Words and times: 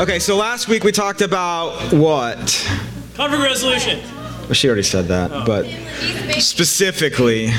Okay, 0.00 0.18
so 0.18 0.36
last 0.36 0.66
week 0.66 0.82
we 0.82 0.90
talked 0.90 1.20
about 1.20 1.92
what? 1.92 2.36
Conflict 3.14 3.44
resolution. 3.44 4.00
Well, 4.42 4.52
she 4.52 4.66
already 4.66 4.82
said 4.82 5.06
that, 5.06 5.46
but 5.46 5.66
specifically. 6.40 7.50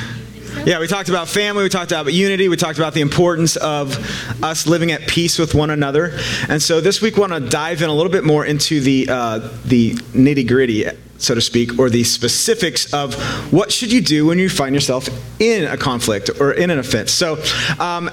Yeah, 0.66 0.79
we 0.82 0.88
talked 0.88 1.07
about 1.07 1.29
family, 1.29 1.64
we 1.64 1.70
talked 1.70 1.93
about 1.93 2.11
unity, 2.11 2.50
we 2.50 2.57
talked 2.57 2.78
about 2.78 2.93
the 2.93 3.00
importance 3.00 3.56
of 3.56 3.98
us 4.43 4.68
living 4.68 4.92
at 4.92 5.07
peace 5.07 5.39
with 5.39 5.56
one 5.56 5.70
another. 5.70 6.18
And 6.50 6.61
so 6.61 6.82
this 6.82 7.02
week 7.02 7.16
we 7.16 7.21
want 7.21 7.34
to 7.34 7.39
dive 7.39 7.82
in 7.82 7.89
a 7.89 7.93
little 7.93 8.11
bit 8.11 8.25
more 8.25 8.46
into 8.46 8.82
the, 8.82 9.07
uh, 9.10 9.39
the 9.64 9.93
nitty 9.93 10.46
gritty, 10.46 10.86
so 11.18 11.36
to 11.36 11.42
speak, 11.42 11.79
or 11.79 11.89
the 11.89 12.04
specifics 12.04 12.93
of 12.93 13.15
what 13.54 13.71
should 13.71 13.93
you 13.93 14.02
do 14.02 14.25
when 14.25 14.39
you 14.39 14.50
find 14.50 14.75
yourself 14.75 15.07
in 15.39 15.64
a 15.64 15.78
conflict 15.78 16.29
or 16.42 16.52
in 16.52 16.70
an 16.70 16.79
offense. 16.79 17.14
So 17.14 17.42
um, 17.79 18.06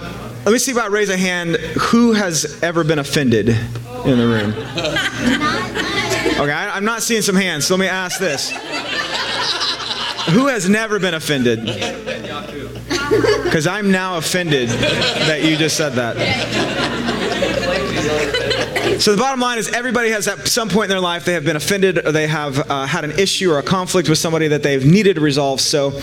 let 0.45 0.53
me 0.53 0.59
see 0.59 0.71
about 0.71 0.93
raise 0.93 1.11
a 1.11 1.17
hand. 1.17 1.57
Who 1.57 2.13
has 2.13 2.63
ever 2.63 2.85
been 2.85 3.01
offended 3.01 3.57
in 4.05 4.19
the 4.19 4.27
room? 4.27 4.55
Okay, 6.43 6.51
I, 6.51 6.77
I'm 6.77 6.85
not 6.85 7.03
seeing 7.03 7.21
some 7.23 7.35
hands, 7.37 7.67
so 7.67 7.75
let 7.77 7.81
me 7.81 7.89
ask 7.89 8.19
this. 8.19 8.51
Who 10.31 10.47
has 10.47 10.69
never 10.69 10.99
been 10.99 11.15
offended? 11.15 11.61
Because 13.45 13.67
I'm 13.67 13.91
now 13.91 14.17
offended 14.17 14.69
that 14.71 15.43
you 15.45 15.57
just 15.57 15.77
said 15.77 15.91
that. 15.95 16.17
So 19.01 19.13
the 19.13 19.19
bottom 19.19 19.41
line 19.41 19.59
is 19.59 19.69
everybody 19.73 20.11
has 20.11 20.27
at 20.29 20.47
some 20.49 20.69
point 20.69 20.85
in 20.85 20.91
their 20.91 21.01
life 21.01 21.25
they 21.25 21.35
have 21.35 21.45
been 21.45 21.57
offended 21.57 22.07
or 22.07 22.13
they 22.13 22.27
have 22.27 22.71
uh, 22.71 22.87
had 22.87 23.05
an 23.05 23.13
issue 23.19 23.51
or 23.53 23.59
a 23.59 23.63
conflict 23.63 24.09
with 24.09 24.19
somebody 24.19 24.49
that 24.49 24.63
they've 24.63 24.85
needed 24.85 25.15
to 25.17 25.21
resolve. 25.21 25.61
So 25.61 26.01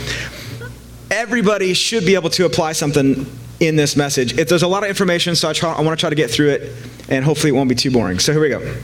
everybody 1.10 1.74
should 1.74 2.06
be 2.06 2.16
able 2.16 2.30
to 2.32 2.46
apply 2.46 2.74
something 2.74 3.26
in 3.60 3.76
this 3.76 3.96
message. 3.96 4.38
If 4.38 4.50
there's 4.50 4.64
a 4.64 4.68
lot 4.68 4.84
of 4.84 4.90
information, 4.90 5.36
so 5.36 5.50
I, 5.50 5.54
try, 5.54 5.74
I 5.74 5.82
want 5.82 5.98
to 5.98 6.02
try 6.02 6.10
to 6.10 6.16
get 6.16 6.32
through 6.32 6.50
it, 6.50 6.72
and 7.10 7.26
hopefully 7.26 7.50
it 7.50 7.54
won't 7.54 7.70
be 7.70 7.76
too 7.76 7.92
boring. 7.92 8.20
So 8.20 8.32
here 8.32 8.42
we 8.42 8.50
go. 8.50 8.76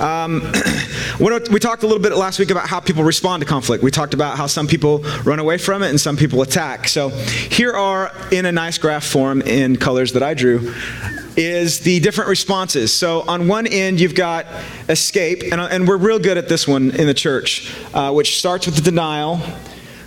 Um, 0.00 0.40
we 1.20 1.60
talked 1.60 1.82
a 1.82 1.86
little 1.86 2.02
bit 2.02 2.16
last 2.16 2.38
week 2.38 2.50
about 2.50 2.66
how 2.66 2.80
people 2.80 3.04
respond 3.04 3.42
to 3.42 3.46
conflict. 3.46 3.84
We 3.84 3.90
talked 3.90 4.14
about 4.14 4.36
how 4.38 4.46
some 4.46 4.66
people 4.66 5.00
run 5.24 5.38
away 5.38 5.58
from 5.58 5.82
it 5.82 5.90
and 5.90 6.00
some 6.00 6.16
people 6.16 6.40
attack. 6.42 6.88
So 6.88 7.10
here 7.10 7.72
are, 7.72 8.10
in 8.32 8.46
a 8.46 8.52
nice 8.52 8.78
graph 8.78 9.04
form 9.04 9.42
in 9.42 9.76
colors 9.76 10.14
that 10.14 10.22
I 10.22 10.34
drew, 10.34 10.72
is 11.36 11.80
the 11.80 12.00
different 12.00 12.28
responses. 12.28 12.92
So 12.92 13.22
on 13.22 13.46
one 13.46 13.66
end, 13.66 14.00
you've 14.00 14.14
got 14.14 14.46
escape, 14.88 15.42
and, 15.42 15.60
and 15.60 15.86
we're 15.86 15.96
real 15.96 16.18
good 16.18 16.38
at 16.38 16.48
this 16.48 16.66
one 16.66 16.90
in 16.90 17.06
the 17.06 17.14
church, 17.14 17.72
uh, 17.94 18.12
which 18.12 18.38
starts 18.38 18.66
with 18.66 18.76
the 18.76 18.82
denial. 18.82 19.40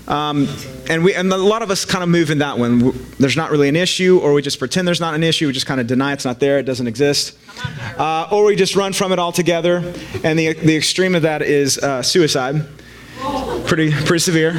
Um, 0.08 0.48
and 0.90 1.04
we 1.04 1.14
and 1.16 1.32
a 1.32 1.38
lot 1.38 1.62
of 1.62 1.72
us 1.72 1.86
kind 1.86 2.04
of 2.04 2.09
move 2.09 2.30
in 2.30 2.40
that 2.40 2.58
one. 2.58 2.92
There's 3.20 3.38
not 3.38 3.52
really 3.52 3.70
an 3.70 3.76
issue, 3.76 4.20
or 4.22 4.34
we 4.34 4.42
just 4.42 4.59
pretend 4.59 4.88
there's 4.88 5.00
not 5.00 5.14
an 5.16 5.23
issue. 5.23 5.48
We 5.48 5.54
just 5.54 5.66
kind 5.66 5.80
of 5.80 5.88
deny 5.88 6.12
it's 6.14 6.26
not 6.26 6.40
there, 6.40 6.59
it 6.59 6.64
doesn't 6.64 6.88
exist, 6.88 7.38
uh, 7.98 8.28
or 8.31 8.44
we 8.46 8.56
just 8.56 8.76
run 8.76 8.92
from 8.94 9.12
it 9.14 9.20
altogether. 9.20 9.78
And 10.24 10.38
the 10.38 10.54
the 10.54 10.76
extreme 10.76 11.16
of 11.16 11.22
that 11.22 11.42
is 11.42 11.78
uh, 11.78 12.02
suicide. 12.02 12.66
Pretty 13.66 13.92
pretty 13.92 14.20
severe. 14.20 14.52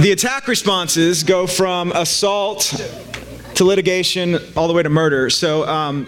The 0.00 0.10
attack 0.12 0.46
responses 0.46 1.24
go 1.24 1.46
from 1.46 1.92
assault 1.92 2.74
to 3.54 3.64
litigation 3.64 4.38
all 4.56 4.68
the 4.68 4.74
way 4.74 4.82
to 4.82 4.88
murder. 4.88 5.28
So 5.30 5.66
um, 5.66 6.06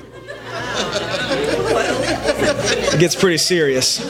it 2.92 3.00
gets 3.00 3.16
pretty 3.16 3.38
serious. 3.38 4.00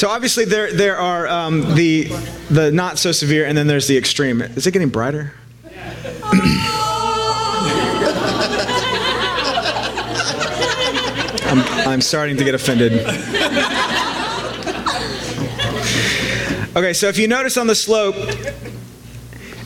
So 0.00 0.08
obviously 0.08 0.46
there 0.46 0.72
there 0.72 0.96
are 0.96 1.28
um, 1.28 1.74
the 1.74 2.04
the 2.48 2.72
not 2.72 2.98
so 2.98 3.12
severe, 3.12 3.44
and 3.44 3.54
then 3.54 3.66
there's 3.66 3.86
the 3.86 3.98
extreme. 3.98 4.40
Is 4.40 4.66
it 4.66 4.70
getting 4.70 4.88
brighter? 4.88 5.34
I'm, 11.44 11.58
I'm 11.86 12.00
starting 12.00 12.38
to 12.38 12.44
get 12.44 12.54
offended. 12.54 12.92
Okay, 16.74 16.94
so 16.94 17.08
if 17.08 17.18
you 17.18 17.28
notice 17.28 17.58
on 17.58 17.66
the 17.66 17.74
slope, 17.74 18.16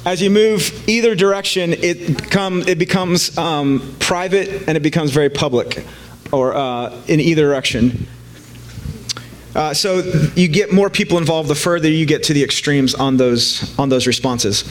as 0.04 0.20
you 0.20 0.30
move 0.30 0.88
either 0.88 1.14
direction, 1.14 1.74
it, 1.74 2.28
come, 2.28 2.62
it 2.62 2.80
becomes 2.80 3.38
um, 3.38 3.94
private 4.00 4.66
and 4.66 4.76
it 4.76 4.82
becomes 4.82 5.12
very 5.12 5.30
public, 5.30 5.86
or 6.32 6.56
uh, 6.56 6.92
in 7.06 7.20
either 7.20 7.42
direction. 7.42 8.08
Uh, 9.54 9.72
so 9.72 9.98
you 10.34 10.48
get 10.48 10.72
more 10.72 10.90
people 10.90 11.16
involved 11.16 11.48
the 11.48 11.54
further 11.54 11.88
you 11.88 12.06
get 12.06 12.24
to 12.24 12.32
the 12.32 12.42
extremes 12.42 12.94
on 12.94 13.16
those 13.16 13.78
on 13.78 13.88
those 13.88 14.06
responses. 14.06 14.64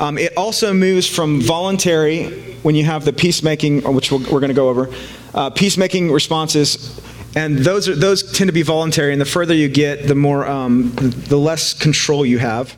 Um, 0.00 0.18
it 0.18 0.36
also 0.36 0.74
moves 0.74 1.08
from 1.08 1.40
voluntary 1.40 2.56
when 2.62 2.74
you 2.74 2.84
have 2.84 3.04
the 3.04 3.12
peacemaking, 3.12 3.82
which 3.94 4.10
we 4.10 4.18
we 4.18 4.24
are 4.24 4.40
going 4.40 4.48
to 4.48 4.54
go 4.54 4.68
over, 4.68 4.92
uh, 5.34 5.50
peacemaking 5.50 6.10
responses, 6.10 7.00
and 7.36 7.58
those 7.58 7.88
are, 7.88 7.94
those 7.94 8.32
tend 8.32 8.48
to 8.48 8.52
be 8.52 8.62
voluntary. 8.62 9.12
And 9.12 9.20
the 9.20 9.26
further 9.26 9.54
you 9.54 9.68
get, 9.68 10.08
the 10.08 10.14
more 10.14 10.46
um, 10.46 10.92
the 11.28 11.38
less 11.38 11.72
control 11.72 12.26
you 12.26 12.38
have. 12.38 12.76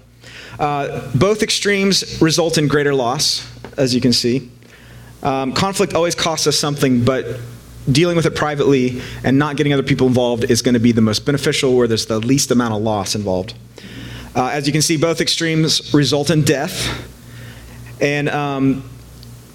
Uh, 0.59 1.11
both 1.15 1.43
extremes 1.43 2.21
result 2.21 2.59
in 2.59 2.67
greater 2.69 2.95
loss, 2.95 3.47
as 3.77 3.95
you 3.95 4.01
can 4.01 4.13
see. 4.13 4.51
Um, 5.23 5.53
conflict 5.53 5.95
always 5.95 6.15
costs 6.15 6.47
us 6.47 6.57
something, 6.57 7.05
but 7.05 7.41
dealing 7.91 8.17
with 8.17 8.27
it 8.27 8.35
privately 8.35 9.01
and 9.25 9.39
not 9.39 9.57
getting 9.57 9.73
other 9.73 9.83
people 9.83 10.07
involved 10.07 10.45
is 10.51 10.63
going 10.63 10.75
to 10.75 10.81
be 10.81 10.93
the 10.93 11.01
most 11.01 11.25
beneficial 11.25 11.77
where 11.77 11.87
there's 11.87 12.07
the 12.07 12.19
least 12.19 12.51
amount 12.51 12.75
of 12.75 12.83
loss 12.83 13.15
involved. 13.15 13.55
Uh, 14.35 14.49
as 14.49 14.67
you 14.67 14.73
can 14.73 14.83
see, 14.83 14.97
both 14.97 15.21
extremes 15.21 15.95
result 15.95 16.31
in 16.31 16.43
death. 16.43 17.11
And 18.01 18.29
um, 18.29 18.89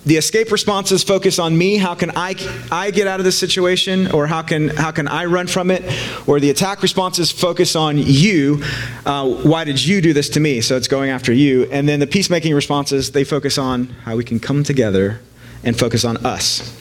the 0.05 0.17
escape 0.17 0.51
responses 0.51 1.03
focus 1.03 1.37
on 1.37 1.55
me. 1.55 1.77
How 1.77 1.93
can 1.93 2.09
I, 2.15 2.35
I 2.71 2.89
get 2.89 3.05
out 3.05 3.19
of 3.19 3.23
this 3.23 3.37
situation? 3.37 4.11
Or 4.11 4.25
how 4.25 4.41
can, 4.41 4.69
how 4.69 4.89
can 4.89 5.07
I 5.07 5.25
run 5.25 5.45
from 5.45 5.69
it? 5.69 5.83
Or 6.25 6.39
the 6.39 6.49
attack 6.49 6.81
responses 6.81 7.31
focus 7.31 7.75
on 7.75 7.99
you. 7.99 8.63
Uh, 9.05 9.29
why 9.29 9.63
did 9.63 9.83
you 9.83 10.01
do 10.01 10.13
this 10.13 10.29
to 10.29 10.39
me? 10.39 10.61
So 10.61 10.75
it's 10.75 10.87
going 10.87 11.11
after 11.11 11.31
you. 11.31 11.65
And 11.65 11.87
then 11.87 11.99
the 11.99 12.07
peacemaking 12.07 12.55
responses, 12.55 13.11
they 13.11 13.23
focus 13.23 13.59
on 13.59 13.87
how 14.05 14.15
we 14.15 14.23
can 14.23 14.39
come 14.39 14.63
together 14.63 15.21
and 15.63 15.77
focus 15.77 16.03
on 16.03 16.17
us. 16.25 16.80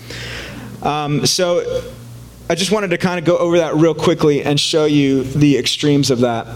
Um, 0.82 1.26
so 1.26 1.82
I 2.48 2.54
just 2.54 2.72
wanted 2.72 2.90
to 2.90 2.98
kind 2.98 3.18
of 3.18 3.24
go 3.24 3.36
over 3.36 3.58
that 3.58 3.74
real 3.74 3.94
quickly 3.94 4.42
and 4.42 4.58
show 4.58 4.84
you 4.84 5.22
the 5.24 5.58
extremes 5.58 6.10
of 6.10 6.20
that, 6.20 6.46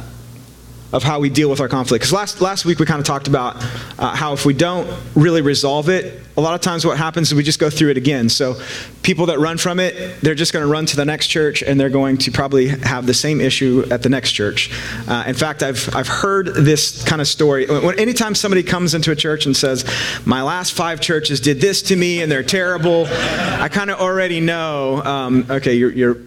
of 0.95 1.03
how 1.03 1.19
we 1.19 1.29
deal 1.29 1.51
with 1.51 1.61
our 1.61 1.69
conflict. 1.69 2.03
Because 2.03 2.13
last, 2.13 2.41
last 2.41 2.65
week 2.65 2.79
we 2.79 2.87
kind 2.87 3.01
of 3.01 3.05
talked 3.05 3.27
about 3.27 3.57
uh, 3.99 4.15
how 4.15 4.33
if 4.33 4.47
we 4.47 4.55
don't 4.55 4.89
really 5.17 5.43
resolve 5.43 5.89
it, 5.89 6.23
a 6.37 6.41
lot 6.41 6.55
of 6.55 6.61
times 6.61 6.87
what 6.87 6.97
happens 6.97 7.29
is 7.29 7.35
we 7.35 7.43
just 7.43 7.59
go 7.59 7.69
through 7.69 7.91
it 7.91 7.97
again. 7.97 8.29
So 8.29 8.61
people 9.03 9.27
that 9.27 9.41
run 9.41 9.59
from 9.59 9.81
it, 9.81 10.21
they're 10.21 10.37
just 10.37 10.53
going 10.53 10.65
to 10.65 10.71
run 10.71 10.87
to 10.87 10.97
the 10.97 11.05
next 11.05 11.29
church 11.29 11.63
and 11.63 11.81
they're 11.81 11.91
going 11.91 12.19
to 12.19 12.31
probably 12.31 12.69
have 12.69 13.07
the 13.07 13.15
same 13.15 13.41
issue 13.41 13.85
at 13.91 14.05
the 14.05 14.09
next 14.09 14.33
church. 14.33 14.71
Uh, 15.09 15.25
in 15.27 15.35
fact, 15.35 15.65
I've, 15.65 15.95
I've 15.97 16.09
heard 16.09 16.47
this 16.55 17.03
kind 17.03 17.21
of 17.21 17.27
story. 17.27 17.69
Anytime 17.99 18.37
somebody 18.37 18.63
comes 18.63 18.95
into 18.95 19.11
a 19.11 19.17
church 19.17 19.47
and 19.47 19.57
says, 19.57 19.85
My 20.25 20.43
last 20.43 20.75
five 20.75 21.01
churches 21.01 21.41
did 21.41 21.61
this 21.61 21.83
to 21.83 21.97
me 21.97 22.23
and 22.23 22.31
they're 22.31 22.45
terrible, 22.45 23.07
I 23.09 23.69
kind 23.69 23.91
of 23.91 23.99
already 23.99 24.41
know, 24.41 25.03
um, 25.03 25.47
okay, 25.51 25.75
you're, 25.75 25.93
you're, 25.93 26.19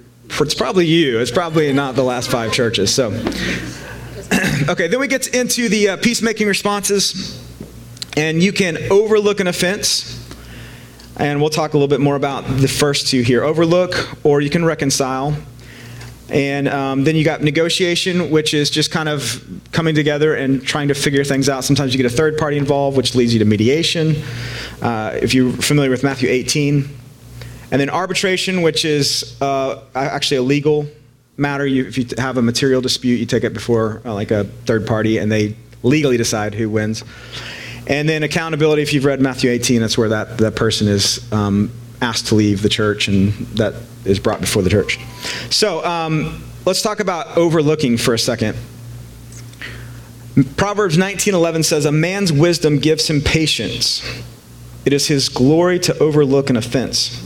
it's 0.42 0.56
probably 0.56 0.86
you. 0.86 1.20
It's 1.20 1.32
probably 1.32 1.72
not 1.72 1.96
the 1.96 2.04
last 2.04 2.30
five 2.30 2.52
churches. 2.52 2.94
So, 2.94 3.12
okay, 4.70 4.88
then 4.88 5.00
we 5.00 5.08
get 5.08 5.34
into 5.34 5.70
the 5.70 5.90
uh, 5.90 5.98
peacemaking 5.98 6.48
responses. 6.48 7.44
And 8.18 8.42
you 8.42 8.52
can 8.52 8.78
overlook 8.92 9.40
an 9.40 9.48
offense. 9.48 10.14
And 11.18 11.40
we'll 11.40 11.50
talk 11.50 11.74
a 11.74 11.78
little 11.78 11.88
bit 11.88 12.00
more 12.00 12.16
about 12.16 12.46
the 12.46 12.68
first 12.68 13.08
two 13.08 13.22
here 13.22 13.44
overlook, 13.44 14.26
or 14.26 14.42
you 14.42 14.50
can 14.50 14.66
reconcile. 14.66 15.36
And 16.30 16.68
um, 16.68 17.04
then 17.04 17.16
you 17.16 17.24
got 17.24 17.42
negotiation, 17.42 18.30
which 18.30 18.54
is 18.54 18.70
just 18.70 18.92
kind 18.92 19.08
of 19.08 19.44
coming 19.72 19.96
together 19.96 20.36
and 20.36 20.62
trying 20.62 20.90
to 20.90 20.94
figure 20.94 21.24
things 21.24 21.48
out. 21.48 21.64
Sometimes 21.64 21.94
you 21.94 22.02
get 22.02 22.12
a 22.12 22.16
third 22.16 22.38
party 22.38 22.58
involved, 22.58 22.98
which 22.98 23.16
leads 23.16 23.34
you 23.34 23.40
to 23.40 23.46
mediation. 23.46 24.16
Uh, 24.82 25.18
if 25.22 25.34
you're 25.34 25.54
familiar 25.54 25.90
with 25.90 26.04
Matthew 26.04 26.30
18. 26.30 26.90
And 27.72 27.82
then 27.82 27.90
arbitration, 27.90 28.62
which 28.62 28.84
is 28.84 29.38
uh, 29.42 29.82
actually 29.96 30.38
a 30.38 30.42
legal 30.42 30.88
matter. 31.38 31.66
You, 31.66 31.86
if 31.86 31.98
you 31.98 32.06
have 32.18 32.38
a 32.38 32.42
material 32.42 32.82
dispute, 32.82 33.18
you 33.18 33.26
take 33.26 33.44
it 33.44 33.54
before 33.54 34.02
uh, 34.06 34.14
like 34.14 34.32
a 34.32 34.44
third 34.44 34.86
party, 34.88 35.18
and 35.18 35.32
they 35.32 35.56
legally 35.84 36.18
decide 36.18 36.54
who 36.56 36.70
wins. 36.70 37.04
And 37.88 38.08
then 38.10 38.24
accountability, 38.24 38.82
if 38.82 38.94
you've 38.94 39.06
read 39.06 39.22
Matthew 39.22 39.50
18, 39.50 39.80
that's 39.82 39.98
where 39.98 40.10
that, 40.10 40.38
that 40.40 40.56
person 40.56 40.88
is 40.88 41.32
um, 41.32 41.72
asked 42.02 42.28
to 42.28 42.36
leave 42.36 42.62
the 42.62 42.70
church 42.70 43.08
and 43.08 43.32
that 43.58 43.76
is 44.06 44.20
brought 44.20 44.42
before 44.42 44.62
the 44.62 44.70
church. 44.70 45.00
So 45.50 45.84
um, 45.86 46.44
let's 46.66 46.82
talk 46.82 47.00
about 47.00 47.38
overlooking 47.38 47.98
for 47.98 48.14
a 48.14 48.20
second. 48.20 48.58
Proverbs 50.56 50.98
19:11 50.98 51.64
says, 51.66 51.86
"A 51.86 51.92
man's 51.92 52.32
wisdom 52.32 52.78
gives 52.78 53.10
him 53.10 53.22
patience. 53.22 54.04
It 54.86 54.94
is 54.94 55.08
his 55.08 55.30
glory 55.30 55.80
to 55.80 55.98
overlook 55.98 56.52
an 56.52 56.58
offense." 56.58 57.20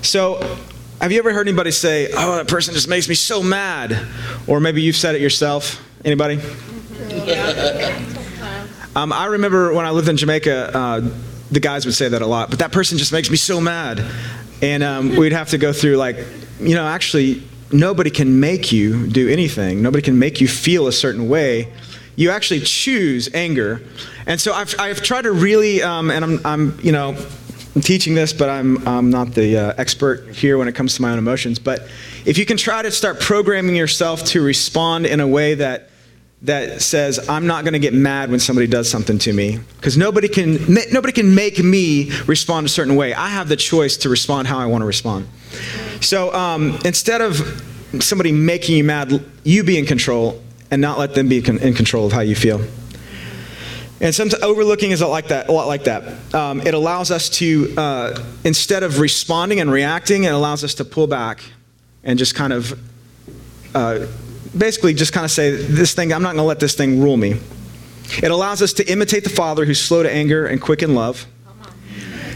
So, 0.00 0.56
have 1.00 1.12
you 1.12 1.18
ever 1.18 1.32
heard 1.32 1.46
anybody 1.46 1.70
say, 1.70 2.10
"Oh, 2.12 2.36
that 2.36 2.48
person 2.48 2.74
just 2.74 2.88
makes 2.88 3.08
me 3.08 3.14
so 3.14 3.42
mad," 3.42 3.96
or 4.46 4.60
maybe 4.60 4.82
you've 4.82 4.96
said 4.96 5.14
it 5.14 5.20
yourself? 5.20 5.82
Anybody? 6.04 6.40
Um, 8.96 9.12
I 9.12 9.26
remember 9.26 9.74
when 9.74 9.84
I 9.84 9.90
lived 9.90 10.08
in 10.08 10.16
Jamaica, 10.16 10.74
uh, 10.74 11.10
the 11.50 11.60
guys 11.60 11.84
would 11.84 11.94
say 11.94 12.08
that 12.08 12.22
a 12.22 12.26
lot, 12.26 12.48
but 12.48 12.60
that 12.60 12.72
person 12.72 12.96
just 12.96 13.12
makes 13.12 13.28
me 13.28 13.36
so 13.36 13.60
mad. 13.60 14.02
And 14.62 14.82
um, 14.82 15.16
we'd 15.16 15.32
have 15.32 15.50
to 15.50 15.58
go 15.58 15.74
through, 15.74 15.96
like, 15.96 16.16
you 16.58 16.74
know, 16.74 16.86
actually, 16.86 17.42
nobody 17.70 18.08
can 18.08 18.40
make 18.40 18.72
you 18.72 19.06
do 19.06 19.28
anything, 19.28 19.82
nobody 19.82 20.00
can 20.00 20.18
make 20.18 20.40
you 20.40 20.48
feel 20.48 20.86
a 20.86 20.92
certain 20.92 21.28
way. 21.28 21.70
You 22.16 22.30
actually 22.30 22.60
choose 22.60 23.28
anger. 23.34 23.82
And 24.24 24.40
so 24.40 24.54
I've, 24.54 24.74
I've 24.78 25.02
tried 25.02 25.22
to 25.22 25.32
really, 25.32 25.82
um, 25.82 26.10
and 26.10 26.24
I'm, 26.24 26.40
I'm, 26.46 26.80
you 26.82 26.92
know, 26.92 27.16
I'm 27.76 27.82
teaching 27.82 28.14
this, 28.14 28.32
but 28.32 28.48
I'm, 28.48 28.88
I'm 28.88 29.10
not 29.10 29.34
the 29.34 29.58
uh, 29.58 29.74
expert 29.76 30.34
here 30.34 30.56
when 30.56 30.66
it 30.66 30.74
comes 30.74 30.94
to 30.94 31.02
my 31.02 31.12
own 31.12 31.18
emotions. 31.18 31.58
But 31.58 31.86
if 32.24 32.38
you 32.38 32.46
can 32.46 32.56
try 32.56 32.80
to 32.80 32.90
start 32.90 33.20
programming 33.20 33.76
yourself 33.76 34.24
to 34.28 34.40
respond 34.40 35.04
in 35.04 35.20
a 35.20 35.26
way 35.26 35.56
that 35.56 35.90
that 36.42 36.80
says 36.80 37.28
I'm 37.28 37.46
not 37.46 37.64
going 37.64 37.74
to 37.74 37.78
get 37.78 37.92
mad 37.92 38.30
when 38.30 38.40
somebody 38.40 38.66
does 38.66 38.90
something 38.90 39.18
to 39.20 39.32
me 39.32 39.58
because 39.76 39.96
nobody 39.96 40.28
can 40.28 40.58
nobody 40.90 41.12
can 41.12 41.34
make 41.34 41.58
me 41.58 42.10
respond 42.26 42.64
a 42.64 42.68
certain 42.68 42.96
way. 42.96 43.12
I 43.12 43.28
have 43.28 43.48
the 43.48 43.56
choice 43.56 43.98
to 43.98 44.08
respond 44.08 44.48
how 44.48 44.58
I 44.58 44.66
want 44.66 44.80
to 44.80 44.86
respond. 44.86 45.28
So 46.00 46.32
um, 46.32 46.78
instead 46.84 47.20
of 47.20 47.36
somebody 48.00 48.32
making 48.32 48.76
you 48.76 48.84
mad, 48.84 49.22
you 49.44 49.64
be 49.64 49.78
in 49.78 49.84
control 49.84 50.42
and 50.70 50.80
not 50.80 50.98
let 50.98 51.14
them 51.14 51.28
be 51.28 51.38
in 51.38 51.74
control 51.74 52.06
of 52.06 52.12
how 52.12 52.20
you 52.20 52.36
feel. 52.36 52.62
And 54.00 54.14
sometimes 54.14 54.42
overlooking 54.42 54.90
is 54.90 55.00
a 55.00 55.06
lot 55.06 55.12
like 55.12 55.28
that. 55.28 55.48
A 55.48 55.52
lot 55.52 55.66
like 55.66 55.84
that. 55.84 56.34
Um, 56.34 56.60
it 56.60 56.74
allows 56.74 57.10
us 57.10 57.30
to, 57.30 57.74
uh, 57.76 58.22
instead 58.44 58.82
of 58.82 59.00
responding 59.00 59.60
and 59.60 59.70
reacting, 59.70 60.24
it 60.24 60.32
allows 60.32 60.62
us 60.64 60.74
to 60.74 60.84
pull 60.84 61.06
back 61.06 61.40
and 62.04 62.18
just 62.18 62.34
kind 62.34 62.52
of, 62.52 62.78
uh, 63.74 64.06
basically, 64.56 64.92
just 64.92 65.12
kind 65.12 65.24
of 65.24 65.30
say, 65.30 65.50
"This 65.50 65.94
thing, 65.94 66.12
I'm 66.12 66.22
not 66.22 66.34
going 66.34 66.42
to 66.42 66.48
let 66.48 66.60
this 66.60 66.74
thing 66.74 67.00
rule 67.00 67.16
me." 67.16 67.36
It 68.22 68.30
allows 68.30 68.62
us 68.62 68.72
to 68.74 68.88
imitate 68.90 69.24
the 69.24 69.30
Father 69.30 69.64
who's 69.64 69.80
slow 69.80 70.02
to 70.02 70.12
anger 70.12 70.46
and 70.46 70.60
quick 70.60 70.82
in 70.82 70.94
love. 70.94 71.26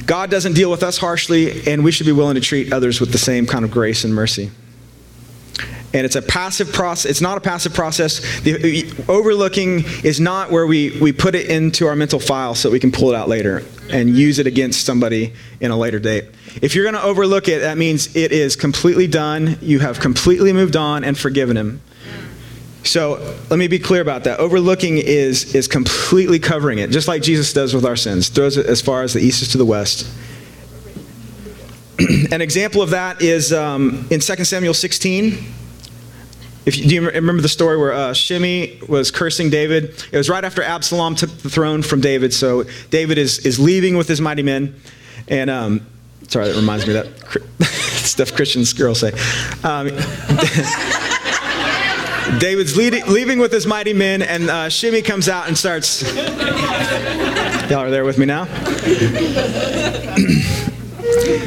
God 0.07 0.31
doesn't 0.31 0.55
deal 0.55 0.71
with 0.71 0.83
us 0.83 0.99
harshly, 0.99 1.63
and 1.69 1.85
we 1.85 1.93
should 1.93 2.07
be 2.07 2.13
willing 2.13 2.35
to 2.35 2.41
treat 2.41 2.73
others 2.73 3.01
with 3.01 3.13
the 3.13 3.19
same 3.19 3.47
kind 3.47 3.65
of 3.65 3.71
grace 3.71 4.03
and 4.03 4.15
mercy 4.15 4.51
and 5.93 6.05
it's 6.05 6.17
a 6.17 6.23
passive 6.23 6.73
process 6.73 7.11
it's 7.11 7.21
not 7.21 7.37
a 7.37 7.41
passive 7.41 7.75
process. 7.75 8.21
The 8.43 9.05
overlooking 9.09 9.85
is 10.05 10.21
not 10.21 10.51
where 10.51 10.67
we, 10.67 10.99
we 11.01 11.13
put 11.13 11.35
it 11.35 11.51
into 11.51 11.87
our 11.87 11.97
mental 11.97 12.21
file 12.21 12.55
so 12.55 12.71
we 12.71 12.79
can 12.79 12.93
pull 12.93 13.11
it 13.11 13.17
out 13.17 13.29
later 13.29 13.65
and 13.91 14.11
use 14.11 14.39
it 14.39 14.47
against 14.47 14.87
somebody 14.87 15.33
in 15.61 15.71
a 15.71 15.77
later 15.77 15.99
date. 15.99 16.27
If 16.63 16.75
you're 16.75 16.85
going 16.85 16.95
to 16.95 17.03
overlook 17.03 17.49
it 17.49 17.61
that 17.61 17.77
means 17.79 18.15
it 18.15 18.33
is 18.33 18.57
completely 18.57 19.07
done 19.07 19.59
you 19.61 19.81
have 19.81 19.99
completely 20.01 20.53
moved 20.53 20.77
on 20.77 21.05
and 21.05 21.19
forgiven 21.19 21.57
him. 21.57 21.81
So 22.85 23.37
let 23.51 23.59
me 23.59 23.69
be 23.69 23.79
clear 23.79 24.01
about 24.01 24.25
that. 24.25 24.39
Overlooking 24.39 24.99
is 24.99 25.55
is 25.55 25.69
completely 25.69 26.39
covering 26.39 26.79
it 26.79 26.91
just 26.91 27.09
like 27.09 27.23
jesus 27.23 27.53
does 27.53 27.75
with 27.75 27.85
our 27.85 27.97
sins 27.97 28.29
throws 28.29 28.57
it 28.57 28.67
as 28.67 28.81
far 28.81 29.03
as 29.03 29.13
the 29.13 29.21
east 29.21 29.43
is 29.43 29.49
to 29.49 29.59
the 29.59 29.67
west. 29.67 30.07
An 32.31 32.41
example 32.41 32.81
of 32.81 32.91
that 32.91 33.21
is 33.21 33.53
um, 33.53 34.07
in 34.11 34.21
2 34.21 34.45
samuel 34.45 34.75
16 34.75 35.57
if 36.67 36.77
you, 36.77 36.87
do 36.87 36.95
you 36.95 37.11
remember 37.11 37.43
the 37.43 37.49
story 37.49 37.79
where 37.79 37.93
uh, 37.93 38.13
Shimei 38.13 38.79
was 38.89 39.11
cursing 39.11 39.51
David? 39.51 40.05
It 40.13 40.17
was 40.17 40.29
right 40.29 40.45
after 40.45 40.63
Absalom 40.63 41.15
took 41.15 41.31
the 41.39 41.49
throne 41.49 41.83
from 41.83 42.01
David. 42.01 42.35
So 42.35 42.65
David 42.91 43.19
is, 43.19 43.45
is 43.47 43.59
leaving 43.59 43.97
with 43.97 44.09
his 44.09 44.21
mighty 44.21 44.43
men. 44.43 44.75
And 45.29 45.49
um, 45.49 45.87
sorry, 46.29 46.49
that 46.49 46.57
reminds 46.57 46.87
me 46.87 46.97
of 46.97 47.05
that 47.05 47.63
stuff 47.65 48.35
Christians 48.35 48.73
girls 48.73 49.01
say. 49.01 49.13
Um, 49.65 49.89
David's 52.39 52.77
leading, 52.77 53.05
leaving 53.07 53.39
with 53.39 53.53
his 53.53 53.67
mighty 53.67 53.93
men, 53.93 54.23
and 54.23 54.49
uh, 54.49 54.69
Shimei 54.69 55.03
comes 55.03 55.29
out 55.29 55.49
and 55.49 55.59
starts. 55.59 56.03
Y'all 57.71 57.81
are 57.81 57.91
there 57.91 58.05
with 58.05 58.19
me 58.19 58.27
now? 58.27 58.45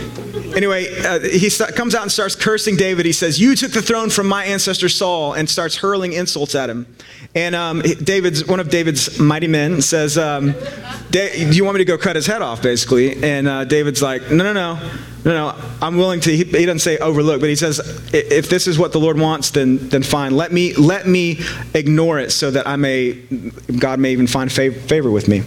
Anyway, 0.56 0.88
uh, 1.04 1.20
he 1.20 1.50
st- 1.50 1.76
comes 1.76 1.96
out 1.96 2.04
and 2.04 2.12
starts 2.12 2.36
cursing 2.36 2.76
David. 2.76 3.06
He 3.06 3.12
says, 3.12 3.40
You 3.40 3.56
took 3.56 3.72
the 3.72 3.82
throne 3.82 4.10
from 4.10 4.28
my 4.28 4.46
ancestor 4.46 4.90
Saul, 4.90 5.34
and 5.34 5.50
starts 5.50 5.78
hurling 5.78 6.14
insults 6.14 6.54
at 6.56 6.70
him. 6.70 6.86
And 7.36 7.56
um, 7.56 7.82
David's, 7.82 8.46
one 8.46 8.60
of 8.60 8.70
David's 8.70 9.20
mighty 9.20 9.48
men 9.48 9.82
says, 9.82 10.18
um, 10.18 10.54
Do 11.10 11.20
you 11.36 11.64
want 11.64 11.76
me 11.76 11.80
to 11.80 11.86
go 11.86 11.98
cut 11.98 12.16
his 12.16 12.28
head 12.28 12.42
off, 12.42 12.62
basically? 12.62 13.24
And 13.24 13.48
uh, 13.48 13.66
David's 13.66 14.02
like, 14.02 14.30
No, 14.30 14.44
no, 14.44 14.54
no. 14.54 14.92
No, 15.26 15.32
no, 15.32 15.62
I'm 15.82 15.96
willing 15.96 16.20
to. 16.20 16.36
He, 16.36 16.44
he 16.44 16.66
doesn't 16.66 16.80
say 16.80 16.98
overlook, 16.98 17.40
but 17.40 17.48
he 17.48 17.56
says, 17.56 17.80
if 18.14 18.50
this 18.50 18.68
is 18.68 18.78
what 18.78 18.92
the 18.92 19.00
Lord 19.00 19.18
wants, 19.18 19.52
then 19.52 19.78
then 19.88 20.04
fine. 20.04 20.36
Let 20.36 20.52
me 20.52 20.74
let 20.74 21.08
me 21.08 21.40
ignore 21.74 22.20
it 22.20 22.32
so 22.32 22.52
that 22.52 22.68
I 22.68 22.76
may, 22.76 23.14
God 23.80 24.02
may 24.02 24.12
even 24.12 24.28
find 24.28 24.52
favor 24.52 25.10
with 25.10 25.30
me. 25.30 25.44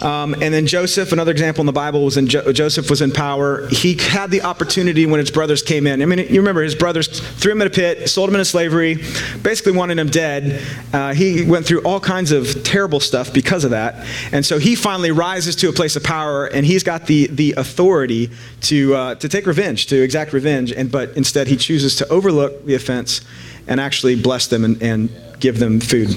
Um, 0.00 0.34
and 0.34 0.54
then 0.54 0.66
Joseph, 0.66 1.10
another 1.10 1.32
example 1.32 1.60
in 1.62 1.66
the 1.66 1.72
Bible, 1.72 2.04
was 2.04 2.16
in 2.16 2.28
jo- 2.28 2.52
Joseph 2.52 2.88
was 2.88 3.02
in 3.02 3.10
power. 3.10 3.66
He 3.68 3.94
had 3.94 4.30
the 4.30 4.42
opportunity 4.42 5.06
when 5.06 5.18
his 5.18 5.30
brothers 5.30 5.60
came 5.60 5.88
in. 5.88 6.00
I 6.00 6.04
mean, 6.06 6.20
you 6.20 6.40
remember 6.40 6.62
his 6.62 6.76
brothers 6.76 7.08
threw 7.08 7.52
him 7.52 7.60
in 7.62 7.66
a 7.66 7.70
pit, 7.70 8.08
sold 8.08 8.28
him 8.28 8.36
into 8.36 8.44
slavery, 8.44 9.02
basically 9.42 9.72
wanted 9.72 9.98
him 9.98 10.08
dead. 10.08 10.62
Uh, 10.92 11.14
he 11.14 11.44
went 11.44 11.66
through 11.66 11.80
all 11.80 11.98
kinds 11.98 12.30
of 12.30 12.62
terrible 12.62 13.00
stuff 13.00 13.32
because 13.32 13.64
of 13.64 13.72
that. 13.72 14.06
And 14.32 14.46
so 14.46 14.58
he 14.58 14.76
finally 14.76 15.10
rises 15.10 15.56
to 15.56 15.68
a 15.68 15.72
place 15.72 15.96
of 15.96 16.04
power, 16.04 16.46
and 16.46 16.64
he's 16.64 16.84
got 16.84 17.06
the 17.06 17.26
the 17.26 17.54
authority 17.56 18.30
to 18.62 18.94
uh, 18.94 19.14
to 19.16 19.28
take 19.28 19.46
revenge, 19.46 19.86
to 19.88 20.00
exact 20.00 20.32
revenge. 20.32 20.70
And 20.70 20.92
but 20.92 21.16
instead, 21.16 21.48
he 21.48 21.56
chooses 21.56 21.96
to 21.96 22.08
overlook 22.08 22.64
the 22.66 22.76
offense 22.76 23.22
and 23.66 23.80
actually 23.80 24.14
bless 24.20 24.46
them 24.46 24.64
and, 24.64 24.80
and 24.82 25.10
give 25.40 25.58
them 25.58 25.80
food. 25.80 26.16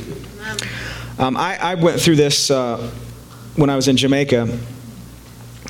Um, 1.19 1.35
I, 1.35 1.57
I, 1.57 1.75
went 1.75 1.99
through 1.99 2.15
this. 2.15 2.49
Uh, 2.49 2.89
when 3.55 3.69
I 3.69 3.75
was 3.75 3.87
in 3.87 3.97
Jamaica, 3.97 4.57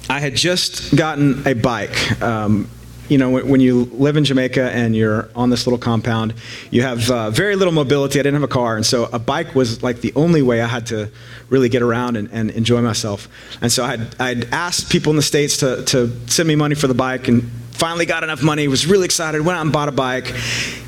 I 0.09 0.19
had 0.19 0.35
just 0.35 0.95
gotten 0.95 1.47
a 1.47 1.53
bike. 1.53 2.21
Um, 2.21 2.69
you 3.07 3.17
know, 3.17 3.29
when, 3.29 3.59
you 3.59 3.89
live 3.91 4.15
in 4.15 4.23
Jamaica 4.23 4.71
and 4.71 4.95
you're 4.95 5.29
on 5.35 5.49
this 5.49 5.67
little 5.67 5.77
compound, 5.77 6.33
you 6.69 6.81
have 6.83 7.11
uh, 7.11 7.29
very 7.29 7.57
little 7.57 7.73
mobility. 7.73 8.19
I 8.19 8.23
didn't 8.23 8.35
have 8.35 8.49
a 8.49 8.53
car, 8.53 8.77
and 8.77 8.85
so 8.85 9.09
a 9.11 9.19
bike 9.19 9.53
was 9.53 9.83
like 9.83 9.99
the 9.99 10.13
only 10.15 10.41
way 10.41 10.61
I 10.61 10.67
had 10.67 10.87
to 10.87 11.11
really 11.49 11.67
get 11.67 11.81
around 11.81 12.15
and, 12.15 12.29
and 12.31 12.51
enjoy 12.51 12.81
myself. 12.81 13.27
And 13.61 13.69
so 13.69 13.83
I'd, 13.83 14.21
I'd 14.21 14.45
asked 14.53 14.89
people 14.89 15.09
in 15.09 15.17
the 15.17 15.23
States 15.23 15.57
to, 15.57 15.83
to 15.87 16.09
send 16.29 16.47
me 16.47 16.55
money 16.55 16.75
for 16.75 16.87
the 16.87 16.93
bike, 16.93 17.27
and 17.27 17.51
finally 17.71 18.05
got 18.05 18.23
enough 18.23 18.43
money, 18.43 18.67
was 18.69 18.87
really 18.87 19.05
excited, 19.05 19.41
went 19.41 19.57
out 19.57 19.63
and 19.63 19.73
bought 19.73 19.89
a 19.89 19.91
bike. 19.91 20.33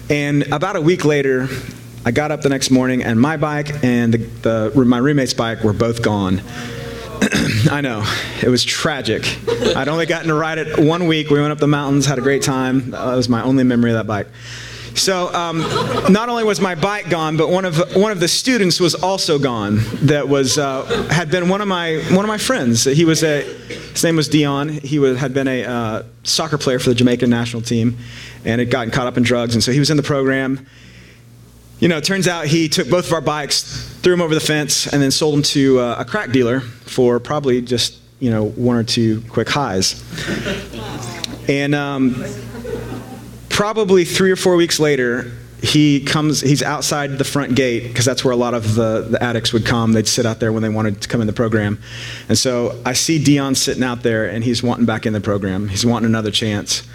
And 0.10 0.44
about 0.54 0.78
a 0.78 0.82
week 0.82 1.04
later, 1.04 1.50
I 2.06 2.12
got 2.12 2.32
up 2.32 2.42
the 2.42 2.50
next 2.50 2.72
morning, 2.72 3.04
and 3.04 3.20
my 3.20 3.36
bike 3.36 3.84
and 3.84 4.14
the, 4.14 4.72
the, 4.72 4.86
my 4.86 4.98
roommate's 4.98 5.34
bike 5.34 5.64
were 5.64 5.74
both 5.74 6.02
gone. 6.02 6.42
I 7.72 7.82
know. 7.82 8.04
It 8.42 8.50
was 8.50 8.64
tragic. 8.64 9.24
I'd 9.76 9.88
only 9.88 10.06
gotten 10.06 10.28
to 10.28 10.34
ride 10.34 10.58
it 10.58 10.78
one 10.78 11.08
week. 11.08 11.30
We 11.30 11.40
went 11.40 11.52
up 11.52 11.58
the 11.58 11.68
mountains, 11.68 12.06
had 12.06 12.18
a 12.18 12.22
great 12.22 12.42
time. 12.42 12.92
That 12.92 13.16
was 13.16 13.30
my 13.30 13.42
only 13.44 13.64
memory 13.64 13.92
of 13.92 13.98
that 13.98 14.08
bike. 14.08 14.28
So 14.96 15.34
um, 15.34 15.60
not 16.12 16.30
only 16.30 16.44
was 16.44 16.60
my 16.60 16.76
bike 16.76 17.10
gone, 17.10 17.38
but 17.38 17.50
one 17.50 17.66
of 17.66 17.96
one 17.96 18.12
of 18.12 18.20
the 18.20 18.28
students 18.28 18.80
was 18.80 18.94
also 18.94 19.40
gone. 19.40 19.80
That 20.04 20.28
was 20.28 20.58
uh, 20.58 20.84
had 21.10 21.32
been 21.32 21.50
one 21.50 21.62
of 21.62 21.68
my 21.68 21.98
one 22.12 22.26
of 22.26 22.28
my 22.28 22.38
friends. 22.38 22.84
He 22.84 23.06
was 23.06 23.24
a 23.24 23.42
his 23.42 24.04
name 24.04 24.16
was 24.16 24.28
Dion. 24.28 24.70
He 24.70 25.00
was, 25.00 25.18
had 25.18 25.34
been 25.34 25.48
a 25.48 25.64
uh, 25.64 26.04
soccer 26.24 26.58
player 26.58 26.80
for 26.80 26.90
the 26.90 26.96
Jamaican 26.96 27.30
national 27.30 27.64
team, 27.64 27.98
and 28.46 28.60
had 28.60 28.70
gotten 28.70 28.92
caught 28.92 29.08
up 29.08 29.18
in 29.18 29.24
drugs. 29.24 29.56
And 29.56 29.64
so 29.64 29.72
he 29.72 29.80
was 29.80 29.90
in 29.90 29.98
the 29.98 30.04
program 30.04 30.68
you 31.84 31.90
know, 31.90 31.98
it 31.98 32.06
turns 32.06 32.30
out 32.30 32.46
he 32.46 32.70
took 32.70 32.90
both 32.90 33.08
of 33.08 33.12
our 33.12 33.20
bikes, 33.20 33.62
threw 34.02 34.14
them 34.14 34.22
over 34.22 34.34
the 34.34 34.40
fence, 34.40 34.88
and 34.88 35.02
then 35.02 35.12
sold 35.12 35.36
them 35.36 35.44
to 35.44 35.82
uh, 35.82 35.98
a 36.00 36.06
crack 36.06 36.32
dealer 36.32 36.62
for 36.62 37.20
probably 37.20 37.62
just, 37.62 38.00
you 38.22 38.32
know, 38.32 38.46
one 38.52 38.78
or 38.78 38.86
two 38.86 39.20
quick 39.24 39.50
highs. 39.50 40.02
And 41.50 41.76
um, 41.76 42.24
probably 43.50 44.06
three 44.06 44.32
or 44.32 44.38
four 44.38 44.56
weeks 44.56 44.80
later, 44.80 45.34
he 45.62 46.00
comes, 46.00 46.40
he's 46.40 46.64
outside 46.64 47.18
the 47.18 47.26
front 47.26 47.54
gate 47.54 47.90
because 47.90 48.06
that's 48.06 48.24
where 48.24 48.32
a 48.32 48.38
lot 48.38 48.54
of 48.54 48.76
the, 48.76 49.06
the 49.10 49.22
addicts 49.22 49.52
would 49.52 49.66
come. 49.66 49.92
They'd 49.92 50.08
sit 50.08 50.26
out 50.26 50.40
there 50.40 50.54
when 50.54 50.64
they 50.64 50.70
wanted 50.70 51.02
to 51.02 51.10
come 51.10 51.20
in 51.20 51.28
the 51.28 51.34
program. 51.34 51.82
And 52.30 52.38
so 52.38 52.82
I 52.86 52.94
see 52.94 53.22
Dion 53.22 53.56
sitting 53.56 53.84
out 53.84 54.04
there 54.04 54.30
and 54.30 54.42
he's 54.42 54.64
wanting 54.64 54.86
back 54.86 55.06
in 55.06 55.12
the 55.12 55.20
program. 55.20 55.68
He's 55.68 55.86
wanting 55.86 56.06
another 56.06 56.32
chance. 56.32 56.88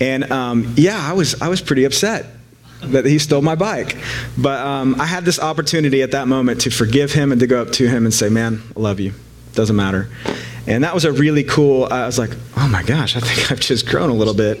And 0.00 0.30
um, 0.30 0.74
yeah, 0.76 0.96
I 0.96 1.14
was, 1.14 1.42
I 1.42 1.48
was 1.48 1.60
pretty 1.60 1.82
upset 1.82 2.37
that 2.82 3.04
he 3.04 3.18
stole 3.18 3.42
my 3.42 3.54
bike. 3.54 3.96
But 4.36 4.60
um, 4.64 5.00
I 5.00 5.06
had 5.06 5.24
this 5.24 5.38
opportunity 5.40 6.02
at 6.02 6.12
that 6.12 6.28
moment 6.28 6.62
to 6.62 6.70
forgive 6.70 7.12
him 7.12 7.32
and 7.32 7.40
to 7.40 7.46
go 7.46 7.60
up 7.62 7.72
to 7.72 7.88
him 7.88 8.04
and 8.04 8.14
say, 8.14 8.28
Man, 8.28 8.62
I 8.76 8.80
love 8.80 9.00
you. 9.00 9.12
Doesn't 9.54 9.76
matter. 9.76 10.08
And 10.66 10.84
that 10.84 10.94
was 10.94 11.04
a 11.04 11.12
really 11.12 11.44
cool, 11.44 11.88
I 11.90 12.06
was 12.06 12.18
like, 12.18 12.30
Oh 12.56 12.68
my 12.68 12.82
gosh, 12.82 13.16
I 13.16 13.20
think 13.20 13.50
I've 13.50 13.60
just 13.60 13.88
grown 13.88 14.10
a 14.10 14.14
little 14.14 14.34
bit. 14.34 14.58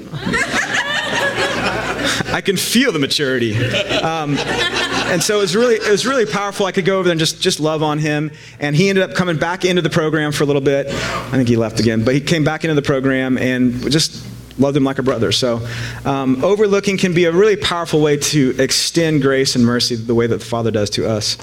I 2.30 2.40
can 2.40 2.56
feel 2.56 2.92
the 2.92 2.98
maturity. 2.98 3.56
Um, 3.98 4.36
and 4.38 5.22
so 5.22 5.38
it 5.38 5.40
was 5.40 5.56
really 5.56 5.76
it 5.76 5.90
was 5.90 6.06
really 6.06 6.26
powerful. 6.26 6.66
I 6.66 6.72
could 6.72 6.84
go 6.84 6.98
over 6.98 7.04
there 7.04 7.12
and 7.12 7.18
just 7.18 7.40
just 7.40 7.60
love 7.60 7.82
on 7.82 7.98
him. 7.98 8.30
And 8.60 8.76
he 8.76 8.88
ended 8.88 9.08
up 9.08 9.16
coming 9.16 9.38
back 9.38 9.64
into 9.64 9.82
the 9.82 9.90
program 9.90 10.32
for 10.32 10.44
a 10.44 10.46
little 10.46 10.62
bit. 10.62 10.86
I 10.88 11.30
think 11.30 11.48
he 11.48 11.56
left 11.56 11.80
again, 11.80 12.04
but 12.04 12.14
he 12.14 12.20
came 12.20 12.44
back 12.44 12.64
into 12.64 12.74
the 12.74 12.82
program 12.82 13.38
and 13.38 13.90
just 13.90 14.24
loved 14.58 14.76
him 14.76 14.84
like 14.84 14.98
a 14.98 15.02
brother. 15.02 15.32
So, 15.32 15.66
um, 16.04 16.44
overlooking 16.44 16.98
can 16.98 17.14
be 17.14 17.24
a 17.24 17.32
really 17.32 17.56
powerful 17.56 18.00
way 18.00 18.16
to 18.16 18.54
extend 18.58 19.22
grace 19.22 19.56
and 19.56 19.64
mercy 19.64 19.96
the 19.96 20.14
way 20.14 20.26
that 20.26 20.38
the 20.38 20.44
Father 20.44 20.70
does 20.70 20.90
to 20.90 21.08
us. 21.08 21.36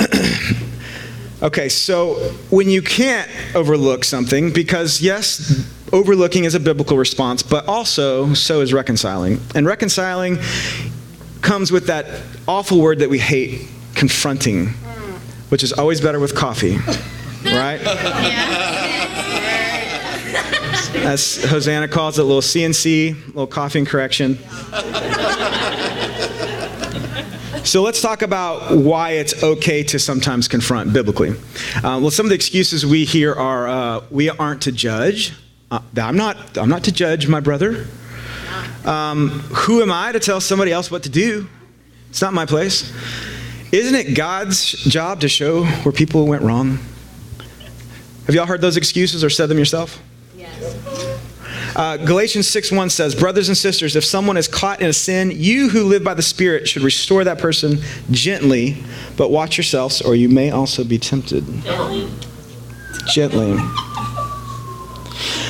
Okay, 1.44 1.68
so 1.68 2.14
when 2.48 2.70
you 2.70 2.80
can't 2.80 3.28
overlook 3.54 4.04
something, 4.04 4.50
because 4.50 5.02
yes, 5.02 5.62
overlooking 5.92 6.44
is 6.44 6.54
a 6.54 6.60
biblical 6.60 6.96
response, 6.96 7.42
but 7.42 7.68
also 7.68 8.32
so 8.32 8.62
is 8.62 8.72
reconciling. 8.72 9.40
And 9.54 9.66
reconciling 9.66 10.38
comes 11.42 11.70
with 11.70 11.88
that 11.88 12.06
awful 12.48 12.80
word 12.80 13.00
that 13.00 13.10
we 13.10 13.18
hate, 13.18 13.68
confronting, 13.94 14.68
which 15.50 15.62
is 15.62 15.74
always 15.74 16.00
better 16.00 16.18
with 16.18 16.34
coffee, 16.34 16.78
right? 17.44 17.80
As 21.04 21.44
Hosanna 21.44 21.86
calls 21.88 22.18
it, 22.18 22.22
a 22.22 22.24
little 22.24 22.40
CNC, 22.40 23.12
a 23.12 23.26
little 23.26 23.46
coffee 23.46 23.78
and 23.78 23.86
correction. 23.86 24.38
So 27.64 27.82
let's 27.82 28.02
talk 28.02 28.22
about 28.22 28.76
why 28.76 29.12
it's 29.12 29.42
okay 29.42 29.82
to 29.84 29.98
sometimes 29.98 30.48
confront 30.48 30.92
biblically. 30.92 31.30
Uh, 31.76 31.98
well, 32.00 32.10
some 32.10 32.26
of 32.26 32.30
the 32.30 32.34
excuses 32.34 32.84
we 32.84 33.04
hear 33.04 33.32
are 33.32 33.66
uh, 33.66 34.04
we 34.10 34.28
aren't 34.28 34.62
to 34.62 34.72
judge. 34.72 35.32
Uh, 35.70 35.80
I'm 35.96 36.16
not. 36.16 36.58
I'm 36.58 36.68
not 36.68 36.84
to 36.84 36.92
judge 36.92 37.26
my 37.26 37.40
brother. 37.40 37.86
Um, 38.84 39.30
who 39.30 39.80
am 39.82 39.90
I 39.90 40.12
to 40.12 40.20
tell 40.20 40.40
somebody 40.40 40.72
else 40.72 40.90
what 40.90 41.04
to 41.04 41.08
do? 41.08 41.48
It's 42.10 42.20
not 42.20 42.34
my 42.34 42.44
place. 42.44 42.92
Isn't 43.72 43.94
it 43.94 44.14
God's 44.14 44.70
job 44.70 45.20
to 45.20 45.28
show 45.28 45.64
where 45.64 45.92
people 45.92 46.26
went 46.26 46.42
wrong? 46.42 46.78
Have 48.26 48.34
y'all 48.34 48.46
heard 48.46 48.60
those 48.60 48.76
excuses 48.76 49.24
or 49.24 49.30
said 49.30 49.48
them 49.48 49.58
yourself? 49.58 50.00
Uh, 51.76 51.96
Galatians 51.96 52.46
6 52.48 52.70
1 52.72 52.90
says, 52.90 53.14
Brothers 53.14 53.48
and 53.48 53.56
sisters, 53.56 53.96
if 53.96 54.04
someone 54.04 54.36
is 54.36 54.46
caught 54.46 54.80
in 54.80 54.88
a 54.88 54.92
sin, 54.92 55.32
you 55.34 55.68
who 55.68 55.84
live 55.84 56.04
by 56.04 56.14
the 56.14 56.22
Spirit 56.22 56.68
should 56.68 56.82
restore 56.82 57.24
that 57.24 57.38
person 57.38 57.78
gently, 58.10 58.76
but 59.16 59.30
watch 59.30 59.56
yourselves, 59.56 60.00
or 60.00 60.14
you 60.14 60.28
may 60.28 60.50
also 60.50 60.84
be 60.84 60.98
tempted. 60.98 61.44
Gently. 63.12 63.58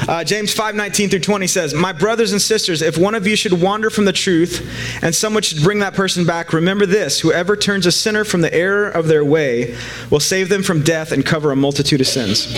Uh, 0.06 0.22
James 0.22 0.52
5 0.52 0.74
19 0.74 1.08
through 1.08 1.20
20 1.20 1.46
says, 1.46 1.74
My 1.74 1.92
brothers 1.92 2.32
and 2.32 2.40
sisters, 2.40 2.82
if 2.82 2.98
one 2.98 3.14
of 3.14 3.26
you 3.26 3.36
should 3.36 3.52
wander 3.60 3.90
from 3.90 4.04
the 4.04 4.12
truth 4.12 4.68
and 5.02 5.14
someone 5.14 5.42
should 5.42 5.62
bring 5.62 5.78
that 5.78 5.94
person 5.94 6.26
back, 6.26 6.52
remember 6.52 6.84
this 6.84 7.20
whoever 7.20 7.56
turns 7.56 7.86
a 7.86 7.92
sinner 7.92 8.24
from 8.24 8.40
the 8.40 8.52
error 8.52 8.88
of 8.88 9.08
their 9.08 9.24
way 9.24 9.76
will 10.10 10.20
save 10.20 10.48
them 10.48 10.62
from 10.62 10.82
death 10.82 11.12
and 11.12 11.24
cover 11.24 11.52
a 11.52 11.56
multitude 11.56 12.00
of 12.00 12.06
sins. 12.06 12.52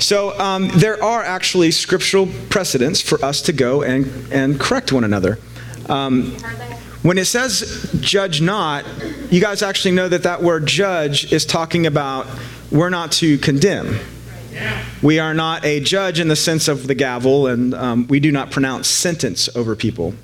So 0.00 0.38
um, 0.38 0.68
there 0.68 1.02
are 1.02 1.22
actually 1.22 1.70
scriptural 1.70 2.26
precedents 2.48 3.00
for 3.00 3.22
us 3.24 3.42
to 3.42 3.52
go 3.52 3.82
and, 3.82 4.06
and 4.32 4.58
correct 4.58 4.92
one 4.92 5.04
another. 5.04 5.38
Um, 5.88 6.32
when 7.02 7.18
it 7.18 7.26
says 7.26 7.90
judge 8.00 8.40
not, 8.40 8.84
you 9.30 9.40
guys 9.40 9.62
actually 9.62 9.92
know 9.92 10.08
that 10.08 10.22
that 10.24 10.42
word 10.42 10.66
judge 10.66 11.32
is 11.32 11.46
talking 11.46 11.86
about 11.86 12.26
we're 12.70 12.90
not 12.90 13.12
to 13.12 13.38
condemn. 13.38 13.98
We 15.02 15.18
are 15.18 15.32
not 15.32 15.64
a 15.64 15.80
judge 15.80 16.20
in 16.20 16.28
the 16.28 16.36
sense 16.36 16.68
of 16.68 16.86
the 16.86 16.94
gavel, 16.94 17.46
and 17.46 17.74
um, 17.74 18.06
we 18.08 18.20
do 18.20 18.30
not 18.30 18.50
pronounce 18.50 18.88
sentence 18.88 19.54
over 19.56 19.74
people. 19.74 20.14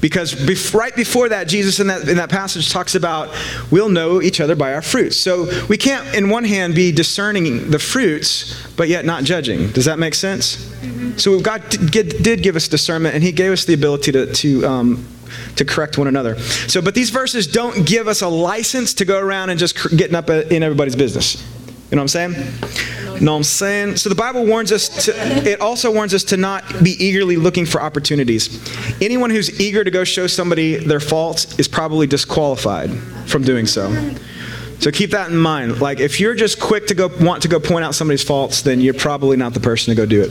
Because 0.00 0.34
bef- 0.34 0.74
right 0.74 0.94
before 0.94 1.28
that, 1.28 1.48
Jesus 1.48 1.80
in 1.80 1.88
that, 1.88 2.08
in 2.08 2.16
that 2.16 2.30
passage 2.30 2.70
talks 2.70 2.94
about 2.94 3.30
we'll 3.70 3.88
know 3.88 4.22
each 4.22 4.40
other 4.40 4.54
by 4.54 4.74
our 4.74 4.82
fruits. 4.82 5.16
So 5.16 5.48
we 5.68 5.76
can't, 5.76 6.14
in 6.14 6.30
one 6.30 6.44
hand, 6.44 6.74
be 6.74 6.92
discerning 6.92 7.70
the 7.70 7.78
fruits, 7.78 8.66
but 8.76 8.88
yet 8.88 9.04
not 9.04 9.24
judging. 9.24 9.70
Does 9.72 9.84
that 9.86 9.98
make 9.98 10.14
sense? 10.14 10.56
Mm-hmm. 10.56 11.18
So 11.18 11.40
God 11.40 11.68
did, 11.68 12.22
did, 12.22 12.42
give 12.42 12.56
us 12.56 12.68
discernment, 12.68 13.14
and 13.14 13.24
He 13.24 13.32
gave 13.32 13.52
us 13.52 13.64
the 13.64 13.74
ability 13.74 14.12
to. 14.12 14.32
to 14.32 14.66
um, 14.66 15.06
to 15.54 15.64
correct 15.64 15.96
one 15.96 16.08
another. 16.08 16.38
So, 16.40 16.82
but 16.82 16.96
these 16.96 17.10
verses 17.10 17.46
don't 17.46 17.86
give 17.86 18.08
us 18.08 18.20
a 18.20 18.28
license 18.28 18.94
to 18.94 19.04
go 19.04 19.16
around 19.18 19.50
and 19.50 19.60
just 19.60 19.96
getting 19.96 20.16
up 20.16 20.28
in 20.28 20.64
everybody's 20.64 20.96
business. 20.96 21.40
You 21.90 21.96
know 21.96 22.02
what 22.02 22.14
I'm 22.16 22.32
saying? 22.32 22.99
Know 23.20 23.32
what 23.32 23.38
I'm 23.38 23.44
saying? 23.44 23.96
So 23.96 24.08
the 24.08 24.14
Bible 24.14 24.46
warns 24.46 24.72
us 24.72 25.04
to, 25.06 25.12
it 25.46 25.60
also 25.60 25.92
warns 25.92 26.14
us 26.14 26.24
to 26.24 26.36
not 26.36 26.64
be 26.82 26.92
eagerly 26.92 27.36
looking 27.36 27.66
for 27.66 27.82
opportunities. 27.82 28.48
Anyone 29.00 29.30
who's 29.30 29.60
eager 29.60 29.84
to 29.84 29.90
go 29.90 30.04
show 30.04 30.26
somebody 30.26 30.76
their 30.76 31.00
faults 31.00 31.58
is 31.58 31.68
probably 31.68 32.06
disqualified 32.06 32.90
from 33.26 33.42
doing 33.42 33.66
so. 33.66 34.14
So 34.78 34.90
keep 34.90 35.10
that 35.10 35.30
in 35.30 35.36
mind. 35.36 35.80
Like 35.80 36.00
if 36.00 36.18
you're 36.20 36.34
just 36.34 36.58
quick 36.58 36.86
to 36.86 36.94
go 36.94 37.10
want 37.20 37.42
to 37.42 37.48
go 37.48 37.60
point 37.60 37.84
out 37.84 37.94
somebody's 37.94 38.24
faults, 38.24 38.62
then 38.62 38.80
you're 38.80 38.94
probably 38.94 39.36
not 39.36 39.52
the 39.52 39.60
person 39.60 39.94
to 39.94 39.96
go 39.96 40.06
do 40.06 40.22
it. 40.22 40.30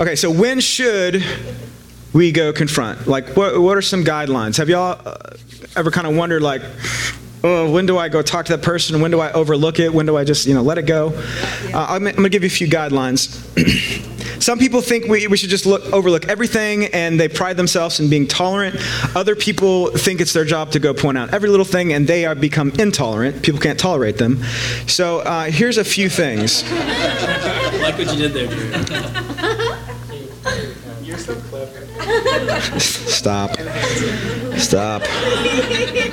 Okay, 0.00 0.16
so 0.16 0.30
when 0.30 0.60
should 0.60 1.22
we 2.12 2.32
go 2.32 2.52
confront? 2.52 3.06
Like 3.06 3.36
what 3.36 3.60
what 3.60 3.76
are 3.76 3.82
some 3.82 4.04
guidelines? 4.04 4.58
Have 4.58 4.68
y'all 4.68 5.00
uh, 5.04 5.14
ever 5.76 5.90
kind 5.90 6.06
of 6.06 6.16
wondered 6.16 6.42
like 6.42 6.62
oh, 7.44 7.70
when 7.70 7.86
do 7.86 7.98
I 7.98 8.08
go 8.08 8.22
talk 8.22 8.46
to 8.46 8.56
that 8.56 8.62
person? 8.62 9.00
When 9.00 9.10
do 9.10 9.20
I 9.20 9.32
overlook 9.32 9.78
it? 9.78 9.92
When 9.92 10.06
do 10.06 10.16
I 10.16 10.24
just, 10.24 10.46
you 10.46 10.54
know, 10.54 10.62
let 10.62 10.78
it 10.78 10.86
go? 10.86 11.12
Uh, 11.72 11.86
I'm, 11.88 12.06
I'm 12.06 12.14
going 12.14 12.24
to 12.24 12.28
give 12.28 12.42
you 12.42 12.48
a 12.48 12.50
few 12.50 12.68
guidelines. 12.68 13.28
Some 14.42 14.58
people 14.58 14.80
think 14.80 15.06
we, 15.06 15.28
we 15.28 15.36
should 15.36 15.50
just 15.50 15.66
look, 15.66 15.84
overlook 15.92 16.26
everything 16.28 16.86
and 16.86 17.18
they 17.18 17.28
pride 17.28 17.56
themselves 17.56 18.00
in 18.00 18.10
being 18.10 18.26
tolerant. 18.26 18.76
Other 19.14 19.36
people 19.36 19.90
think 19.92 20.20
it's 20.20 20.32
their 20.32 20.44
job 20.44 20.72
to 20.72 20.80
go 20.80 20.92
point 20.92 21.16
out 21.16 21.32
every 21.32 21.48
little 21.48 21.64
thing 21.64 21.92
and 21.92 22.08
they 22.08 22.26
are 22.26 22.34
become 22.34 22.72
intolerant. 22.78 23.42
People 23.44 23.60
can't 23.60 23.78
tolerate 23.78 24.18
them. 24.18 24.42
So 24.88 25.20
uh, 25.20 25.44
here's 25.44 25.78
a 25.78 25.84
few 25.84 26.08
things. 26.08 26.64
like 26.72 27.96
what 27.98 28.12
you 28.12 28.28
did 28.28 28.32
there, 28.32 28.48
Drew. 28.48 28.68
You're 31.04 31.18
so 31.18 31.36
clever. 31.36 32.80
Stop. 32.80 33.56
Stop. 34.58 35.02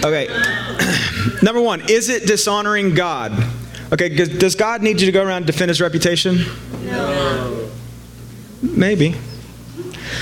Okay. 0.04 0.28
Number 1.42 1.62
one, 1.62 1.82
is 1.90 2.10
it 2.10 2.26
dishonoring 2.26 2.94
God? 2.94 3.32
Okay, 3.92 4.10
does 4.10 4.56
God 4.56 4.84
need 4.84 5.02
you 5.02 5.08
to 5.08 5.12
go 5.12 5.24
around 5.24 5.38
and 5.38 5.46
defend 5.48 5.70
his 5.70 5.82
reputation? 5.82 6.46
No. 6.84 7.70
Maybe. 8.62 9.16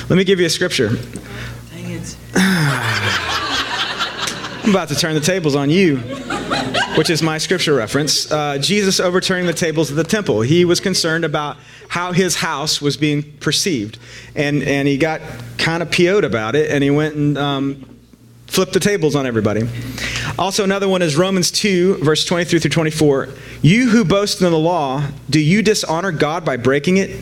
Let 0.09 0.15
me 0.15 0.23
give 0.23 0.39
you 0.39 0.45
a 0.45 0.49
scripture. 0.49 0.89
Dang 0.89 1.91
it. 1.91 2.17
I'm 4.63 4.71
about 4.71 4.89
to 4.89 4.95
turn 4.95 5.15
the 5.15 5.21
tables 5.21 5.55
on 5.55 5.69
you, 5.69 5.97
which 6.97 7.09
is 7.09 7.21
my 7.23 7.37
scripture 7.37 7.73
reference. 7.73 8.29
Uh, 8.29 8.57
Jesus 8.57 8.99
overturning 8.99 9.45
the 9.45 9.53
tables 9.53 9.89
of 9.89 9.95
the 9.95 10.03
temple. 10.03 10.41
He 10.41 10.65
was 10.65 10.79
concerned 10.79 11.23
about 11.23 11.57
how 11.87 12.11
his 12.11 12.35
house 12.35 12.81
was 12.81 12.97
being 12.97 13.23
perceived. 13.37 13.97
And, 14.35 14.63
and 14.63 14.87
he 14.87 14.97
got 14.97 15.21
kind 15.57 15.81
of 15.81 15.91
PO'd 15.91 16.25
about 16.25 16.55
it, 16.55 16.69
and 16.69 16.83
he 16.83 16.89
went 16.89 17.15
and 17.15 17.37
um, 17.37 17.96
flipped 18.57 18.73
the 18.73 18.79
tables 18.79 19.15
on 19.15 19.27
everybody. 19.27 19.61
Also, 20.39 20.63
another 20.63 20.89
one 20.89 21.03
is 21.03 21.15
Romans 21.15 21.51
2, 21.51 21.97
verse 21.97 22.25
23 22.25 22.57
through 22.57 22.71
24. 22.71 23.29
You 23.61 23.87
who 23.87 24.03
boast 24.03 24.41
in 24.41 24.49
the 24.49 24.57
law, 24.57 25.05
do 25.29 25.39
you 25.39 25.61
dishonor 25.61 26.11
God 26.11 26.43
by 26.43 26.57
breaking 26.57 26.97
it? 26.97 27.15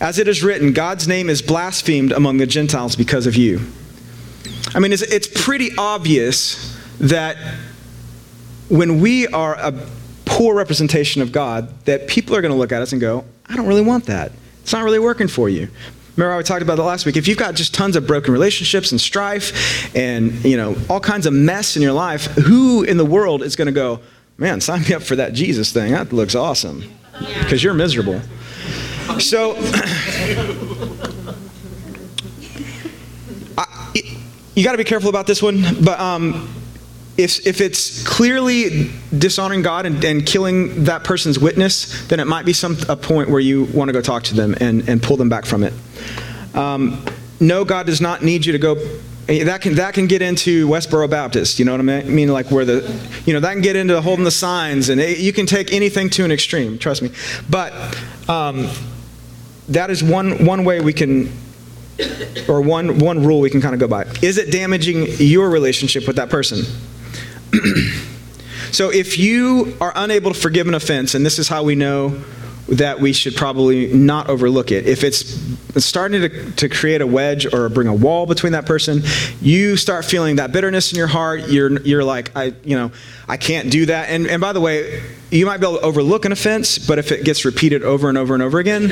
As 0.00 0.20
it 0.20 0.28
is 0.28 0.44
written, 0.44 0.72
God's 0.72 1.08
name 1.08 1.28
is 1.28 1.42
blasphemed 1.42 2.12
among 2.12 2.36
the 2.36 2.46
Gentiles 2.46 2.94
because 2.94 3.26
of 3.26 3.34
you. 3.34 3.60
I 4.72 4.78
mean, 4.78 4.92
it's, 4.92 5.02
it's 5.02 5.26
pretty 5.26 5.70
obvious 5.76 6.78
that 7.00 7.36
when 8.68 9.00
we 9.00 9.26
are 9.26 9.56
a 9.56 9.72
poor 10.26 10.54
representation 10.54 11.22
of 11.22 11.32
God, 11.32 11.86
that 11.86 12.06
people 12.06 12.36
are 12.36 12.40
going 12.40 12.52
to 12.52 12.58
look 12.58 12.70
at 12.70 12.82
us 12.82 12.92
and 12.92 13.00
go, 13.00 13.24
I 13.46 13.56
don't 13.56 13.66
really 13.66 13.82
want 13.82 14.04
that. 14.04 14.30
It's 14.62 14.72
not 14.72 14.84
really 14.84 15.00
working 15.00 15.26
for 15.26 15.48
you. 15.48 15.70
Remember 16.18 16.32
how 16.32 16.38
we 16.38 16.42
talked 16.42 16.62
about 16.62 16.78
that 16.78 16.82
last 16.82 17.06
week? 17.06 17.16
If 17.16 17.28
you've 17.28 17.38
got 17.38 17.54
just 17.54 17.72
tons 17.72 17.94
of 17.94 18.04
broken 18.04 18.32
relationships 18.32 18.90
and 18.90 19.00
strife 19.00 19.94
and, 19.94 20.32
you 20.44 20.56
know, 20.56 20.76
all 20.90 20.98
kinds 20.98 21.26
of 21.26 21.32
mess 21.32 21.76
in 21.76 21.82
your 21.82 21.92
life, 21.92 22.24
who 22.34 22.82
in 22.82 22.96
the 22.96 23.04
world 23.04 23.40
is 23.40 23.54
going 23.54 23.66
to 23.66 23.72
go, 23.72 24.00
man, 24.36 24.60
sign 24.60 24.82
me 24.82 24.94
up 24.94 25.02
for 25.02 25.14
that 25.14 25.32
Jesus 25.32 25.70
thing. 25.70 25.92
That 25.92 26.12
looks 26.12 26.34
awesome. 26.34 26.82
Because 27.38 27.62
you're 27.62 27.72
miserable. 27.72 28.20
So, 29.20 29.52
I, 33.56 33.92
you 34.56 34.64
got 34.64 34.72
to 34.72 34.78
be 34.78 34.82
careful 34.82 35.10
about 35.10 35.28
this 35.28 35.40
one, 35.40 35.62
but 35.84 36.00
um, 36.00 36.52
if, 37.18 37.44
if 37.48 37.60
it's 37.60 38.04
clearly 38.04 38.92
dishonoring 39.16 39.62
God 39.62 39.86
and, 39.86 40.02
and 40.04 40.24
killing 40.24 40.84
that 40.84 41.02
person's 41.02 41.36
witness, 41.36 42.06
then 42.06 42.20
it 42.20 42.26
might 42.26 42.46
be 42.46 42.52
some 42.52 42.76
a 42.88 42.96
point 42.96 43.28
where 43.28 43.40
you 43.40 43.64
want 43.64 43.88
to 43.88 43.92
go 43.92 44.00
talk 44.00 44.22
to 44.24 44.34
them 44.34 44.54
and, 44.60 44.88
and 44.88 45.02
pull 45.02 45.16
them 45.16 45.28
back 45.28 45.44
from 45.44 45.64
it. 45.64 45.72
Um, 46.54 47.04
no, 47.40 47.64
God 47.64 47.86
does 47.86 48.00
not 48.00 48.22
need 48.22 48.46
you 48.46 48.52
to 48.52 48.58
go. 48.58 48.76
That 49.26 49.60
can 49.60 49.74
that 49.74 49.92
can 49.92 50.06
get 50.06 50.22
into 50.22 50.68
Westboro 50.68 51.10
Baptist. 51.10 51.58
You 51.58 51.66
know 51.66 51.72
what 51.72 51.80
I 51.80 51.84
mean? 51.84 52.00
I 52.00 52.04
mean 52.04 52.28
like 52.28 52.50
where 52.50 52.64
the, 52.64 52.98
you 53.26 53.34
know, 53.34 53.40
that 53.40 53.52
can 53.52 53.62
get 53.62 53.76
into 53.76 54.00
holding 54.00 54.24
the 54.24 54.30
signs, 54.30 54.88
and 54.88 54.98
it, 54.98 55.18
you 55.18 55.34
can 55.34 55.44
take 55.44 55.70
anything 55.72 56.08
to 56.10 56.24
an 56.24 56.32
extreme. 56.32 56.78
Trust 56.78 57.02
me. 57.02 57.10
But 57.50 57.74
um, 58.26 58.70
that 59.68 59.90
is 59.90 60.02
one 60.02 60.46
one 60.46 60.64
way 60.64 60.80
we 60.80 60.94
can 60.94 61.30
or 62.48 62.62
one 62.62 63.00
one 63.00 63.22
rule 63.22 63.40
we 63.40 63.50
can 63.50 63.60
kind 63.60 63.74
of 63.74 63.80
go 63.80 63.88
by. 63.88 64.04
Is 64.22 64.38
it 64.38 64.50
damaging 64.50 65.06
your 65.18 65.50
relationship 65.50 66.06
with 66.06 66.16
that 66.16 66.30
person? 66.30 66.64
so 68.72 68.90
if 68.90 69.18
you 69.18 69.76
are 69.80 69.92
unable 69.96 70.32
to 70.32 70.38
forgive 70.38 70.68
an 70.68 70.74
offense, 70.74 71.14
and 71.14 71.24
this 71.24 71.38
is 71.38 71.48
how 71.48 71.62
we 71.62 71.74
know 71.74 72.22
that 72.68 73.00
we 73.00 73.12
should 73.12 73.34
probably 73.34 73.92
not 73.92 74.28
overlook 74.28 74.70
it. 74.70 74.86
If 74.86 75.02
it's 75.02 75.40
starting 75.82 76.20
to, 76.20 76.52
to 76.52 76.68
create 76.68 77.00
a 77.00 77.06
wedge 77.06 77.52
or 77.52 77.68
bring 77.68 77.88
a 77.88 77.94
wall 77.94 78.26
between 78.26 78.52
that 78.52 78.66
person, 78.66 79.02
you 79.40 79.76
start 79.76 80.04
feeling 80.04 80.36
that 80.36 80.52
bitterness 80.52 80.92
in 80.92 80.98
your 80.98 81.06
heart. 81.06 81.48
You're, 81.48 81.80
you're 81.80 82.04
like, 82.04 82.30
I, 82.36 82.52
you 82.64 82.76
know, 82.76 82.92
I 83.26 83.38
can't 83.38 83.70
do 83.70 83.86
that. 83.86 84.10
And, 84.10 84.26
and 84.26 84.40
by 84.40 84.52
the 84.52 84.60
way, 84.60 85.02
you 85.30 85.46
might 85.46 85.58
be 85.58 85.66
able 85.66 85.78
to 85.78 85.84
overlook 85.84 86.24
an 86.26 86.32
offense, 86.32 86.78
but 86.78 86.98
if 86.98 87.10
it 87.10 87.24
gets 87.24 87.44
repeated 87.44 87.82
over 87.82 88.08
and 88.08 88.18
over 88.18 88.34
and 88.34 88.42
over 88.42 88.58
again, 88.58 88.90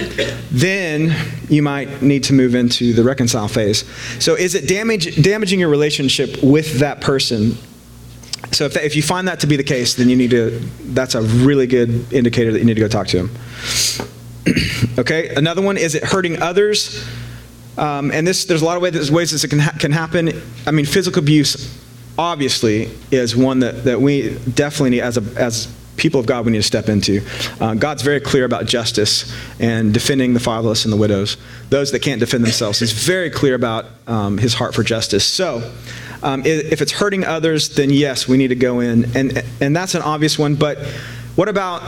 then 0.50 1.14
you 1.50 1.62
might 1.62 2.00
need 2.02 2.24
to 2.24 2.32
move 2.32 2.54
into 2.54 2.94
the 2.94 3.02
reconcile 3.02 3.48
phase. 3.48 3.84
So 4.22 4.34
is 4.34 4.54
it 4.54 4.68
damage, 4.68 5.22
damaging 5.22 5.60
your 5.60 5.68
relationship 5.68 6.42
with 6.42 6.78
that 6.80 7.02
person 7.02 7.58
so 8.52 8.64
if, 8.64 8.76
if 8.76 8.96
you 8.96 9.02
find 9.02 9.28
that 9.28 9.40
to 9.40 9.46
be 9.46 9.56
the 9.56 9.64
case, 9.64 9.94
then 9.94 10.08
you 10.08 10.16
need 10.16 10.30
to, 10.30 10.50
that's 10.84 11.14
a 11.14 11.22
really 11.22 11.66
good 11.66 12.12
indicator 12.12 12.52
that 12.52 12.58
you 12.58 12.64
need 12.64 12.74
to 12.74 12.80
go 12.80 12.88
talk 12.88 13.06
to 13.08 13.18
him. 13.18 13.30
okay, 14.98 15.34
another 15.34 15.62
one 15.62 15.76
is 15.76 15.94
it 15.94 16.04
hurting 16.04 16.40
others? 16.40 17.06
Um, 17.76 18.10
and 18.10 18.26
this, 18.26 18.44
there's 18.44 18.62
a 18.62 18.64
lot 18.64 18.76
of 18.76 18.82
ways, 18.82 19.10
ways 19.10 19.30
this 19.30 19.44
can, 19.46 19.58
ha- 19.58 19.76
can 19.78 19.92
happen. 19.92 20.40
I 20.66 20.70
mean, 20.70 20.86
physical 20.86 21.22
abuse 21.22 21.78
obviously 22.18 22.90
is 23.10 23.36
one 23.36 23.60
that, 23.60 23.84
that 23.84 24.00
we 24.00 24.38
definitely 24.54 24.90
need, 24.90 25.00
as, 25.00 25.18
a, 25.18 25.22
as 25.36 25.66
people 25.96 26.20
of 26.20 26.26
God, 26.26 26.44
we 26.44 26.52
need 26.52 26.58
to 26.58 26.62
step 26.62 26.88
into. 26.88 27.22
Uh, 27.60 27.74
God's 27.74 28.02
very 28.02 28.20
clear 28.20 28.44
about 28.44 28.66
justice 28.66 29.32
and 29.58 29.92
defending 29.92 30.34
the 30.34 30.40
fatherless 30.40 30.84
and 30.84 30.92
the 30.92 30.96
widows, 30.96 31.36
those 31.70 31.92
that 31.92 32.00
can't 32.00 32.20
defend 32.20 32.44
themselves. 32.44 32.80
He's 32.80 32.92
very 32.92 33.30
clear 33.30 33.54
about 33.54 33.86
um, 34.06 34.38
his 34.38 34.54
heart 34.54 34.74
for 34.74 34.82
justice. 34.82 35.24
So, 35.24 35.72
um, 36.22 36.42
if 36.44 36.80
it's 36.80 36.92
hurting 36.92 37.24
others, 37.24 37.74
then 37.74 37.90
yes, 37.90 38.26
we 38.26 38.36
need 38.36 38.48
to 38.48 38.54
go 38.54 38.80
in. 38.80 39.16
And, 39.16 39.44
and 39.60 39.76
that's 39.76 39.94
an 39.94 40.02
obvious 40.02 40.38
one. 40.38 40.54
But 40.54 40.78
what 41.36 41.48
about 41.48 41.82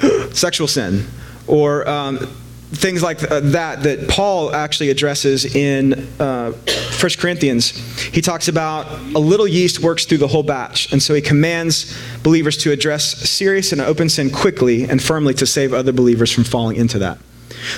sexual 0.32 0.68
sin? 0.68 1.06
Or 1.46 1.88
um, 1.88 2.28
things 2.72 3.02
like 3.02 3.18
that 3.18 3.82
that 3.82 4.08
Paul 4.08 4.54
actually 4.54 4.90
addresses 4.90 5.56
in 5.56 6.06
uh, 6.20 6.52
1 6.52 7.10
Corinthians. 7.18 7.70
He 8.12 8.20
talks 8.20 8.46
about 8.46 8.86
a 9.14 9.18
little 9.18 9.46
yeast 9.48 9.80
works 9.80 10.04
through 10.04 10.18
the 10.18 10.28
whole 10.28 10.44
batch. 10.44 10.92
And 10.92 11.02
so 11.02 11.12
he 11.14 11.20
commands 11.20 11.96
believers 12.22 12.56
to 12.58 12.70
address 12.70 13.04
serious 13.28 13.72
and 13.72 13.80
open 13.80 14.08
sin 14.08 14.30
quickly 14.30 14.84
and 14.84 15.02
firmly 15.02 15.34
to 15.34 15.46
save 15.46 15.72
other 15.72 15.92
believers 15.92 16.30
from 16.30 16.44
falling 16.44 16.76
into 16.76 16.98
that. 17.00 17.18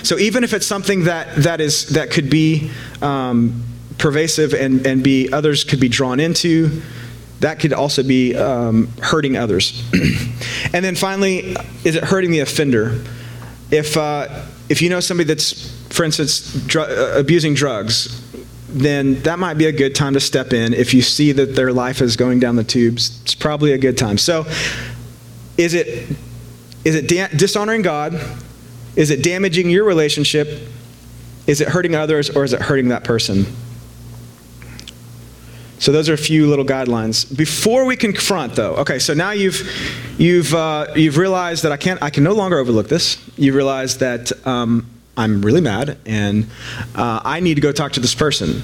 So 0.03 0.19
even 0.19 0.45
if 0.45 0.53
it's 0.53 0.67
something 0.67 1.05
that, 1.05 1.37
that, 1.37 1.61
is, 1.61 1.89
that 1.91 2.11
could 2.11 2.29
be 2.29 2.71
um, 3.01 3.65
pervasive 3.99 4.53
and, 4.53 4.87
and 4.87 5.03
be 5.03 5.33
others 5.33 5.65
could 5.65 5.81
be 5.81 5.89
drawn 5.89 6.21
into 6.21 6.83
that 7.41 7.59
could 7.59 7.73
also 7.73 8.05
be 8.05 8.37
um, 8.37 8.89
hurting 9.03 9.37
others 9.37 9.83
and 10.73 10.85
then 10.85 10.95
finally 10.95 11.57
is 11.85 11.97
it 11.97 12.05
hurting 12.05 12.31
the 12.31 12.39
offender 12.39 13.01
if 13.71 13.97
uh, 13.97 14.45
if 14.73 14.81
you 14.81 14.89
know 14.89 15.01
somebody 15.01 15.27
that's 15.27 15.71
for 15.91 16.03
instance 16.03 16.55
dr- 16.67 16.89
uh, 16.89 17.19
abusing 17.19 17.53
drugs 17.53 18.21
then 18.69 19.21
that 19.23 19.39
might 19.39 19.59
be 19.59 19.67
a 19.67 19.73
good 19.73 19.95
time 19.95 20.15
to 20.15 20.21
step 20.21 20.55
in. 20.55 20.73
If 20.73 20.95
you 20.95 21.03
see 21.03 21.33
that 21.33 21.55
their 21.55 21.75
life 21.75 22.01
is 22.01 22.17
going 22.17 22.41
down 22.41 22.57
the 22.57 22.65
tubes 22.65 23.21
it's 23.23 23.35
probably 23.35 23.75
a 23.75 23.79
good 23.79 23.99
time. 23.99 24.17
So 24.17 24.47
is 25.59 25.75
it 25.75 26.17
is 26.85 26.95
it 26.95 27.07
da- 27.07 27.37
dishonoring 27.37 27.83
god? 27.83 28.19
Is 28.97 29.11
it 29.11 29.23
damaging 29.23 29.69
your 29.69 29.85
relationship? 29.85 30.49
Is 31.47 31.61
it 31.61 31.69
hurting 31.69 31.95
others 31.95 32.31
or 32.31 32.43
is 32.43 32.55
it 32.55 32.63
hurting 32.63 32.89
that 32.89 33.05
person 33.05 33.45
so 35.83 35.91
those 35.91 36.09
are 36.09 36.13
a 36.13 36.17
few 36.17 36.47
little 36.47 36.65
guidelines. 36.65 37.37
Before 37.37 37.85
we 37.85 37.97
confront, 37.97 38.55
though, 38.55 38.77
okay. 38.77 39.01
So 39.01 39.15
now 39.15 39.33
you've 39.33 39.69
you've 40.17 40.55
uh, 40.55 40.87
you've 40.95 41.17
realized 41.17 41.65
that 41.65 41.73
I 41.73 41.77
can't 41.77 42.01
I 42.01 42.09
can 42.09 42.23
no 42.23 42.35
longer 42.35 42.57
overlook 42.57 42.87
this. 42.87 43.19
You 43.37 43.53
realize 43.53 43.99
that 43.99 44.31
um, 44.47 44.89
I'm 45.17 45.43
really 45.43 45.61
mad 45.61 45.99
and 46.07 46.47
uh, 46.95 47.23
I 47.25 47.41
need 47.41 47.57
to 47.57 47.61
go 47.61 47.73
talk 47.73 47.91
to 47.93 48.01
this 48.01 48.15
person. 48.15 48.63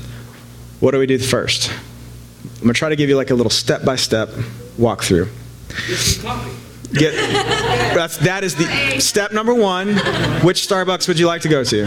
What 0.79 0.93
do 0.93 1.01
we 1.01 1.07
do 1.07 1.19
first? 1.19 1.73
I'm 1.73 2.61
gonna 2.61 2.75
try 2.75 2.89
to 2.89 2.95
give 2.95 3.09
you 3.09 3.17
like 3.17 3.31
a 3.31 3.35
little 3.35 3.51
step 3.51 3.85
by 3.85 3.97
step 3.97 4.29
walkthrough. 4.79 5.29
Get 6.93 7.15
that's 7.97 8.19
that 8.19 8.45
is 8.45 8.55
the 8.55 9.01
step 9.01 9.33
number 9.33 9.55
one. 9.55 9.97
Which 10.45 10.69
Starbucks 10.69 11.09
would 11.09 11.19
you 11.19 11.27
like 11.27 11.43
to 11.43 11.49
go 11.49 11.65
to? 11.65 11.85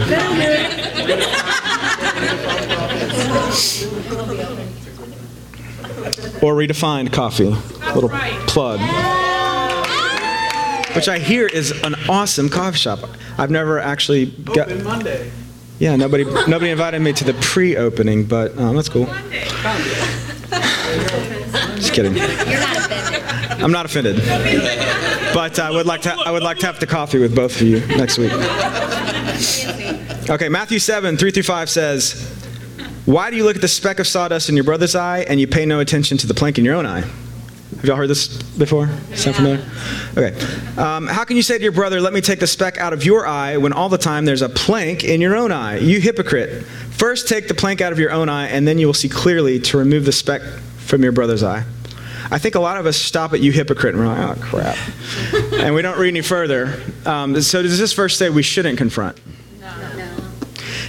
Or 6.42 6.54
redefined 6.54 7.12
coffee. 7.12 7.50
That's 7.50 7.94
Little 7.94 8.10
right. 8.10 8.32
plug. 8.48 8.80
Which 10.96 11.08
I 11.08 11.18
hear 11.18 11.46
is 11.46 11.70
an 11.82 11.94
awesome 12.08 12.48
coffee 12.50 12.76
shop. 12.76 12.98
I've 13.38 13.50
never 13.50 13.78
actually 13.78 14.26
got. 14.26 14.70
Open 14.70 14.84
Monday. 14.84 15.30
Yeah, 15.78 15.96
nobody 15.96 16.24
nobody 16.24 16.70
invited 16.70 17.00
me 17.00 17.12
to 17.14 17.24
the 17.24 17.32
pre-opening, 17.34 18.24
but 18.24 18.56
um, 18.58 18.76
that's 18.76 18.88
cool. 18.90 19.06
Just 21.76 21.92
kidding. 21.94 22.14
You're 22.14 22.26
not 22.60 22.76
offended. 22.76 23.62
I'm 23.62 23.72
not 23.72 23.86
offended. 23.86 24.16
But 25.34 25.58
I 25.58 25.70
would 25.70 25.86
like 25.86 26.02
to 26.02 26.12
I 26.12 26.30
would 26.30 26.42
like 26.42 26.58
to 26.58 26.66
have 26.66 26.78
the 26.78 26.86
coffee 26.86 27.18
with 27.18 27.34
both 27.34 27.56
of 27.56 27.62
you 27.66 27.80
next 27.86 28.18
week. 28.18 28.32
Okay, 30.30 30.48
Matthew 30.48 30.78
7, 30.78 31.16
3 31.16 31.30
through 31.32 31.42
5 31.42 31.68
says, 31.68 32.51
why 33.04 33.30
do 33.30 33.36
you 33.36 33.44
look 33.44 33.56
at 33.56 33.62
the 33.62 33.68
speck 33.68 33.98
of 33.98 34.06
sawdust 34.06 34.48
in 34.48 34.54
your 34.54 34.64
brother's 34.64 34.94
eye 34.94 35.20
and 35.20 35.40
you 35.40 35.46
pay 35.46 35.66
no 35.66 35.80
attention 35.80 36.18
to 36.18 36.26
the 36.26 36.34
plank 36.34 36.58
in 36.58 36.64
your 36.64 36.74
own 36.74 36.86
eye? 36.86 37.00
Have 37.00 37.84
y'all 37.84 37.96
heard 37.96 38.10
this 38.10 38.28
before? 38.28 38.88
Sound 39.14 39.36
familiar? 39.36 39.64
Okay. 40.16 40.38
Um, 40.80 41.08
how 41.08 41.24
can 41.24 41.36
you 41.36 41.42
say 41.42 41.56
to 41.56 41.62
your 41.62 41.72
brother, 41.72 42.00
Let 42.00 42.12
me 42.12 42.20
take 42.20 42.38
the 42.38 42.46
speck 42.46 42.78
out 42.78 42.92
of 42.92 43.04
your 43.04 43.26
eye, 43.26 43.56
when 43.56 43.72
all 43.72 43.88
the 43.88 43.98
time 43.98 44.24
there's 44.24 44.42
a 44.42 44.48
plank 44.48 45.02
in 45.02 45.20
your 45.20 45.34
own 45.34 45.50
eye? 45.50 45.78
You 45.78 46.00
hypocrite. 46.00 46.64
First 46.64 47.28
take 47.28 47.48
the 47.48 47.54
plank 47.54 47.80
out 47.80 47.90
of 47.92 47.98
your 47.98 48.12
own 48.12 48.28
eye, 48.28 48.46
and 48.48 48.68
then 48.68 48.78
you 48.78 48.86
will 48.86 48.94
see 48.94 49.08
clearly 49.08 49.58
to 49.60 49.78
remove 49.78 50.04
the 50.04 50.12
speck 50.12 50.42
from 50.76 51.02
your 51.02 51.10
brother's 51.10 51.42
eye. 51.42 51.64
I 52.30 52.38
think 52.38 52.54
a 52.54 52.60
lot 52.60 52.76
of 52.76 52.86
us 52.86 52.96
stop 52.96 53.32
at 53.32 53.40
you 53.40 53.50
hypocrite 53.50 53.94
and 53.94 54.04
we're 54.04 54.14
like, 54.14 54.38
oh, 54.38 54.40
crap. 54.40 54.76
and 55.54 55.74
we 55.74 55.82
don't 55.82 55.98
read 55.98 56.08
any 56.08 56.20
further. 56.20 56.80
Um, 57.04 57.40
so 57.42 57.62
does 57.62 57.78
this 57.78 57.92
verse 57.94 58.16
say 58.16 58.30
we 58.30 58.42
shouldn't 58.42 58.78
confront? 58.78 59.18
No. 59.60 60.16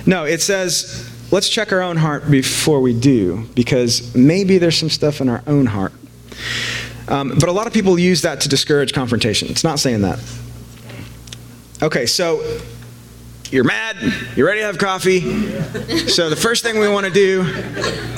No, 0.05 0.23
it 0.25 0.41
says 0.41 1.09
let's 1.33 1.49
check 1.49 1.71
our 1.71 1.81
own 1.81 1.97
heart 1.97 2.29
before 2.29 2.79
we 2.79 2.93
do, 2.93 3.43
because 3.55 4.13
maybe 4.13 4.59
there's 4.59 4.77
some 4.77 4.89
stuff 4.89 5.19
in 5.19 5.27
our 5.27 5.41
own 5.47 5.65
heart. 5.65 5.91
Um, 7.07 7.33
but 7.39 7.49
a 7.49 7.51
lot 7.51 7.65
of 7.65 7.73
people 7.73 7.97
use 7.97 8.21
that 8.21 8.39
to 8.41 8.49
discourage 8.49 8.93
confrontation. 8.93 9.49
It's 9.49 9.63
not 9.63 9.79
saying 9.79 10.01
that. 10.01 10.19
Okay, 11.81 12.05
so 12.05 12.59
you're 13.49 13.63
mad, 13.63 13.97
you're 14.35 14.45
ready 14.45 14.59
to 14.59 14.67
have 14.67 14.77
coffee. 14.77 15.21
So 16.07 16.29
the 16.29 16.35
first 16.35 16.63
thing 16.63 16.79
we 16.79 16.87
want 16.87 17.07
to 17.07 17.11
do 17.11 17.41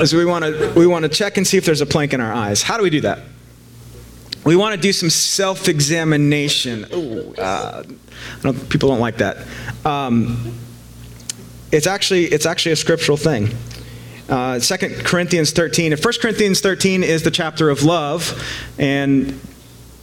is 0.02 0.14
we 0.14 0.26
want 0.26 0.44
to 0.44 0.74
we 0.76 0.86
want 0.86 1.04
to 1.04 1.10
check 1.10 1.38
and 1.38 1.48
see 1.48 1.56
if 1.56 1.64
there's 1.64 1.82
a 1.82 1.86
plank 1.86 2.14
in 2.14 2.20
our 2.20 2.34
eyes. 2.34 2.62
How 2.64 2.76
do 2.76 2.84
we 2.84 2.90
do 2.90 3.02
that? 3.02 3.20
We 4.44 4.58
want 4.58 4.76
to 4.76 4.82
do 4.82 4.92
some 4.92 5.10
self-examination. 5.10 6.86
Ooh, 6.94 7.34
uh, 7.36 7.84
don't, 8.42 8.70
people 8.70 8.90
don't 8.90 9.00
like 9.00 9.18
that. 9.18 9.38
Um, 9.86 10.54
it's 11.76 11.88
actually, 11.88 12.26
it's 12.26 12.46
actually 12.46 12.72
a 12.72 12.78
scriptural 12.78 13.18
thing. 13.18 13.50
Uh, 14.30 14.60
2 14.60 14.78
Corinthians 15.04 15.52
13. 15.52 15.92
1 15.92 16.14
Corinthians 16.22 16.62
13 16.62 17.04
is 17.04 17.24
the 17.24 17.32
chapter 17.32 17.70
of 17.70 17.84
love 17.84 18.42
and 18.80 19.40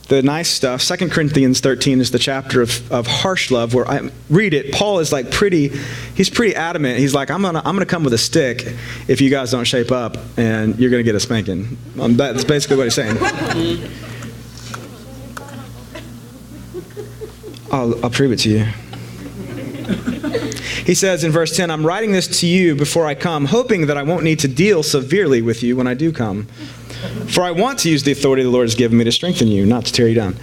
the 0.09 0.23
nice 0.23 0.51
stuff. 0.51 0.85
2 0.85 1.09
Corinthians 1.09 1.61
13 1.61 2.01
is 2.01 2.11
the 2.11 2.19
chapter 2.19 2.61
of, 2.61 2.93
of 2.93 3.07
harsh 3.07 3.51
love 3.51 3.73
where 3.73 3.89
I 3.89 4.11
read 4.29 4.53
it. 4.53 4.73
Paul 4.73 4.99
is 4.99 5.13
like 5.13 5.31
pretty, 5.31 5.69
he's 6.15 6.29
pretty 6.29 6.55
adamant. 6.55 6.99
He's 6.99 7.15
like, 7.15 7.31
I'm 7.31 7.41
going 7.41 7.55
to 7.55 7.67
I'm 7.67 7.75
gonna 7.75 7.87
come 7.87 8.05
with 8.05 8.13
a 8.13 8.19
stick 8.19 8.67
if 9.09 9.23
you 9.23 9.31
guys 9.31 9.51
don't 9.51 9.65
shape 9.65 9.91
up 9.91 10.19
and 10.37 10.79
you're 10.79 10.91
going 10.91 11.01
to 11.01 11.05
get 11.05 11.15
a 11.15 11.21
spanking. 11.21 11.79
Um, 11.99 12.19
that's 12.19 12.45
basically 12.45 12.77
what 12.77 12.85
he's 12.85 12.95
saying. 12.95 13.17
I'll, 17.73 18.05
I'll 18.05 18.11
prove 18.11 18.33
it 18.33 18.41
to 18.41 18.51
you. 18.51 18.67
He 20.85 20.95
says 20.95 21.25
in 21.25 21.33
verse 21.33 21.57
10, 21.57 21.71
I'm 21.71 21.87
writing 21.87 22.13
this 22.13 22.41
to 22.41 22.47
you 22.47 22.75
before 22.75 23.07
I 23.07 23.15
come, 23.15 23.47
hoping 23.47 23.87
that 23.87 23.97
I 23.97 24.03
won't 24.03 24.25
need 24.25 24.39
to 24.41 24.49
deal 24.49 24.83
severely 24.83 25.43
with 25.43 25.63
you 25.63 25.77
when 25.77 25.87
I 25.87 25.95
do 25.95 26.13
come. 26.13 26.47
For 27.29 27.43
I 27.43 27.51
want 27.51 27.81
to 27.81 27.91
use 27.91 28.03
the 28.05 28.13
authority 28.13 28.43
the 28.43 28.51
Lord 28.51 28.65
has 28.65 28.75
given 28.75 28.97
me 28.97 29.05
to 29.05 29.13
strengthen 29.13 29.49
you, 29.49 29.67
not 29.67 29.87
to 29.87 29.93
tear 29.93 30.09
you 30.09 30.15
down. 30.15 30.37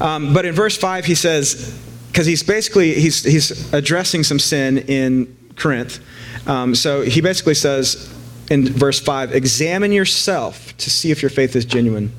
Um, 0.00 0.32
but 0.32 0.46
in 0.46 0.54
verse 0.54 0.76
5, 0.76 1.04
he 1.04 1.14
says, 1.14 1.78
because 2.08 2.26
he's 2.26 2.42
basically, 2.42 2.94
he's, 2.94 3.22
he's 3.22 3.72
addressing 3.74 4.22
some 4.22 4.38
sin 4.38 4.78
in 4.78 5.36
Corinth. 5.56 6.00
Um, 6.46 6.74
so 6.74 7.02
he 7.02 7.20
basically 7.20 7.54
says 7.54 8.12
in 8.50 8.66
verse 8.66 9.00
5, 9.00 9.32
examine 9.32 9.92
yourself 9.92 10.76
to 10.78 10.90
see 10.90 11.10
if 11.10 11.22
your 11.22 11.30
faith 11.30 11.56
is 11.56 11.64
genuine. 11.64 12.12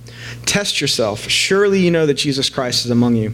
Test 0.46 0.82
yourself. 0.82 1.28
Surely 1.28 1.80
you 1.80 1.90
know 1.90 2.06
that 2.06 2.16
Jesus 2.16 2.50
Christ 2.50 2.86
is 2.86 2.92
among 2.92 3.16
you. 3.16 3.34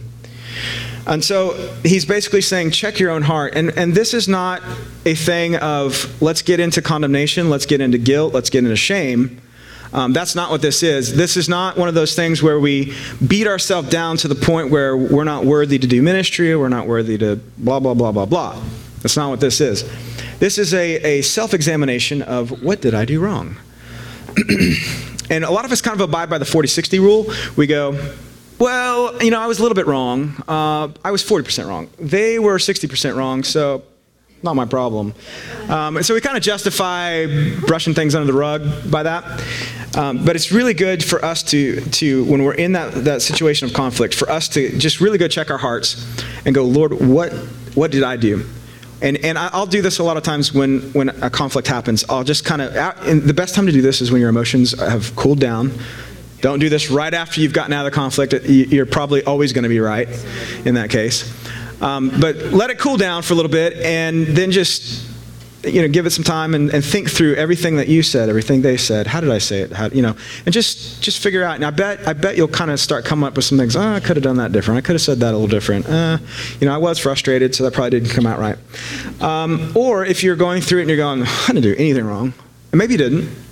And 1.06 1.22
so 1.22 1.52
he's 1.82 2.04
basically 2.04 2.40
saying, 2.40 2.70
check 2.70 2.98
your 2.98 3.10
own 3.10 3.22
heart. 3.22 3.54
And, 3.54 3.76
and 3.76 3.94
this 3.94 4.14
is 4.14 4.26
not 4.26 4.62
a 5.04 5.14
thing 5.14 5.56
of 5.56 6.22
let's 6.22 6.42
get 6.42 6.60
into 6.60 6.80
condemnation, 6.80 7.50
let's 7.50 7.66
get 7.66 7.80
into 7.80 7.98
guilt, 7.98 8.32
let's 8.32 8.50
get 8.50 8.64
into 8.64 8.76
shame. 8.76 9.40
Um, 9.92 10.12
that's 10.12 10.34
not 10.34 10.50
what 10.50 10.60
this 10.60 10.82
is. 10.82 11.14
This 11.14 11.36
is 11.36 11.48
not 11.48 11.76
one 11.76 11.88
of 11.88 11.94
those 11.94 12.16
things 12.16 12.42
where 12.42 12.58
we 12.58 12.94
beat 13.24 13.46
ourselves 13.46 13.88
down 13.90 14.16
to 14.18 14.28
the 14.28 14.34
point 14.34 14.70
where 14.70 14.96
we're 14.96 15.24
not 15.24 15.44
worthy 15.44 15.78
to 15.78 15.86
do 15.86 16.02
ministry 16.02 16.54
we're 16.56 16.68
not 16.68 16.88
worthy 16.88 17.16
to 17.18 17.36
blah, 17.58 17.78
blah, 17.78 17.94
blah, 17.94 18.10
blah, 18.10 18.26
blah. 18.26 18.60
That's 19.02 19.16
not 19.16 19.30
what 19.30 19.40
this 19.40 19.60
is. 19.60 19.88
This 20.40 20.58
is 20.58 20.74
a, 20.74 20.96
a 21.18 21.22
self 21.22 21.54
examination 21.54 22.22
of 22.22 22.62
what 22.62 22.80
did 22.80 22.94
I 22.94 23.04
do 23.04 23.20
wrong? 23.20 23.56
and 25.30 25.44
a 25.44 25.50
lot 25.50 25.64
of 25.64 25.70
us 25.70 25.80
kind 25.80 25.94
of 25.94 26.00
abide 26.00 26.28
by 26.28 26.38
the 26.38 26.44
40 26.44 26.66
60 26.66 26.98
rule. 26.98 27.26
We 27.54 27.66
go, 27.66 27.92
well, 28.64 29.22
you 29.22 29.30
know, 29.30 29.42
I 29.42 29.46
was 29.46 29.58
a 29.58 29.62
little 29.62 29.74
bit 29.74 29.86
wrong. 29.86 30.42
Uh, 30.48 30.88
I 31.04 31.10
was 31.10 31.22
40% 31.22 31.68
wrong. 31.68 31.90
They 31.98 32.38
were 32.38 32.56
60% 32.56 33.14
wrong, 33.14 33.44
so 33.44 33.82
not 34.42 34.56
my 34.56 34.64
problem. 34.64 35.12
Um, 35.68 36.02
so 36.02 36.14
we 36.14 36.22
kind 36.22 36.38
of 36.38 36.42
justify 36.42 37.26
brushing 37.66 37.92
things 37.92 38.14
under 38.14 38.26
the 38.26 38.38
rug 38.38 38.90
by 38.90 39.02
that. 39.02 39.44
Um, 39.98 40.24
but 40.24 40.34
it's 40.34 40.50
really 40.50 40.72
good 40.72 41.04
for 41.04 41.22
us 41.22 41.42
to, 41.42 41.82
to 41.82 42.24
when 42.24 42.42
we're 42.42 42.54
in 42.54 42.72
that, 42.72 43.04
that 43.04 43.20
situation 43.20 43.68
of 43.68 43.74
conflict, 43.74 44.14
for 44.14 44.30
us 44.30 44.48
to 44.48 44.78
just 44.78 44.98
really 44.98 45.18
go 45.18 45.28
check 45.28 45.50
our 45.50 45.58
hearts 45.58 46.02
and 46.46 46.54
go, 46.54 46.64
Lord, 46.64 46.94
what, 46.94 47.34
what 47.74 47.90
did 47.90 48.02
I 48.02 48.16
do? 48.16 48.46
And, 49.02 49.18
and 49.18 49.36
I'll 49.36 49.66
do 49.66 49.82
this 49.82 49.98
a 49.98 50.02
lot 50.02 50.16
of 50.16 50.22
times 50.22 50.54
when, 50.54 50.80
when 50.94 51.10
a 51.10 51.28
conflict 51.28 51.68
happens. 51.68 52.02
I'll 52.08 52.24
just 52.24 52.46
kind 52.46 52.62
of, 52.62 52.72
the 53.26 53.34
best 53.34 53.54
time 53.54 53.66
to 53.66 53.72
do 53.72 53.82
this 53.82 54.00
is 54.00 54.10
when 54.10 54.22
your 54.22 54.30
emotions 54.30 54.72
have 54.80 55.14
cooled 55.16 55.38
down. 55.38 55.70
Don't 56.44 56.58
do 56.58 56.68
this 56.68 56.90
right 56.90 57.14
after 57.14 57.40
you've 57.40 57.54
gotten 57.54 57.72
out 57.72 57.86
of 57.86 57.90
the 57.90 57.96
conflict. 57.96 58.34
You're 58.44 58.84
probably 58.84 59.24
always 59.24 59.54
going 59.54 59.62
to 59.62 59.70
be 59.70 59.80
right 59.80 60.06
in 60.66 60.74
that 60.74 60.90
case. 60.90 61.24
Um, 61.80 62.12
but 62.20 62.36
let 62.36 62.68
it 62.68 62.78
cool 62.78 62.98
down 62.98 63.22
for 63.22 63.32
a 63.32 63.36
little 63.36 63.50
bit 63.50 63.78
and 63.78 64.26
then 64.26 64.50
just 64.50 65.08
you 65.64 65.80
know, 65.80 65.88
give 65.88 66.04
it 66.04 66.10
some 66.10 66.22
time 66.22 66.54
and, 66.54 66.68
and, 66.68 66.84
think 66.84 67.10
through 67.10 67.36
everything 67.36 67.76
that 67.76 67.88
you 67.88 68.02
said, 68.02 68.28
everything 68.28 68.60
they 68.60 68.76
said. 68.76 69.06
How 69.06 69.22
did 69.22 69.30
I 69.30 69.38
say 69.38 69.60
it? 69.60 69.72
How, 69.72 69.86
you 69.86 70.02
know, 70.02 70.14
and 70.44 70.52
just 70.52 71.02
just 71.02 71.18
figure 71.18 71.42
out. 71.42 71.54
And 71.54 71.64
I 71.64 71.70
bet 71.70 72.06
I 72.06 72.12
bet 72.12 72.36
you'll 72.36 72.46
kind 72.48 72.70
of 72.70 72.78
start 72.78 73.06
coming 73.06 73.26
up 73.26 73.36
with 73.36 73.46
some 73.46 73.56
things. 73.56 73.74
Oh, 73.74 73.80
I 73.94 74.00
could 74.00 74.16
have 74.16 74.22
done 74.22 74.36
that 74.36 74.52
different. 74.52 74.76
I 74.76 74.80
could 74.82 74.96
have 74.96 75.00
said 75.00 75.20
that 75.20 75.30
a 75.30 75.38
little 75.38 75.48
different. 75.48 75.88
Uh, 75.88 76.18
you 76.60 76.66
know, 76.66 76.74
I 76.74 76.76
was 76.76 76.98
frustrated, 76.98 77.54
so 77.54 77.64
that 77.64 77.72
probably 77.72 77.98
didn't 77.98 78.10
come 78.10 78.26
out 78.26 78.38
right. 78.38 78.58
Um, 79.22 79.72
or 79.74 80.04
if 80.04 80.22
you're 80.22 80.36
going 80.36 80.60
through 80.60 80.80
it 80.80 80.82
and 80.82 80.90
you're 80.90 80.98
going, 80.98 81.22
I 81.22 81.46
didn't 81.46 81.62
do 81.62 81.74
anything 81.78 82.04
wrong, 82.04 82.34
and 82.70 82.78
maybe 82.78 82.92
you 82.92 82.98
didn't. 82.98 83.43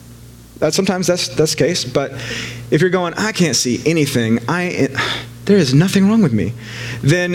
That 0.62 0.74
sometimes 0.74 1.08
that's 1.08 1.26
that's 1.26 1.56
the 1.56 1.58
case. 1.58 1.84
But 1.84 2.12
if 2.70 2.80
you're 2.80 2.88
going, 2.88 3.14
I 3.14 3.32
can't 3.32 3.56
see 3.56 3.80
anything. 3.84 4.38
I 4.48 4.88
there 5.44 5.56
is 5.56 5.74
nothing 5.74 6.08
wrong 6.08 6.22
with 6.22 6.32
me. 6.32 6.52
Then 7.02 7.32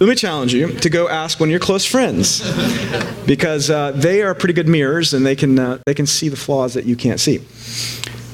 let 0.00 0.08
me 0.08 0.14
challenge 0.14 0.54
you 0.54 0.72
to 0.72 0.88
go 0.88 1.06
ask 1.06 1.38
one 1.38 1.48
of 1.48 1.50
your 1.50 1.60
close 1.60 1.84
friends 1.84 2.40
because 3.26 3.68
uh, 3.68 3.92
they 3.92 4.22
are 4.22 4.34
pretty 4.34 4.54
good 4.54 4.68
mirrors 4.68 5.12
and 5.12 5.24
they 5.24 5.36
can, 5.36 5.58
uh, 5.58 5.78
they 5.86 5.94
can 5.94 6.06
see 6.06 6.28
the 6.28 6.36
flaws 6.36 6.74
that 6.74 6.84
you 6.84 6.96
can't 6.96 7.20
see. 7.20 7.38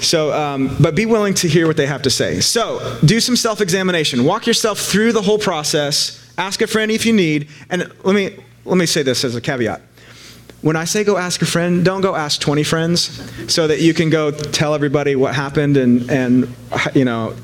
So, 0.00 0.33
um, 0.33 0.74
but 0.81 0.94
be 0.94 1.05
willing 1.05 1.35
to 1.35 1.48
hear 1.48 1.66
what 1.66 1.76
they 1.76 1.87
have 1.87 2.03
to 2.03 2.11
say. 2.11 2.40
So, 2.40 2.98
do 3.05 3.20
some 3.20 3.37
self 3.37 3.61
examination. 3.61 4.24
Walk 4.24 4.46
yourself 4.46 4.79
through 4.79 5.12
the 5.12 5.20
whole 5.20 5.38
process. 5.38 6.24
Ask 6.38 6.62
a 6.62 6.66
friend 6.66 6.90
if 6.90 7.05
you 7.05 7.12
need. 7.12 7.48
And 7.68 7.92
let 8.05 8.14
me, 8.14 8.37
let 8.64 8.79
me 8.79 8.87
say 8.87 9.03
this 9.03 9.24
as 9.24 9.35
a 9.35 9.40
caveat. 9.40 9.83
When 10.62 10.77
I 10.77 10.85
say 10.85 11.05
go 11.05 11.16
ask 11.16 11.40
a 11.42 11.46
friend, 11.46 11.85
don't 11.85 12.03
go 12.03 12.14
ask 12.14 12.40
20 12.40 12.62
friends 12.64 13.53
so 13.53 13.66
that 13.66 13.81
you 13.81 13.94
can 13.94 14.11
go 14.11 14.31
tell 14.31 14.75
everybody 14.75 15.16
what 15.16 15.35
happened 15.35 15.77
and, 15.77 16.11
and 16.11 16.55
you 16.94 17.05
know, 17.05 17.35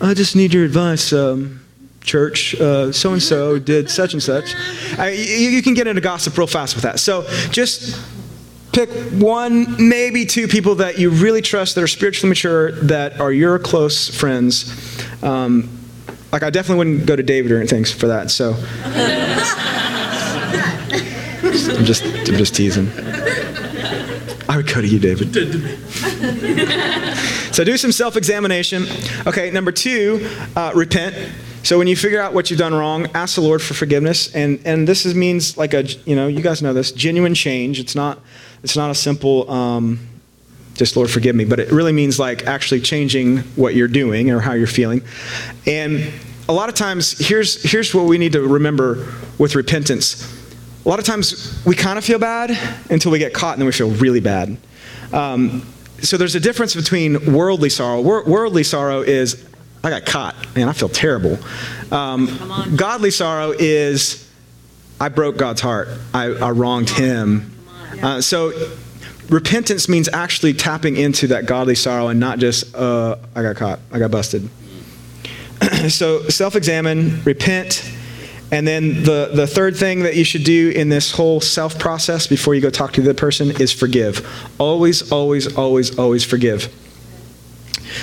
I 0.00 0.14
just 0.14 0.34
need 0.34 0.52
your 0.52 0.64
advice. 0.64 1.12
Um, 1.12 1.60
church, 2.02 2.56
so 2.56 3.12
and 3.12 3.22
so 3.22 3.58
did 3.58 3.90
such 3.90 4.14
and 4.14 4.22
such. 4.22 4.54
I, 4.98 5.10
you, 5.10 5.50
you 5.50 5.62
can 5.62 5.74
get 5.74 5.86
into 5.86 6.00
gossip 6.00 6.36
real 6.36 6.46
fast 6.46 6.74
with 6.74 6.82
that. 6.82 6.98
So 6.98 7.26
just 7.50 8.00
pick 8.72 8.90
one, 9.12 9.88
maybe 9.88 10.24
two 10.24 10.48
people 10.48 10.76
that 10.76 10.98
you 10.98 11.10
really 11.10 11.42
trust 11.42 11.74
that 11.74 11.84
are 11.84 11.88
spiritually 11.88 12.28
mature, 12.28 12.72
that 12.72 13.20
are 13.20 13.32
your 13.32 13.58
close 13.58 14.08
friends. 14.08 14.72
Um, 15.22 15.68
like, 16.32 16.42
I 16.42 16.50
definitely 16.50 16.78
wouldn't 16.78 17.06
go 17.06 17.16
to 17.16 17.22
David 17.22 17.52
or 17.52 17.58
anything 17.58 17.84
for 17.84 18.06
that. 18.08 18.30
So 18.30 18.52
I'm 21.68 21.84
just, 21.84 22.04
I'm 22.04 22.36
just 22.36 22.54
teasing. 22.54 22.88
I 24.48 24.56
would 24.56 24.66
go 24.66 24.80
to 24.80 24.86
you, 24.86 24.98
David. 24.98 25.32
so 27.54 27.62
do 27.64 27.76
some 27.76 27.92
self 27.92 28.16
examination. 28.16 28.84
Okay, 29.26 29.50
number 29.50 29.72
two, 29.72 30.28
uh, 30.56 30.72
repent. 30.74 31.14
So 31.62 31.78
when 31.78 31.86
you 31.86 31.94
figure 31.94 32.20
out 32.20 32.32
what 32.32 32.50
you've 32.50 32.58
done 32.58 32.74
wrong, 32.74 33.06
ask 33.14 33.34
the 33.34 33.42
Lord 33.42 33.60
for 33.60 33.74
forgiveness. 33.74 34.34
And, 34.34 34.60
and 34.64 34.88
this 34.88 35.04
is, 35.04 35.14
means 35.14 35.56
like 35.56 35.74
a, 35.74 35.84
you 35.84 36.16
know, 36.16 36.26
you 36.26 36.40
guys 36.40 36.62
know 36.62 36.72
this, 36.72 36.90
genuine 36.90 37.34
change. 37.34 37.78
It's 37.78 37.94
not, 37.94 38.18
it's 38.62 38.76
not 38.76 38.90
a 38.90 38.94
simple, 38.94 39.50
um, 39.50 40.00
just 40.74 40.96
Lord 40.96 41.10
forgive 41.10 41.36
me, 41.36 41.44
but 41.44 41.60
it 41.60 41.70
really 41.70 41.92
means 41.92 42.18
like 42.18 42.46
actually 42.46 42.80
changing 42.80 43.38
what 43.56 43.74
you're 43.74 43.88
doing 43.88 44.30
or 44.30 44.40
how 44.40 44.54
you're 44.54 44.66
feeling. 44.66 45.02
And 45.66 46.10
a 46.48 46.52
lot 46.52 46.70
of 46.70 46.74
times, 46.74 47.18
here's, 47.18 47.62
here's 47.62 47.94
what 47.94 48.06
we 48.06 48.16
need 48.16 48.32
to 48.32 48.40
remember 48.40 49.06
with 49.38 49.54
repentance. 49.54 50.39
A 50.84 50.88
lot 50.88 50.98
of 50.98 51.04
times 51.04 51.62
we 51.66 51.76
kind 51.76 51.98
of 51.98 52.04
feel 52.04 52.18
bad 52.18 52.50
until 52.90 53.12
we 53.12 53.18
get 53.18 53.34
caught 53.34 53.54
and 53.54 53.60
then 53.60 53.66
we 53.66 53.72
feel 53.72 53.90
really 53.90 54.20
bad. 54.20 54.56
Um, 55.12 55.66
so 56.00 56.16
there's 56.16 56.34
a 56.34 56.40
difference 56.40 56.74
between 56.74 57.32
worldly 57.34 57.68
sorrow. 57.68 58.00
Wor- 58.00 58.24
worldly 58.24 58.64
sorrow 58.64 59.02
is 59.02 59.46
I 59.84 59.90
got 59.90 60.06
caught. 60.06 60.34
Man, 60.56 60.68
I 60.68 60.72
feel 60.72 60.88
terrible. 60.88 61.38
Um, 61.90 62.74
godly 62.76 63.10
sorrow 63.10 63.52
is 63.58 64.26
I 64.98 65.08
broke 65.10 65.36
God's 65.36 65.60
heart. 65.60 65.88
I, 66.14 66.26
I 66.26 66.50
wronged 66.50 66.90
Him. 66.90 67.50
Uh, 68.02 68.20
so 68.20 68.52
repentance 69.28 69.88
means 69.88 70.08
actually 70.08 70.54
tapping 70.54 70.96
into 70.96 71.26
that 71.28 71.46
godly 71.46 71.74
sorrow 71.74 72.08
and 72.08 72.18
not 72.18 72.38
just 72.38 72.74
uh, 72.74 73.16
I 73.34 73.42
got 73.42 73.56
caught. 73.56 73.80
I 73.92 73.98
got 73.98 74.10
busted. 74.10 74.48
so 75.88 76.28
self-examine, 76.28 77.22
repent, 77.24 77.90
and 78.52 78.66
then 78.66 79.04
the, 79.04 79.30
the 79.32 79.46
third 79.46 79.76
thing 79.76 80.02
that 80.02 80.16
you 80.16 80.24
should 80.24 80.44
do 80.44 80.70
in 80.70 80.88
this 80.88 81.12
whole 81.12 81.40
self 81.40 81.78
process 81.78 82.26
before 82.26 82.54
you 82.54 82.60
go 82.60 82.70
talk 82.70 82.92
to 82.94 83.00
the 83.00 83.14
person 83.14 83.50
is 83.60 83.72
forgive. 83.72 84.26
Always, 84.58 85.12
always, 85.12 85.56
always, 85.56 85.98
always 85.98 86.24
forgive. 86.24 86.68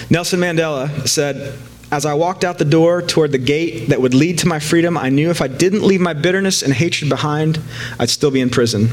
Nelson 0.09 0.39
Mandela 0.39 1.07
said, 1.07 1.57
As 1.91 2.05
I 2.05 2.13
walked 2.13 2.43
out 2.43 2.59
the 2.59 2.65
door 2.65 3.01
toward 3.01 3.31
the 3.31 3.37
gate 3.37 3.89
that 3.89 4.01
would 4.01 4.13
lead 4.13 4.39
to 4.39 4.47
my 4.47 4.59
freedom, 4.59 4.97
I 4.97 5.09
knew 5.09 5.29
if 5.29 5.41
I 5.41 5.47
didn't 5.47 5.83
leave 5.83 6.01
my 6.01 6.13
bitterness 6.13 6.61
and 6.61 6.73
hatred 6.73 7.09
behind, 7.09 7.59
I'd 7.99 8.09
still 8.09 8.31
be 8.31 8.39
in 8.39 8.49
prison. 8.49 8.89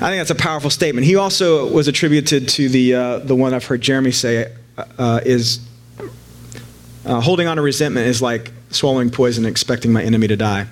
I 0.00 0.10
think 0.10 0.20
that's 0.20 0.30
a 0.30 0.36
powerful 0.36 0.70
statement. 0.70 1.06
He 1.06 1.16
also 1.16 1.72
was 1.72 1.88
attributed 1.88 2.48
to 2.50 2.68
the, 2.68 2.94
uh, 2.94 3.18
the 3.18 3.34
one 3.34 3.54
I've 3.54 3.64
heard 3.64 3.80
Jeremy 3.80 4.12
say 4.12 4.52
uh, 4.76 5.20
is 5.24 5.60
uh, 7.04 7.20
holding 7.20 7.46
on 7.48 7.56
to 7.56 7.62
resentment 7.62 8.06
is 8.06 8.22
like 8.22 8.52
swallowing 8.70 9.10
poison 9.10 9.44
expecting 9.46 9.92
my 9.92 10.02
enemy 10.02 10.28
to 10.28 10.36
die. 10.36 10.66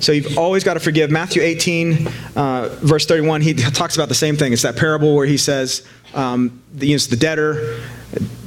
So 0.00 0.12
you've 0.12 0.38
always 0.38 0.64
got 0.64 0.74
to 0.74 0.80
forgive. 0.80 1.10
Matthew 1.10 1.42
18, 1.42 2.08
uh, 2.36 2.68
verse 2.80 3.06
31, 3.06 3.42
he 3.42 3.54
talks 3.54 3.96
about 3.96 4.08
the 4.08 4.14
same 4.14 4.36
thing. 4.36 4.52
It's 4.52 4.62
that 4.62 4.76
parable 4.76 5.14
where 5.14 5.26
he 5.26 5.36
says, 5.36 5.86
um, 6.14 6.62
the, 6.72 6.86
you 6.86 6.94
know, 6.94 6.98
the 6.98 7.16
debtor 7.16 7.80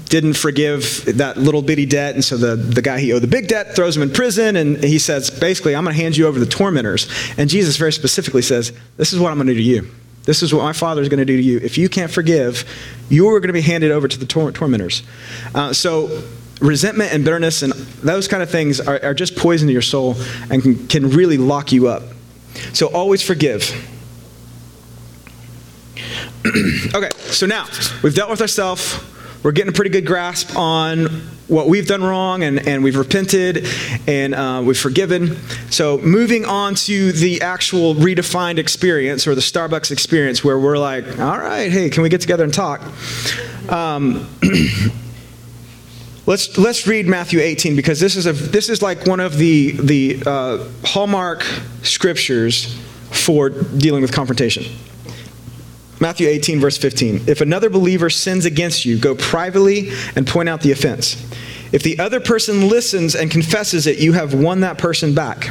didn't 0.05 0.33
forgive 0.33 1.05
that 1.17 1.37
little 1.37 1.61
bitty 1.61 1.85
debt, 1.85 2.15
and 2.15 2.23
so 2.23 2.35
the, 2.35 2.57
the 2.57 2.81
guy 2.81 2.99
he 2.99 3.13
owed 3.13 3.21
the 3.21 3.27
big 3.27 3.47
debt 3.47 3.75
throws 3.75 3.95
him 3.95 4.03
in 4.03 4.11
prison, 4.11 4.57
and 4.57 4.83
he 4.83 4.99
says, 4.99 5.29
basically, 5.29 5.73
I'm 5.73 5.85
going 5.85 5.95
to 5.95 6.01
hand 6.01 6.17
you 6.17 6.27
over 6.27 6.37
to 6.37 6.43
the 6.43 6.51
tormentors. 6.51 7.07
And 7.37 7.49
Jesus 7.49 7.77
very 7.77 7.93
specifically 7.93 8.41
says, 8.41 8.73
This 8.97 9.13
is 9.13 9.19
what 9.19 9.31
I'm 9.31 9.37
going 9.37 9.47
to 9.47 9.53
do 9.53 9.59
to 9.59 9.63
you. 9.63 9.89
This 10.23 10.43
is 10.43 10.53
what 10.53 10.63
my 10.63 10.73
Father 10.73 11.01
is 11.01 11.07
going 11.07 11.19
to 11.19 11.25
do 11.25 11.37
to 11.37 11.43
you. 11.43 11.59
If 11.59 11.77
you 11.77 11.87
can't 11.87 12.11
forgive, 12.11 12.65
you're 13.09 13.39
going 13.39 13.47
to 13.47 13.53
be 13.53 13.61
handed 13.61 13.91
over 13.91 14.07
to 14.07 14.19
the 14.19 14.25
tor- 14.25 14.51
tormentors. 14.51 15.01
Uh, 15.55 15.73
so 15.73 16.21
resentment 16.61 17.11
and 17.11 17.25
bitterness 17.25 17.63
and 17.63 17.73
those 17.73 18.27
kind 18.27 18.41
of 18.41 18.49
things 18.49 18.79
are, 18.79 19.03
are 19.03 19.13
just 19.13 19.35
poison 19.35 19.67
to 19.67 19.73
your 19.73 19.81
soul 19.81 20.15
and 20.49 20.61
can, 20.61 20.87
can 20.87 21.09
really 21.09 21.37
lock 21.37 21.71
you 21.71 21.87
up. 21.87 22.03
So 22.73 22.87
always 22.87 23.21
forgive. 23.21 23.69
okay, 26.95 27.09
so 27.17 27.45
now 27.45 27.65
we've 28.03 28.15
dealt 28.15 28.29
with 28.29 28.41
ourselves. 28.41 28.99
We're 29.43 29.51
getting 29.51 29.69
a 29.69 29.75
pretty 29.75 29.89
good 29.89 30.05
grasp 30.05 30.55
on 30.55 31.07
what 31.47 31.67
we've 31.67 31.87
done 31.87 32.03
wrong 32.03 32.43
and, 32.43 32.65
and 32.65 32.83
we've 32.83 32.95
repented 32.95 33.67
and 34.07 34.33
uh, 34.33 34.61
we've 34.65 34.79
forgiven. 34.79 35.35
So, 35.69 35.97
moving 35.97 36.45
on 36.45 36.75
to 36.75 37.11
the 37.11 37.41
actual 37.41 37.95
redefined 37.95 38.57
experience 38.57 39.27
or 39.27 39.35
the 39.35 39.41
Starbucks 39.41 39.91
experience 39.91 40.43
where 40.43 40.59
we're 40.59 40.77
like, 40.77 41.19
all 41.19 41.37
right, 41.37 41.71
hey, 41.71 41.89
can 41.89 42.03
we 42.03 42.09
get 42.09 42.21
together 42.21 42.43
and 42.43 42.53
talk? 42.53 42.81
Um, 43.69 44.29
Let's, 46.27 46.55
let's 46.57 46.85
read 46.85 47.07
Matthew 47.07 47.39
18 47.39 47.75
because 47.75 47.99
this 47.99 48.15
is, 48.15 48.27
a, 48.27 48.33
this 48.33 48.69
is 48.69 48.81
like 48.81 49.07
one 49.07 49.19
of 49.19 49.37
the, 49.37 49.71
the 49.71 50.23
uh, 50.25 50.67
hallmark 50.85 51.43
scriptures 51.81 52.79
for 53.09 53.49
dealing 53.49 54.03
with 54.03 54.13
confrontation. 54.13 54.63
Matthew 55.99 56.27
18, 56.27 56.59
verse 56.59 56.77
15. 56.77 57.23
If 57.27 57.41
another 57.41 57.69
believer 57.69 58.09
sins 58.09 58.45
against 58.45 58.85
you, 58.85 58.97
go 58.97 59.15
privately 59.15 59.91
and 60.15 60.27
point 60.27 60.49
out 60.49 60.61
the 60.61 60.71
offense. 60.71 61.15
If 61.71 61.83
the 61.83 61.99
other 61.99 62.19
person 62.19 62.67
listens 62.67 63.15
and 63.15 63.31
confesses 63.31 63.87
it, 63.87 63.99
you 63.99 64.13
have 64.13 64.33
won 64.33 64.61
that 64.61 64.77
person 64.77 65.15
back. 65.15 65.49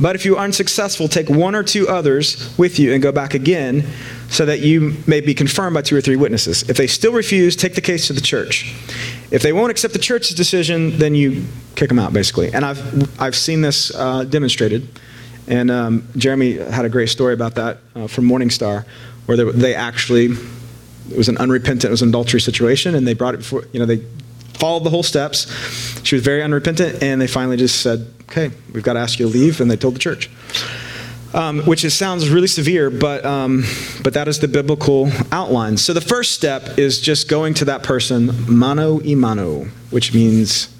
But 0.00 0.14
if 0.14 0.24
you 0.24 0.36
are 0.36 0.44
unsuccessful, 0.44 1.08
take 1.08 1.28
one 1.28 1.54
or 1.54 1.62
two 1.62 1.88
others 1.88 2.56
with 2.56 2.78
you 2.78 2.92
and 2.92 3.02
go 3.02 3.10
back 3.10 3.34
again, 3.34 3.84
so 4.28 4.44
that 4.44 4.60
you 4.60 4.96
may 5.06 5.20
be 5.20 5.34
confirmed 5.34 5.74
by 5.74 5.82
two 5.82 5.96
or 5.96 6.00
three 6.00 6.16
witnesses. 6.16 6.68
If 6.68 6.76
they 6.76 6.86
still 6.86 7.12
refuse, 7.12 7.56
take 7.56 7.74
the 7.74 7.80
case 7.80 8.06
to 8.08 8.12
the 8.12 8.20
church. 8.20 8.74
If 9.30 9.42
they 9.42 9.52
won't 9.52 9.70
accept 9.70 9.92
the 9.92 9.98
church's 9.98 10.36
decision, 10.36 10.98
then 10.98 11.14
you 11.14 11.44
kick 11.74 11.88
them 11.88 11.98
out, 11.98 12.12
basically. 12.12 12.52
And 12.52 12.64
I've, 12.64 13.20
I've 13.20 13.36
seen 13.36 13.60
this 13.60 13.94
uh, 13.94 14.24
demonstrated. 14.24 14.88
And 15.46 15.70
um, 15.70 16.08
Jeremy 16.16 16.54
had 16.54 16.84
a 16.84 16.88
great 16.88 17.08
story 17.08 17.34
about 17.34 17.54
that 17.56 17.78
uh, 17.94 18.06
from 18.06 18.26
Morningstar, 18.28 18.84
where 19.26 19.36
they, 19.36 19.44
they 19.52 19.74
actually, 19.74 20.26
it 21.10 21.16
was 21.16 21.28
an 21.28 21.38
unrepentant, 21.38 21.84
it 21.84 21.90
was 21.90 22.02
an 22.02 22.10
adultery 22.10 22.40
situation, 22.40 22.94
and 22.94 23.06
they 23.06 23.14
brought 23.14 23.34
it 23.34 23.38
before, 23.38 23.64
you 23.72 23.80
know, 23.80 23.86
they 23.86 24.02
followed 24.54 24.84
the 24.84 24.90
whole 24.90 25.02
steps. 25.02 25.46
She 26.04 26.16
was 26.16 26.24
very 26.24 26.42
unrepentant, 26.42 27.02
and 27.02 27.20
they 27.20 27.26
finally 27.26 27.56
just 27.56 27.80
said, 27.80 28.06
okay, 28.22 28.50
we've 28.72 28.82
got 28.82 28.94
to 28.94 29.00
ask 29.00 29.18
you 29.18 29.26
to 29.26 29.32
leave, 29.32 29.60
and 29.60 29.70
they 29.70 29.76
told 29.76 29.94
the 29.94 29.98
church. 29.98 30.30
Um, 31.34 31.60
which 31.66 31.84
is, 31.84 31.92
sounds 31.92 32.30
really 32.30 32.46
severe, 32.46 32.88
but, 32.88 33.22
um, 33.22 33.62
but 34.02 34.14
that 34.14 34.28
is 34.28 34.38
the 34.38 34.48
biblical 34.48 35.10
outline. 35.30 35.76
So 35.76 35.92
the 35.92 36.00
first 36.00 36.32
step 36.32 36.78
is 36.78 37.02
just 37.02 37.28
going 37.28 37.52
to 37.54 37.66
that 37.66 37.82
person, 37.82 38.30
mano 38.50 38.94
y 38.94 39.14
mano, 39.14 39.66
which 39.90 40.14
means 40.14 40.74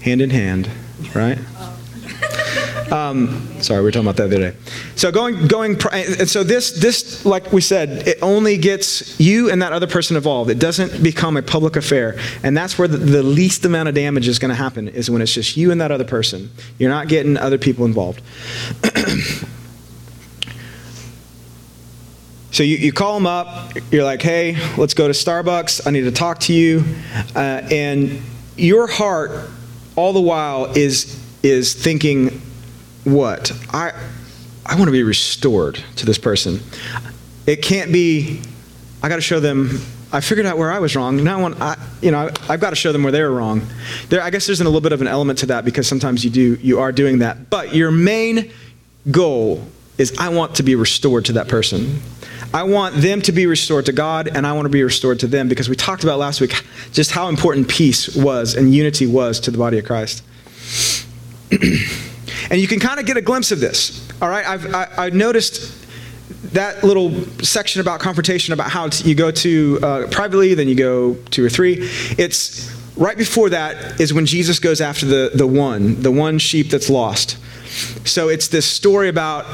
hand 0.00 0.22
in 0.22 0.30
hand, 0.30 0.70
right? 1.14 1.38
Um, 2.94 3.60
sorry, 3.60 3.80
we 3.80 3.86
were 3.86 3.90
talking 3.90 4.06
about 4.06 4.16
that 4.16 4.30
the 4.30 4.36
other 4.36 4.50
day. 4.52 4.56
So 4.94 5.10
going, 5.10 5.48
going, 5.48 5.76
and 5.92 6.28
so 6.28 6.44
this, 6.44 6.70
this, 6.72 7.24
like 7.24 7.52
we 7.52 7.60
said, 7.60 8.06
it 8.06 8.18
only 8.22 8.56
gets 8.56 9.18
you 9.18 9.50
and 9.50 9.62
that 9.62 9.72
other 9.72 9.86
person 9.86 10.16
involved. 10.16 10.50
It 10.50 10.58
doesn't 10.58 11.02
become 11.02 11.36
a 11.36 11.42
public 11.42 11.76
affair, 11.76 12.18
and 12.42 12.56
that's 12.56 12.78
where 12.78 12.86
the, 12.86 12.98
the 12.98 13.22
least 13.22 13.64
amount 13.64 13.88
of 13.88 13.94
damage 13.94 14.28
is 14.28 14.38
going 14.38 14.50
to 14.50 14.54
happen. 14.54 14.88
Is 14.88 15.10
when 15.10 15.22
it's 15.22 15.32
just 15.32 15.56
you 15.56 15.72
and 15.72 15.80
that 15.80 15.90
other 15.90 16.04
person. 16.04 16.50
You're 16.78 16.90
not 16.90 17.08
getting 17.08 17.36
other 17.36 17.58
people 17.58 17.84
involved. 17.84 18.22
So 22.54 22.62
you, 22.62 22.76
you 22.76 22.92
call 22.92 23.14
them 23.14 23.26
up, 23.26 23.72
you're 23.90 24.04
like, 24.04 24.22
hey, 24.22 24.56
let's 24.76 24.94
go 24.94 25.08
to 25.08 25.12
Starbucks, 25.12 25.88
I 25.88 25.90
need 25.90 26.02
to 26.02 26.12
talk 26.12 26.38
to 26.42 26.52
you. 26.52 26.84
Uh, 27.34 27.66
and 27.68 28.22
your 28.56 28.86
heart, 28.86 29.50
all 29.96 30.12
the 30.12 30.20
while, 30.20 30.66
is, 30.66 31.20
is 31.42 31.74
thinking, 31.74 32.40
what? 33.02 33.50
I, 33.72 33.90
I 34.64 34.76
want 34.76 34.86
to 34.86 34.92
be 34.92 35.02
restored 35.02 35.82
to 35.96 36.06
this 36.06 36.16
person. 36.16 36.60
It 37.44 37.56
can't 37.56 37.92
be, 37.92 38.40
I 39.02 39.08
got 39.08 39.16
to 39.16 39.20
show 39.20 39.40
them, 39.40 39.80
I 40.12 40.20
figured 40.20 40.46
out 40.46 40.56
where 40.56 40.70
I 40.70 40.78
was 40.78 40.94
wrong. 40.94 41.24
Now 41.24 41.40
I 41.40 41.42
want, 41.42 41.60
I, 41.60 41.76
you 42.02 42.12
know, 42.12 42.30
I, 42.42 42.52
have 42.52 42.60
got 42.60 42.70
to 42.70 42.76
show 42.76 42.92
them 42.92 43.02
where 43.02 43.10
they 43.10 43.22
were 43.22 43.32
wrong. 43.32 43.66
There, 44.10 44.22
I 44.22 44.30
guess 44.30 44.46
there's 44.46 44.60
a 44.60 44.64
little 44.64 44.80
bit 44.80 44.92
of 44.92 45.00
an 45.00 45.08
element 45.08 45.40
to 45.40 45.46
that 45.46 45.64
because 45.64 45.88
sometimes 45.88 46.24
you 46.24 46.30
do, 46.30 46.54
you 46.62 46.78
are 46.78 46.92
doing 46.92 47.18
that. 47.18 47.50
But 47.50 47.74
your 47.74 47.90
main 47.90 48.52
goal 49.10 49.66
is 49.98 50.16
I 50.18 50.28
want 50.28 50.56
to 50.56 50.62
be 50.62 50.74
restored 50.76 51.24
to 51.24 51.32
that 51.32 51.48
person. 51.48 52.00
I 52.54 52.62
want 52.62 52.94
them 52.94 53.20
to 53.22 53.32
be 53.32 53.46
restored 53.46 53.86
to 53.86 53.92
God, 53.92 54.28
and 54.28 54.46
I 54.46 54.52
want 54.52 54.66
to 54.66 54.70
be 54.70 54.84
restored 54.84 55.18
to 55.20 55.26
them 55.26 55.48
because 55.48 55.68
we 55.68 55.74
talked 55.74 56.04
about 56.04 56.20
last 56.20 56.40
week 56.40 56.54
just 56.92 57.10
how 57.10 57.28
important 57.28 57.66
peace 57.66 58.14
was 58.14 58.54
and 58.54 58.72
unity 58.72 59.06
was 59.08 59.40
to 59.40 59.50
the 59.50 59.58
body 59.58 59.76
of 59.80 59.84
Christ. 59.84 60.22
and 61.50 62.60
you 62.60 62.68
can 62.68 62.78
kind 62.78 63.00
of 63.00 63.06
get 63.06 63.16
a 63.16 63.20
glimpse 63.20 63.50
of 63.50 63.58
this. 63.58 64.08
All 64.22 64.28
right, 64.28 64.46
I've 64.46 64.72
I, 64.72 64.88
I 64.96 65.10
noticed 65.10 65.84
that 66.52 66.84
little 66.84 67.10
section 67.42 67.80
about 67.80 67.98
confrontation 67.98 68.54
about 68.54 68.70
how 68.70 68.88
you 69.02 69.16
go 69.16 69.32
to 69.32 69.80
uh, 69.82 70.06
privately, 70.12 70.54
then 70.54 70.68
you 70.68 70.76
go 70.76 71.14
two 71.32 71.44
or 71.44 71.48
three. 71.48 71.78
It's 72.16 72.72
right 72.96 73.18
before 73.18 73.50
that 73.50 74.00
is 74.00 74.14
when 74.14 74.26
Jesus 74.26 74.60
goes 74.60 74.80
after 74.80 75.06
the 75.06 75.32
the 75.34 75.46
one, 75.46 76.00
the 76.02 76.12
one 76.12 76.38
sheep 76.38 76.70
that's 76.70 76.88
lost. 76.88 77.36
So 78.06 78.28
it's 78.28 78.46
this 78.46 78.64
story 78.64 79.08
about 79.08 79.44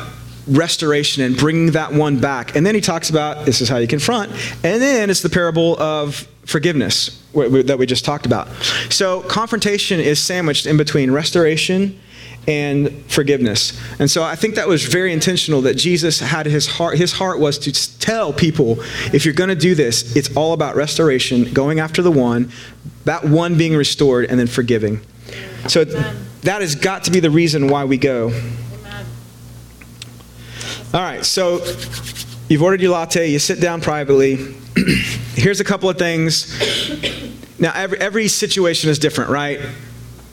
restoration 0.47 1.23
and 1.23 1.37
bringing 1.37 1.73
that 1.73 1.93
one 1.93 2.21
back. 2.21 2.57
And 2.57 2.65
then 2.65 2.75
he 2.75 2.81
talks 2.81 3.11
about 3.11 3.47
this 3.47 3.61
is 3.61 3.69
how 3.69 3.79
you 3.79 3.87
confront. 3.87 4.31
And 4.65 4.81
then 4.81 5.11
it's 5.11 5.23
the 5.23 5.29
parable 5.29 5.81
of 5.81 6.27
forgiveness 6.45 7.23
that 7.35 7.77
we 7.79 7.87
just 7.87 8.05
talked 8.05 8.27
about. 8.27 8.49
So 8.89 9.23
confrontation 9.23 10.01
is 10.01 10.21
sandwiched 10.21 10.67
in 10.67 10.77
between 10.77 11.11
restoration 11.11 12.01
and 12.49 13.05
forgiveness. 13.11 13.79
And 14.01 14.11
so 14.11 14.23
I 14.23 14.35
think 14.35 14.55
that 14.55 14.67
was 14.67 14.85
very 14.85 15.13
intentional 15.13 15.61
that 15.63 15.75
Jesus 15.75 16.21
had 16.21 16.47
his 16.47 16.67
heart 16.67 16.97
his 16.97 17.13
heart 17.13 17.39
was 17.39 17.59
to 17.61 17.99
tell 17.99 18.33
people 18.33 18.81
if 19.13 19.25
you're 19.25 19.35
going 19.35 19.51
to 19.51 19.55
do 19.55 19.75
this, 19.75 20.17
it's 20.17 20.35
all 20.37 20.53
about 20.53 20.75
restoration, 20.75 21.53
going 21.53 21.81
after 21.81 22.03
the 22.03 22.11
one, 22.11 22.51
that 23.05 23.25
one 23.25 23.57
being 23.57 23.77
restored 23.77 24.25
and 24.25 24.39
then 24.39 24.47
forgiving. 24.47 25.01
So 25.69 25.85
that 25.85 26.63
has 26.63 26.75
got 26.75 27.05
to 27.05 27.11
be 27.11 27.21
the 27.21 27.31
reason 27.31 27.69
why 27.69 27.85
we 27.85 27.99
go. 27.99 28.33
All 30.93 31.01
right, 31.01 31.25
so 31.25 31.65
you've 32.49 32.63
ordered 32.63 32.81
your 32.81 32.91
latte, 32.91 33.31
you 33.31 33.39
sit 33.39 33.61
down 33.61 33.81
privately. 33.81 34.57
Here's 35.35 35.61
a 35.61 35.65
couple 35.65 35.89
of 35.89 35.99
things. 35.99 36.51
Now, 37.61 37.71
every, 37.77 37.99
every 38.01 38.27
situation 38.27 38.91
is 38.91 38.99
different, 38.99 39.31
right? 39.31 39.61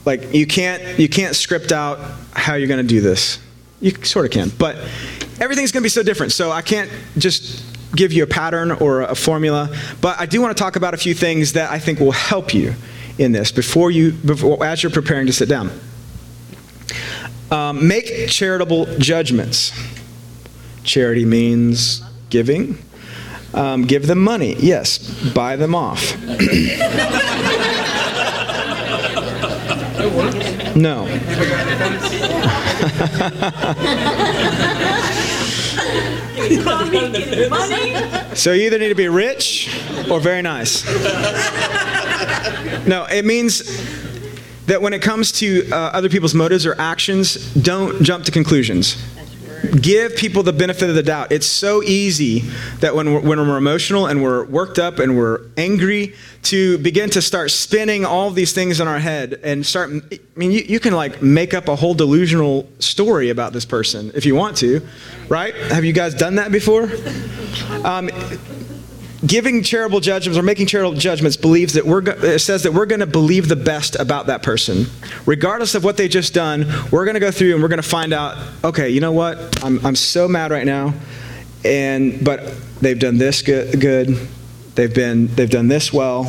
Like 0.03 0.33
you 0.33 0.47
can't 0.47 0.97
you 0.97 1.09
can't 1.09 1.35
script 1.35 1.71
out 1.71 1.99
how 2.33 2.55
you're 2.55 2.67
going 2.67 2.81
to 2.81 2.87
do 2.87 3.01
this. 3.01 3.37
You 3.81 3.91
sort 4.03 4.25
of 4.25 4.31
can, 4.31 4.49
but 4.57 4.77
everything's 5.39 5.71
going 5.71 5.81
to 5.81 5.85
be 5.85 5.89
so 5.89 6.01
different. 6.01 6.31
So 6.31 6.49
I 6.51 6.63
can't 6.63 6.89
just 7.19 7.63
give 7.95 8.11
you 8.11 8.23
a 8.23 8.27
pattern 8.27 8.71
or 8.71 9.01
a 9.01 9.13
formula, 9.13 9.69
but 10.01 10.19
I 10.19 10.25
do 10.25 10.41
want 10.41 10.57
to 10.57 10.63
talk 10.63 10.75
about 10.75 10.95
a 10.95 10.97
few 10.97 11.13
things 11.13 11.53
that 11.53 11.69
I 11.69 11.77
think 11.77 11.99
will 11.99 12.11
help 12.13 12.55
you 12.55 12.73
in 13.19 13.31
this 13.31 13.51
before 13.51 13.91
you 13.91 14.11
before, 14.11 14.65
as 14.65 14.81
you're 14.81 14.91
preparing 14.91 15.27
to 15.27 15.33
sit 15.33 15.49
down. 15.49 15.69
Um, 17.51 17.87
make 17.87 18.27
charitable 18.27 18.97
judgments. 18.97 19.71
Charity 20.87 21.25
means 21.25 22.01
giving. 22.29 22.77
Um, 23.53 23.85
give 23.85 24.07
them 24.07 24.23
money. 24.23 24.55
Yes. 24.57 24.99
Buy 25.33 25.57
them 25.57 25.75
off. 25.75 26.17
no. 30.75 31.05
so 38.33 38.53
you 38.53 38.65
either 38.65 38.79
need 38.79 38.87
to 38.87 38.95
be 38.95 39.09
rich 39.09 39.69
or 40.09 40.21
very 40.21 40.41
nice. 40.41 40.85
No, 42.87 43.05
it 43.11 43.25
means 43.25 43.63
that 44.67 44.81
when 44.81 44.93
it 44.93 45.01
comes 45.01 45.33
to 45.33 45.69
uh, 45.69 45.75
other 45.75 46.07
people's 46.07 46.33
motives 46.33 46.65
or 46.65 46.79
actions, 46.79 47.53
don't 47.55 48.01
jump 48.01 48.23
to 48.25 48.31
conclusions 48.31 48.95
give 49.81 50.15
people 50.15 50.43
the 50.43 50.53
benefit 50.53 50.89
of 50.89 50.95
the 50.95 51.03
doubt. 51.03 51.31
It's 51.31 51.47
so 51.47 51.83
easy 51.83 52.39
that 52.79 52.95
when 52.95 53.13
we're, 53.13 53.19
when 53.21 53.39
we're 53.39 53.57
emotional 53.57 54.07
and 54.07 54.21
we're 54.21 54.45
worked 54.45 54.79
up 54.79 54.99
and 54.99 55.17
we're 55.17 55.41
angry 55.57 56.15
to 56.43 56.77
begin 56.77 57.09
to 57.11 57.21
start 57.21 57.51
spinning 57.51 58.05
all 58.05 58.31
these 58.31 58.53
things 58.53 58.79
in 58.79 58.87
our 58.87 58.99
head 58.99 59.39
and 59.43 59.65
start. 59.65 59.89
I 59.89 60.19
mean, 60.35 60.51
you, 60.51 60.61
you 60.67 60.79
can 60.79 60.93
like 60.93 61.21
make 61.21 61.53
up 61.53 61.67
a 61.67 61.75
whole 61.75 61.93
delusional 61.93 62.69
story 62.79 63.29
about 63.29 63.53
this 63.53 63.65
person 63.65 64.11
if 64.15 64.25
you 64.25 64.35
want 64.35 64.57
to, 64.57 64.85
right? 65.29 65.55
Have 65.55 65.85
you 65.85 65.93
guys 65.93 66.13
done 66.13 66.35
that 66.35 66.51
before? 66.51 66.89
Um, 67.83 68.09
giving 69.25 69.63
charitable 69.63 69.99
judgments 69.99 70.37
or 70.37 70.43
making 70.43 70.67
charitable 70.67 70.97
judgments 70.97 71.35
believes 71.37 71.73
that 71.73 71.85
we're 71.85 72.07
it 72.07 72.39
says 72.39 72.63
that 72.63 72.73
we're 72.73 72.85
going 72.85 72.99
to 72.99 73.07
believe 73.07 73.47
the 73.47 73.55
best 73.55 73.95
about 73.95 74.27
that 74.27 74.43
person. 74.43 74.85
Regardless 75.25 75.75
of 75.75 75.83
what 75.83 75.97
they 75.97 76.07
just 76.07 76.33
done 76.33 76.65
we're 76.91 77.05
going 77.05 77.15
to 77.15 77.19
go 77.19 77.31
through 77.31 77.53
and 77.53 77.61
we're 77.61 77.69
going 77.69 77.81
to 77.81 77.87
find 77.87 78.13
out 78.13 78.37
okay 78.63 78.89
you 78.89 78.99
know 78.99 79.11
what? 79.11 79.63
I'm, 79.63 79.83
I'm 79.85 79.95
so 79.95 80.27
mad 80.27 80.51
right 80.51 80.65
now 80.65 80.93
and 81.65 82.23
but 82.23 82.53
they've 82.81 82.99
done 82.99 83.17
this 83.17 83.41
good. 83.41 84.27
They've 84.75 84.93
been 84.93 85.27
they've 85.33 85.49
done 85.49 85.67
this 85.67 85.91
well. 85.91 86.23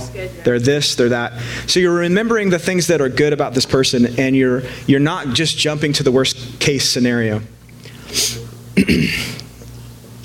They're 0.45 0.59
this 0.59 0.95
they're 0.95 1.11
that. 1.11 1.39
So 1.67 1.81
you're 1.81 1.95
remembering 1.95 2.49
the 2.49 2.59
things 2.59 2.87
that 2.87 3.03
are 3.03 3.11
good 3.11 3.35
about 3.35 3.53
this 3.53 3.67
person 3.67 4.19
and 4.19 4.35
you're 4.35 4.63
you're 4.87 5.01
not 5.01 5.35
just 5.35 5.59
jumping 5.59 5.93
to 5.95 6.03
the 6.03 6.13
worst 6.13 6.59
case 6.59 6.89
scenario 6.89 7.43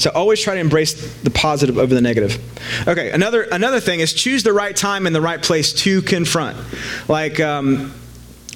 So 0.03 0.11
always 0.13 0.41
try 0.41 0.55
to 0.55 0.59
embrace 0.59 0.93
the 1.21 1.29
positive 1.29 1.77
over 1.77 1.95
the 1.95 2.01
negative. 2.01 2.37
Okay, 2.85 3.11
another 3.11 3.43
another 3.43 3.79
thing 3.79 4.01
is 4.01 4.11
choose 4.11 4.43
the 4.43 4.51
right 4.51 4.75
time 4.75 5.07
and 5.07 5.15
the 5.15 5.21
right 5.21 5.41
place 5.41 5.71
to 5.83 6.01
confront. 6.01 6.57
Like 7.07 7.39
um, 7.39 7.93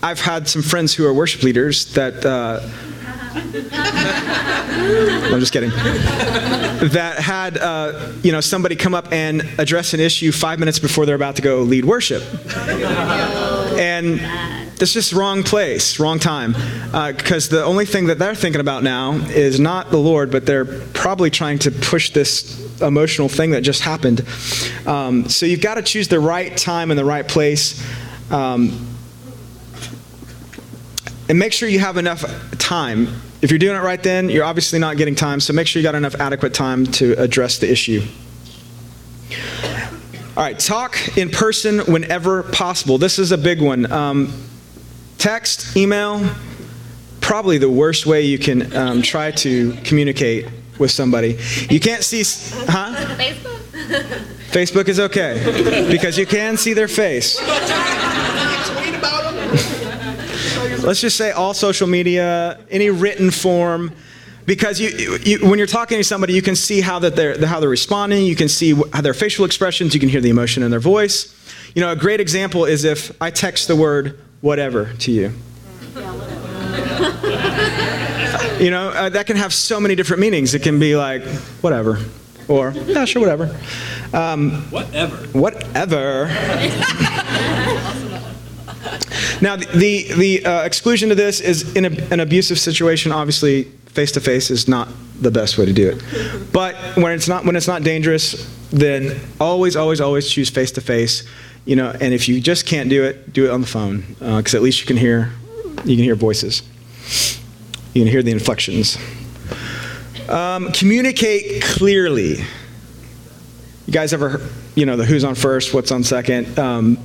I've 0.04 0.20
had 0.20 0.50
some 0.50 0.62
friends 0.62 0.94
who 0.94 1.06
are 1.06 1.14
worship 1.14 1.44
leaders 1.44 1.94
that. 1.94 2.26
Uh, 2.26 2.68
I'm 5.34 5.40
just 5.40 5.54
kidding. 5.54 5.70
That 5.70 7.16
had 7.18 7.58
uh, 7.58 8.12
you 8.24 8.34
know 8.34 8.42
somebody 8.42 8.76
come 8.76 8.94
up 8.94 9.14
and 9.14 9.48
address 9.58 9.94
an 9.94 10.02
issue 10.02 10.34
five 10.34 10.60
minutes 10.60 10.80
before 10.80 11.06
they're 11.06 11.16
about 11.16 11.38
to 11.38 11.42
go 11.42 11.62
lead 11.62 11.86
worship, 11.86 12.24
and 13.80 14.20
it's 14.80 14.94
just 14.94 15.14
wrong 15.14 15.44
place, 15.44 16.00
wrong 16.00 16.20
time. 16.20 16.54
Because 17.16 17.52
uh, 17.52 17.58
the 17.58 17.64
only 17.64 17.86
thing 17.86 18.08
that 18.08 18.20
they're 18.20 18.36
thinking 18.36 18.62
about 18.62 18.84
now 18.84 19.14
is 19.14 19.60
not 19.60 19.90
the 19.90 19.98
Lord, 19.98 20.32
but 20.32 20.46
they're 20.46 20.66
probably 20.66 21.30
trying 21.30 21.60
to 21.60 21.72
push 21.72 22.12
this 22.12 22.64
emotional 22.82 23.28
thing 23.28 23.52
that 23.52 23.62
just 23.62 23.82
happened. 23.82 24.24
Um, 24.86 25.30
so 25.30 25.46
you've 25.46 25.62
got 25.62 25.76
to 25.76 25.82
choose 25.82 26.08
the 26.08 26.20
right 26.20 26.56
time 26.56 26.92
and 26.92 27.00
the 27.00 27.06
right 27.06 27.28
place. 27.28 27.84
Um, 28.32 28.88
and 31.30 31.40
make 31.40 31.54
sure 31.54 31.68
you 31.68 31.80
have 31.80 31.98
enough 31.98 32.24
time. 32.58 33.08
If 33.42 33.52
you're 33.52 33.60
doing 33.60 33.76
it 33.76 33.82
right 33.82 34.02
then, 34.02 34.30
you're 34.30 34.46
obviously 34.46 34.80
not 34.80 34.98
getting 34.98 35.16
time, 35.16 35.40
so 35.40 35.54
make 35.54 35.68
sure 35.68 35.80
you 35.80 35.84
got 35.84 35.96
enough 35.96 36.16
adequate 36.16 36.54
time 36.54 36.86
to 36.94 37.14
address 37.14 37.58
the 37.58 37.70
issue. 37.70 38.02
All 40.36 40.44
right, 40.44 40.58
talk 40.58 41.18
in 41.18 41.30
person 41.30 41.80
whenever 41.80 42.44
possible. 42.44 42.98
This 42.98 43.18
is 43.18 43.32
a 43.32 43.38
big 43.38 43.60
one. 43.62 43.92
Um, 43.92 44.47
text, 45.18 45.76
email, 45.76 46.30
probably 47.22 47.58
the 47.58 47.70
worst 47.70 48.06
way 48.06 48.22
you 48.22 48.38
can 48.40 48.76
um, 48.76 49.02
try 49.02 49.32
to 49.32 49.74
communicate 49.84 50.48
with 50.80 50.92
somebody. 50.92 51.38
You 51.70 51.80
can't 51.80 52.04
see, 52.04 52.24
huh? 52.70 52.96
Facebook? 53.18 53.58
Facebook 54.52 54.88
is 54.88 55.00
okay 55.00 55.88
because 55.92 56.18
you 56.18 56.26
can 56.26 56.58
see 56.58 56.74
their 56.74 56.88
face. 56.88 57.38
Let's 60.84 61.02
just 61.02 61.18
say 61.18 61.32
all 61.32 61.54
social 61.54 61.88
media, 61.88 62.60
any 62.70 62.90
written 62.90 63.30
form, 63.30 63.92
because 64.46 64.80
you, 64.80 65.18
you, 65.24 65.46
when 65.50 65.58
you're 65.58 65.68
talking 65.68 65.98
to 65.98 66.04
somebody, 66.04 66.34
you 66.34 66.42
can 66.42 66.56
see 66.56 66.80
how 66.80 67.00
that 67.00 67.16
they're 67.18 67.46
how 67.46 67.60
they're 67.60 67.68
responding. 67.68 68.26
You 68.26 68.38
can 68.38 68.48
see 68.48 68.74
how 68.94 69.02
their 69.02 69.14
facial 69.14 69.44
expressions. 69.44 69.94
You 69.94 70.00
can 70.00 70.08
hear 70.08 70.22
the 70.22 70.30
emotion 70.30 70.64
in 70.64 70.72
their 70.72 70.80
voice. 70.80 71.34
You 71.76 71.82
know, 71.82 71.92
a 71.92 71.96
great 71.96 72.22
example 72.22 72.64
is 72.64 72.86
if 72.86 73.12
I 73.22 73.30
text 73.30 73.68
the 73.68 73.76
word 73.76 74.18
"whatever" 74.42 74.94
to 75.00 75.12
you. 75.12 75.32
you 78.60 78.72
know, 78.72 78.90
uh, 78.90 79.10
that 79.10 79.26
can 79.28 79.38
have 79.38 79.54
so 79.54 79.80
many 79.80 79.96
different 79.96 80.22
meanings. 80.22 80.54
It 80.54 80.64
can 80.64 80.80
be 80.80 80.96
like 80.96 81.24
"whatever," 81.62 82.00
or 82.48 82.72
"yeah, 82.86 83.06
sure, 83.06 83.22
whatever." 83.22 83.56
Um, 84.14 84.52
Whatever. 84.72 85.16
whatever. 85.38 86.28
now, 89.42 89.56
the 89.58 89.68
the, 89.76 90.14
the 90.14 90.46
uh, 90.46 90.64
exclusion 90.64 91.10
to 91.10 91.16
this 91.16 91.42
is 91.42 91.76
in 91.76 91.86
a, 91.86 91.90
an 92.12 92.20
abusive 92.20 92.60
situation. 92.60 93.12
Obviously, 93.12 93.66
face 93.88 94.12
to 94.14 94.22
face 94.22 94.50
is 94.50 94.68
not 94.68 94.88
the 95.20 95.32
best 95.32 95.58
way 95.58 95.66
to 95.66 95.74
do 95.74 95.90
it. 95.90 96.52
But 96.54 96.76
when 96.96 97.12
it's 97.12 97.28
not 97.28 97.46
when 97.46 97.56
it's 97.56 97.68
not 97.68 97.84
dangerous, 97.84 98.48
then 98.72 99.20
always, 99.40 99.76
always, 99.76 100.00
always 100.00 100.30
choose 100.30 100.50
face 100.50 100.72
to 100.72 100.82
face. 100.82 101.28
You 101.68 101.76
know, 101.76 101.92
and 101.92 102.14
if 102.14 102.28
you 102.30 102.40
just 102.40 102.66
can't 102.66 102.90
do 102.90 103.04
it, 103.04 103.34
do 103.34 103.46
it 103.46 103.52
on 103.52 103.62
the 103.62 103.68
phone 103.68 104.16
because 104.20 104.56
at 104.56 104.62
least 104.62 104.80
you 104.80 104.88
can 104.88 104.98
hear 104.98 105.34
you 105.84 105.96
can 105.96 106.04
hear 106.04 106.16
voices. 106.16 106.64
You 107.94 108.04
can 108.04 108.08
hear 108.08 108.24
the 108.24 108.32
inflections. 108.32 108.98
Um, 110.30 110.72
communicate 110.72 111.62
clearly. 111.62 112.38
You 113.86 113.94
guys 113.94 114.14
ever, 114.14 114.42
you 114.76 114.86
know, 114.86 114.96
the 114.96 115.06
who's 115.06 115.24
on 115.24 115.36
first, 115.36 115.74
what's 115.74 115.92
on 115.92 116.04
second, 116.04 116.58
um, 116.58 116.98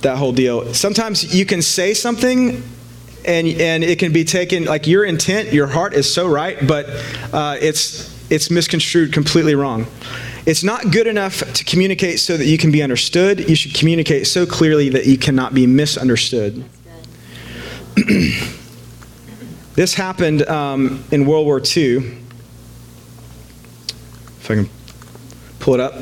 that 0.00 0.16
whole 0.16 0.32
deal. 0.32 0.72
Sometimes 0.74 1.34
you 1.34 1.46
can 1.46 1.62
say 1.62 1.94
something 1.94 2.62
and, 3.24 3.46
and 3.46 3.84
it 3.84 3.98
can 3.98 4.12
be 4.12 4.24
taken, 4.24 4.64
like 4.64 4.86
your 4.86 5.04
intent, 5.04 5.52
your 5.52 5.66
heart 5.66 5.94
is 5.94 6.12
so 6.12 6.28
right, 6.28 6.58
but 6.66 6.86
uh, 7.32 7.56
it's, 7.60 8.12
it's 8.30 8.50
misconstrued 8.50 9.12
completely 9.12 9.54
wrong. 9.54 9.86
It's 10.44 10.64
not 10.64 10.90
good 10.90 11.06
enough 11.06 11.40
to 11.52 11.64
communicate 11.64 12.18
so 12.18 12.36
that 12.36 12.46
you 12.46 12.58
can 12.58 12.72
be 12.72 12.82
understood. 12.82 13.48
You 13.48 13.54
should 13.54 13.74
communicate 13.74 14.26
so 14.26 14.44
clearly 14.44 14.88
that 14.88 15.06
you 15.06 15.16
cannot 15.16 15.54
be 15.54 15.68
misunderstood. 15.68 16.64
this 19.74 19.94
happened 19.94 20.42
um, 20.48 21.04
in 21.12 21.26
World 21.26 21.46
War 21.46 21.58
II. 21.58 22.18
If 24.40 24.50
I 24.50 24.54
can 24.56 24.68
pull 25.60 25.74
it 25.74 25.80
up. 25.80 25.94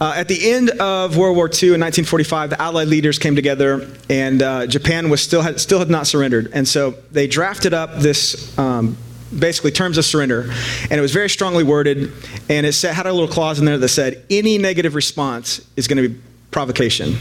Uh, 0.00 0.14
at 0.16 0.26
the 0.26 0.52
end 0.52 0.70
of 0.70 1.16
World 1.16 1.36
War 1.36 1.46
II 1.46 1.74
in 1.74 1.80
1945, 1.80 2.50
the 2.50 2.60
Allied 2.60 2.88
leaders 2.88 3.18
came 3.18 3.36
together, 3.36 3.90
and 4.08 4.42
uh, 4.42 4.66
Japan 4.66 5.08
was 5.08 5.22
still 5.22 5.42
had, 5.42 5.60
still 5.60 5.78
had 5.78 5.90
not 5.90 6.06
surrendered, 6.06 6.50
and 6.52 6.66
so 6.66 6.94
they 7.12 7.26
drafted 7.26 7.72
up 7.72 7.96
this 7.98 8.58
um, 8.58 8.96
basically 9.38 9.70
terms 9.70 9.98
of 9.98 10.04
surrender, 10.04 10.50
and 10.82 10.92
it 10.92 11.00
was 11.00 11.12
very 11.12 11.28
strongly 11.28 11.64
worded, 11.64 12.12
and 12.48 12.66
it 12.66 12.72
said, 12.72 12.94
had 12.94 13.06
a 13.06 13.12
little 13.12 13.28
clause 13.28 13.58
in 13.58 13.64
there 13.64 13.78
that 13.78 13.88
said 13.88 14.24
any 14.30 14.58
negative 14.58 14.94
response 14.94 15.66
is 15.76 15.86
going 15.88 16.02
to 16.02 16.08
be 16.08 16.20
provocation. 16.50 17.16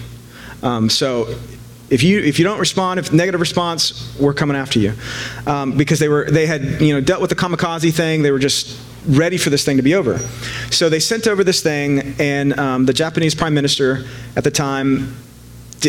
Um, 0.62 0.90
so 0.90 1.36
if 1.90 2.02
you 2.02 2.20
if 2.20 2.40
you 2.40 2.46
don't 2.46 2.60
respond, 2.60 3.00
if 3.00 3.12
negative 3.12 3.40
response, 3.40 4.18
we're 4.20 4.34
coming 4.34 4.56
after 4.56 4.80
you, 4.80 4.94
um, 5.46 5.78
because 5.78 6.00
they 6.00 6.08
were 6.08 6.30
they 6.30 6.46
had 6.46 6.82
you 6.82 6.94
know 6.94 7.02
dealt 7.02 7.22
with 7.22 7.30
the 7.30 7.36
kamikaze 7.36 7.94
thing. 7.94 8.24
They 8.24 8.32
were 8.32 8.40
just 8.40 8.80
ready 9.06 9.38
for 9.38 9.50
this 9.50 9.66
thing 9.66 9.78
to 9.78 9.84
be 9.84 9.96
over. 9.96 10.18
So 10.72 10.90
they 10.90 11.00
sent 11.00 11.28
over 11.28 11.44
this 11.44 11.62
thing, 11.62 12.16
and 12.20 12.58
um, 12.60 12.86
the 12.86 12.94
Japanese 12.94 13.36
prime 13.36 13.54
minister 13.54 14.06
at 14.36 14.44
the 14.44 14.52
time 14.52 15.16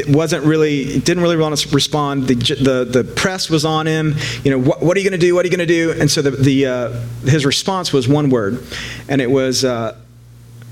wasn't 0.09 0.45
really 0.45 0.99
didn't 1.01 1.23
really 1.23 1.37
want 1.37 1.57
to 1.57 1.69
respond. 1.75 2.27
The, 2.29 2.35
the, 2.35 2.85
the 2.85 3.05
press 3.05 3.49
was 3.49 3.65
on 3.65 3.87
him. 3.87 4.15
You 4.43 4.51
know, 4.53 4.59
what, 4.59 4.83
what 4.83 4.97
are 4.97 5.01
you 5.01 5.09
going 5.09 5.19
to 5.21 5.27
do? 5.27 5.35
What 5.35 5.45
are 5.45 5.49
you 5.49 5.57
going 5.57 5.67
to 5.67 5.75
do? 5.75 5.95
And 6.01 6.11
so 6.11 6.23
the, 6.23 6.31
the 6.31 6.67
uh, 6.67 6.91
his 7.25 7.47
response 7.47 7.93
was 7.93 8.09
one 8.09 8.31
word, 8.31 8.65
and 9.09 9.21
it 9.21 9.31
was 9.31 9.65
uh, 9.65 9.97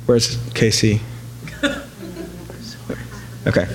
where's 0.07 0.37
Casey? 0.55 1.01
Okay, 3.45 3.67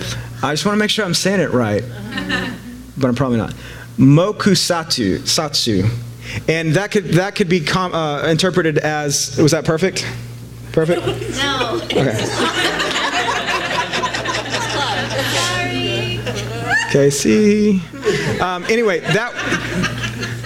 I 0.41 0.53
just 0.53 0.65
want 0.65 0.77
to 0.77 0.79
make 0.79 0.89
sure 0.89 1.03
I'm 1.03 1.13
saying 1.13 1.41
it 1.41 1.51
right, 1.51 1.83
but 2.97 3.07
I'm 3.07 3.15
probably 3.15 3.37
not. 3.37 3.53
Mokusatsu, 3.97 5.19
satsu, 5.19 5.89
and 6.47 6.73
that 6.75 6.91
could 6.91 7.05
that 7.05 7.35
could 7.35 7.49
be 7.49 7.59
com- 7.59 7.93
uh, 7.93 8.25
interpreted 8.27 8.77
as 8.77 9.37
was 9.37 9.51
that 9.51 9.65
perfect? 9.65 10.07
Perfect. 10.71 11.01
No. 11.37 11.81
Okay. 11.83 12.93
Casey. 16.91 17.81
Um, 18.39 18.63
anyway, 18.65 18.99
that 18.99 19.33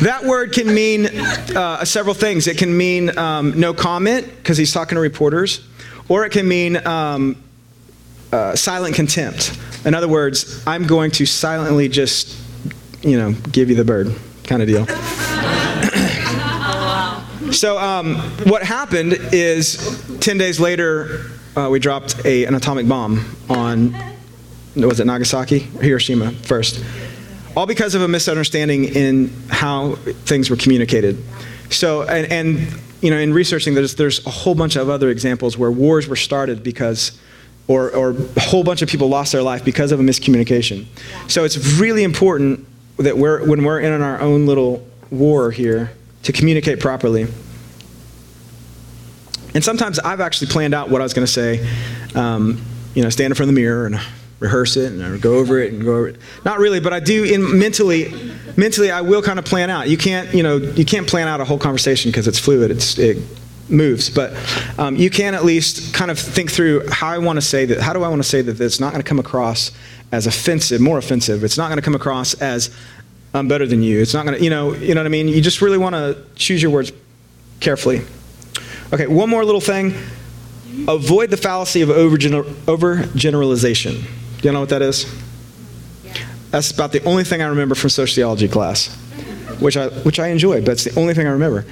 that 0.02 0.24
word 0.24 0.52
can 0.52 0.74
mean 0.74 1.08
uh, 1.56 1.86
several 1.86 2.16
things. 2.16 2.48
It 2.48 2.58
can 2.58 2.76
mean 2.76 3.16
um, 3.18 3.60
no 3.60 3.74
comment 3.74 4.28
because 4.38 4.58
he's 4.58 4.74
talking 4.74 4.96
to 4.96 5.02
reporters, 5.02 5.66
or 6.10 6.26
it 6.26 6.32
can 6.32 6.48
mean 6.48 6.86
um, 6.88 7.42
uh, 8.32 8.56
silent 8.56 8.96
contempt. 8.96 9.58
In 9.86 9.94
other 9.94 10.08
words, 10.08 10.64
I'm 10.66 10.88
going 10.88 11.12
to 11.12 11.26
silently 11.26 11.88
just, 11.88 12.38
you 13.04 13.18
know, 13.18 13.34
give 13.52 13.70
you 13.70 13.76
the 13.76 13.86
bird, 13.86 14.14
kind 14.44 14.62
of 14.62 14.68
deal. 14.68 14.88
so 17.52 17.78
um, 17.78 18.16
what 18.50 18.64
happened 18.64 19.14
is, 19.32 20.20
ten 20.20 20.38
days 20.38 20.60
later, 20.60 21.30
uh, 21.56 21.70
we 21.72 21.80
dropped 21.80 22.26
a, 22.26 22.46
an 22.46 22.56
atomic 22.56 22.88
bomb 22.88 23.36
on 23.50 23.96
was 24.76 25.00
it 25.00 25.06
Nagasaki 25.06 25.60
Hiroshima 25.60 26.32
first? 26.32 26.84
All 27.56 27.66
because 27.66 27.96
of 27.96 28.02
a 28.02 28.08
misunderstanding 28.08 28.86
in 28.86 29.30
how 29.50 29.96
things 30.26 30.50
were 30.50 30.56
communicated. 30.56 31.22
So, 31.70 32.04
and, 32.04 32.32
and 32.32 32.82
you 33.02 33.10
know, 33.10 33.18
in 33.18 33.34
researching, 33.34 33.74
there's, 33.74 33.96
there's 33.96 34.26
a 34.26 34.30
whole 34.30 34.56
bunch 34.56 34.76
of 34.76 34.90
other 34.90 35.10
examples 35.10 35.58
where 35.58 35.72
wars 35.72 36.08
were 36.08 36.16
started 36.16 36.64
because, 36.64 37.20
or, 37.68 37.92
or 37.92 38.12
a 38.12 38.40
whole 38.40 38.64
bunch 38.64 38.82
of 38.82 38.90
people 38.90 39.10
lost 39.10 39.32
their 39.32 39.44
life 39.44 39.66
because 39.66 39.92
of 39.92 40.00
a 40.00 40.04
miscommunication. 40.04 40.86
So 41.28 41.44
it's 41.44 41.58
really 41.80 42.04
important 42.04 42.66
that 42.98 43.18
we're, 43.18 43.46
when 43.46 43.64
we're 43.64 43.80
in 43.80 44.02
our 44.02 44.22
own 44.22 44.46
little 44.46 44.88
war 45.10 45.52
here, 45.52 45.92
to 46.24 46.32
communicate 46.32 46.80
properly. 46.80 47.28
And 49.54 49.64
sometimes 49.64 50.00
I've 50.00 50.22
actually 50.22 50.48
planned 50.48 50.74
out 50.74 50.90
what 50.90 51.02
I 51.02 51.04
was 51.04 51.14
going 51.14 51.26
to 51.26 51.32
say, 51.32 51.68
um, 52.16 52.62
you 52.94 53.04
know, 53.04 53.10
stand 53.10 53.32
in 53.32 53.36
front 53.36 53.50
of 53.50 53.56
the 53.56 53.60
mirror 53.60 53.86
and 53.88 54.00
rehearse 54.42 54.76
it 54.76 54.92
and 54.92 55.22
go 55.22 55.36
over 55.36 55.60
it 55.60 55.72
and 55.72 55.84
go 55.84 55.96
over 55.96 56.10
it. 56.10 56.18
Not 56.44 56.60
really, 56.60 56.82
but 56.82 56.92
I 56.92 57.00
do 57.00 57.24
in 57.24 57.58
mentally. 57.58 58.34
Mentally, 58.58 58.92
I 58.92 59.00
will 59.00 59.22
kind 59.22 59.40
of 59.40 59.46
plan 59.46 59.70
out. 59.70 59.88
You 59.88 59.98
can't, 59.98 60.34
you 60.34 60.44
know, 60.44 60.58
you 60.58 60.84
can't 60.84 61.08
plan 61.08 61.30
out 61.30 61.40
a 61.40 61.46
whole 61.46 61.60
conversation 61.60 62.12
because 62.12 62.28
it's 62.28 62.40
fluid. 62.40 62.72
It's 62.72 62.98
it 62.98 63.18
moves, 63.70 64.10
but 64.10 64.34
um, 64.78 64.98
you 64.98 65.10
can 65.10 65.34
at 65.36 65.46
least 65.46 65.94
kind 65.94 66.12
of 66.12 66.20
think 66.20 66.52
through 66.52 66.90
how 66.90 67.08
I 67.08 67.20
want 67.20 67.38
to 67.38 67.42
say 67.42 67.66
that. 67.66 67.80
How 67.80 67.94
do 67.94 68.04
I 68.04 68.10
want 68.10 68.22
to 68.22 68.28
say 68.28 68.42
that 68.42 68.60
it's 68.60 68.80
not 68.80 68.92
going 68.92 69.02
to 69.02 69.08
come 69.08 69.20
across 69.20 69.72
as 70.12 70.28
offensive, 70.28 70.82
more 70.82 70.98
offensive. 70.98 71.44
It's 71.44 71.58
not 71.58 71.68
going 71.68 71.78
to 71.78 71.82
come 71.84 71.96
across 71.96 72.34
as 72.42 72.76
I'm 73.34 73.48
better 73.48 73.66
than 73.66 73.82
you. 73.82 74.02
It's 74.02 74.14
not 74.14 74.26
going 74.26 74.38
to, 74.38 74.44
you 74.44 74.50
know, 74.50 74.74
you 74.74 74.94
know 74.94 75.02
what 75.02 75.06
I 75.06 75.10
mean. 75.10 75.30
You 75.30 75.40
just 75.40 75.62
really 75.62 75.78
want 75.78 75.96
to 75.96 76.22
choose 76.36 76.62
your 76.62 76.72
words 76.72 76.92
carefully. 77.62 78.02
Okay, 78.92 79.08
one 79.08 79.30
more 79.30 79.46
little 79.46 79.62
thing. 79.62 79.94
Avoid 80.88 81.30
the 81.30 81.38
fallacy 81.38 81.82
of 81.82 81.90
overgener- 81.90 82.44
overgeneralization. 82.66 84.04
Do 84.42 84.48
you 84.48 84.54
know 84.54 84.60
what 84.60 84.70
that 84.70 84.82
is? 84.82 85.06
That's 86.50 86.72
about 86.72 86.92
the 86.92 87.04
only 87.04 87.24
thing 87.24 87.42
I 87.42 87.48
remember 87.48 87.76
from 87.76 87.92
sociology 87.92 88.48
class, 88.48 88.94
which 89.60 89.78
I, 89.78 89.90
which 89.90 90.20
I 90.20 90.30
enjoyed, 90.30 90.66
but 90.66 90.72
it's 90.72 90.84
the 90.86 91.00
only 91.00 91.14
thing 91.14 91.28
I 91.28 91.32
remember. 91.32 91.66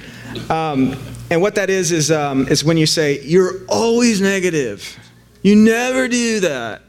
Um, 0.48 0.96
and 1.30 1.42
what 1.42 1.56
that 1.56 1.68
is, 1.68 1.90
is, 1.90 2.10
um, 2.10 2.46
is 2.48 2.64
when 2.64 2.76
you 2.76 2.86
say, 2.86 3.20
you're 3.22 3.64
always 3.68 4.20
negative. 4.20 4.98
You 5.42 5.56
never 5.56 6.06
do 6.06 6.40
that. 6.40 6.82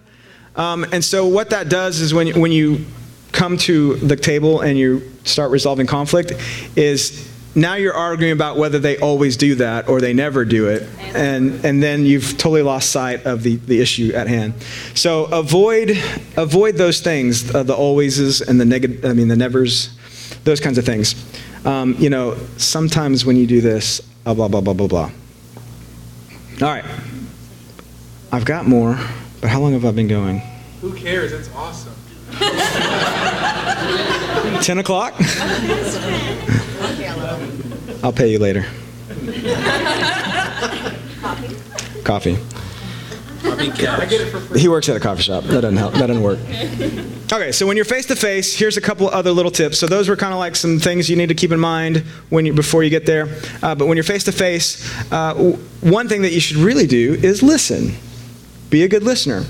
Um, 0.56 0.86
and 0.92 1.04
so 1.04 1.26
what 1.28 1.50
that 1.50 1.70
does 1.70 2.00
is 2.00 2.14
when, 2.14 2.40
when 2.40 2.52
you 2.52 2.86
come 3.32 3.58
to 3.58 3.96
the 3.96 4.16
table 4.16 4.62
and 4.62 4.78
you 4.78 5.12
start 5.24 5.52
resolving 5.52 5.88
conflict 5.88 6.34
is 6.76 7.31
now 7.54 7.76
you're 7.76 7.94
arguing 7.94 8.32
about 8.32 8.58
whether 8.58 8.80
they 8.80 8.98
always 8.98 9.36
do 9.36 9.56
that 9.56 9.90
or 9.90 10.00
they 10.00 10.14
never 10.14 10.46
do 10.46 10.70
it. 10.70 10.88
And 11.14 11.64
and 11.66 11.84
then 11.84 12.06
you've 12.06 12.38
totally 12.38 12.62
lost 12.62 12.92
sight 12.92 13.26
of 13.26 13.44
the, 13.44 13.58
the 13.58 13.82
issue 13.82 14.14
at 14.16 14.28
hand. 14.28 14.54
So 14.94 15.26
avoid 15.26 15.92
avoid 16.38 16.76
those 16.76 17.02
things 17.02 17.54
uh, 17.54 17.64
the 17.64 17.76
alwayses 17.76 18.48
and 18.48 18.60
the 18.60 18.66
negative 18.66 19.06
i 19.06 19.14
mean 19.14 19.28
the 19.28 19.36
nevers 19.36 19.98
those 20.44 20.60
kinds 20.60 20.78
of 20.78 20.86
things. 20.86 21.16
Um, 21.66 21.96
you 22.00 22.10
know 22.10 22.38
sometimes 22.58 23.26
when 23.26 23.36
you 23.36 23.48
do 23.48 23.62
this 23.62 24.02
uh, 24.26 24.34
blah 24.34 24.48
blah 24.48 24.62
blah 24.62 24.74
blah 24.74 24.88
blah. 24.88 25.12
All 26.62 26.74
right. 26.74 26.86
I've 28.32 28.46
got 28.46 28.66
more 28.66 28.98
but 29.42 29.50
how 29.50 29.60
long 29.60 29.74
have 29.74 29.86
i 29.86 29.92
been 29.92 30.08
going? 30.08 30.42
Who 30.80 30.94
cares? 30.94 31.34
it's 31.34 31.50
awesome. 31.54 31.94
10 34.62 34.78
o'clock 34.78 35.14
i'll 38.04 38.14
pay 38.14 38.30
you 38.30 38.40
later 38.40 38.66
coffee 42.04 42.38
Coffee 43.44 43.66
and 43.68 43.76
couch. 43.76 44.00
I 44.00 44.06
get 44.06 44.22
it 44.22 44.32
for 44.32 44.40
free. 44.40 44.60
He 44.60 44.68
works 44.68 44.88
at 44.88 44.96
a 44.96 45.00
coffee 45.00 45.24
shop. 45.24 45.44
That 45.46 45.62
doesn't 45.62 45.78
help. 45.78 45.94
That 45.94 46.08
doesn't 46.08 46.22
work. 46.22 46.40
Okay, 47.34 47.52
so 47.52 47.66
when 47.66 47.76
you're 47.76 47.86
face 47.86 48.06
to 48.08 48.16
face, 48.16 48.56
here's 48.56 48.78
a 48.78 48.82
couple 48.82 49.10
other 49.10 49.32
little 49.32 49.52
tips. 49.52 49.80
So 49.80 49.88
those 49.88 50.08
were 50.08 50.16
kind 50.16 50.34
of 50.34 50.40
like 50.40 50.56
some 50.56 50.80
things 50.80 51.10
you 51.10 51.16
need 51.16 51.30
to 51.30 51.36
keep 51.36 51.52
in 51.52 51.60
mind 51.60 51.98
when 52.30 52.46
you 52.46 52.54
before 52.54 52.84
you 52.84 52.90
get 52.90 53.06
there. 53.06 53.28
Uh, 53.64 53.74
but 53.74 53.88
when 53.88 53.98
you're 53.98 54.04
face 54.04 54.24
to 54.26 54.32
face, 54.32 54.88
one 55.82 56.08
thing 56.08 56.22
that 56.22 56.34
you 56.34 56.40
should 56.40 56.58
really 56.58 56.86
do 56.88 57.14
is 57.16 57.42
listen. 57.42 57.96
Be 58.70 58.84
a 58.84 58.88
good 58.88 59.04
listener. 59.04 59.44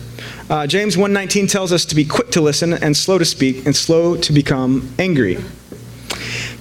Uh, 0.49 0.65
James 0.67 0.95
1:19 0.95 1.49
tells 1.49 1.71
us 1.71 1.85
to 1.85 1.95
be 1.95 2.05
quick 2.05 2.31
to 2.31 2.41
listen 2.41 2.73
and 2.73 2.95
slow 2.95 3.17
to 3.17 3.25
speak 3.25 3.65
and 3.65 3.75
slow 3.75 4.15
to 4.17 4.33
become 4.33 4.89
angry. 4.97 5.37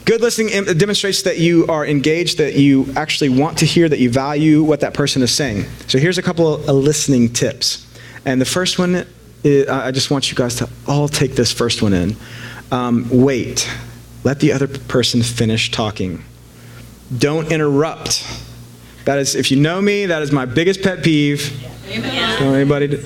Good 0.05 0.21
listening 0.21 0.65
demonstrates 0.77 1.23
that 1.23 1.39
you 1.39 1.67
are 1.69 1.87
engaged, 1.87 2.39
that 2.39 2.55
you 2.55 2.93
actually 2.97 3.29
want 3.29 3.59
to 3.59 3.65
hear, 3.65 3.89
that 3.89 4.01
you 4.01 4.11
value 4.11 4.63
what 4.63 4.81
that 4.81 4.95
person 4.95 5.23
is 5.23 5.33
saying. 5.33 5.67
So 5.87 5.99
here's 5.99 6.19
a 6.19 6.23
couple 6.23 6.55
of 6.55 6.69
listening 6.69 7.33
tips. 7.33 7.87
And 8.25 8.41
the 8.41 8.47
first 8.47 8.79
one, 8.79 9.07
is, 9.45 9.69
I 9.69 9.91
just 9.91 10.11
want 10.11 10.31
you 10.31 10.37
guys 10.37 10.57
to 10.57 10.69
all 10.87 11.09
take 11.09 11.35
this 11.35 11.53
first 11.53 11.83
one 11.83 11.93
in. 11.93 12.17
Um, 12.73 13.09
wait. 13.11 13.71
Let 14.25 14.41
the 14.41 14.53
other 14.53 14.69
person 14.69 15.23
finish 15.23 15.71
talking. 15.71 16.23
Don't 17.17 17.51
interrupt. 17.51 18.27
That 19.05 19.19
is, 19.19 19.35
if 19.35 19.51
you 19.51 19.59
know 19.59 19.81
me, 19.81 20.07
that 20.07 20.23
is 20.23 20.31
my 20.31 20.45
biggest 20.45 20.83
pet 20.83 21.03
peeve. 21.03 21.67
Don't 21.99 22.55
anybody? 22.55 23.03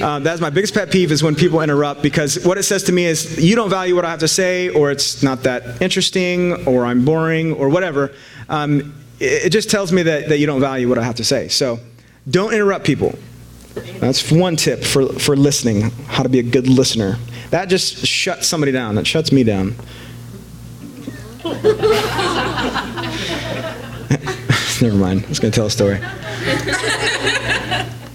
Uh, 0.00 0.18
that's 0.20 0.40
my 0.40 0.50
biggest 0.50 0.74
pet 0.74 0.90
peeve 0.90 1.10
is 1.10 1.22
when 1.22 1.34
people 1.34 1.60
interrupt 1.60 2.02
because 2.02 2.44
what 2.44 2.58
it 2.58 2.62
says 2.62 2.84
to 2.84 2.92
me 2.92 3.04
is 3.04 3.42
you 3.42 3.56
don't 3.56 3.70
value 3.70 3.94
what 3.94 4.04
I 4.04 4.10
have 4.10 4.20
to 4.20 4.28
say, 4.28 4.68
or 4.68 4.90
it's 4.90 5.22
not 5.22 5.42
that 5.42 5.82
interesting, 5.82 6.66
or 6.66 6.84
I'm 6.84 7.04
boring, 7.04 7.52
or 7.54 7.68
whatever. 7.68 8.12
Um, 8.48 8.94
it, 9.18 9.46
it 9.46 9.50
just 9.50 9.70
tells 9.70 9.92
me 9.92 10.02
that, 10.04 10.28
that 10.28 10.38
you 10.38 10.46
don't 10.46 10.60
value 10.60 10.88
what 10.88 10.98
I 10.98 11.04
have 11.04 11.16
to 11.16 11.24
say. 11.24 11.48
So 11.48 11.80
don't 12.30 12.54
interrupt 12.54 12.84
people. 12.84 13.18
That's 14.00 14.30
one 14.30 14.56
tip 14.56 14.84
for, 14.84 15.12
for 15.14 15.36
listening, 15.36 15.90
how 16.06 16.22
to 16.22 16.28
be 16.28 16.38
a 16.38 16.44
good 16.44 16.68
listener. 16.68 17.16
That 17.50 17.68
just 17.68 18.06
shuts 18.06 18.46
somebody 18.46 18.72
down. 18.72 18.94
That 18.94 19.06
shuts 19.06 19.32
me 19.32 19.44
down. 19.44 19.74
Never 24.82 24.96
mind. 24.96 25.24
I 25.24 25.28
was 25.28 25.38
going 25.38 25.52
to 25.52 25.56
tell 25.56 25.66
a 25.66 25.70
story. 25.70 26.00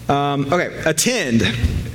Um, 0.10 0.52
okay, 0.54 0.82
attend. 0.86 1.44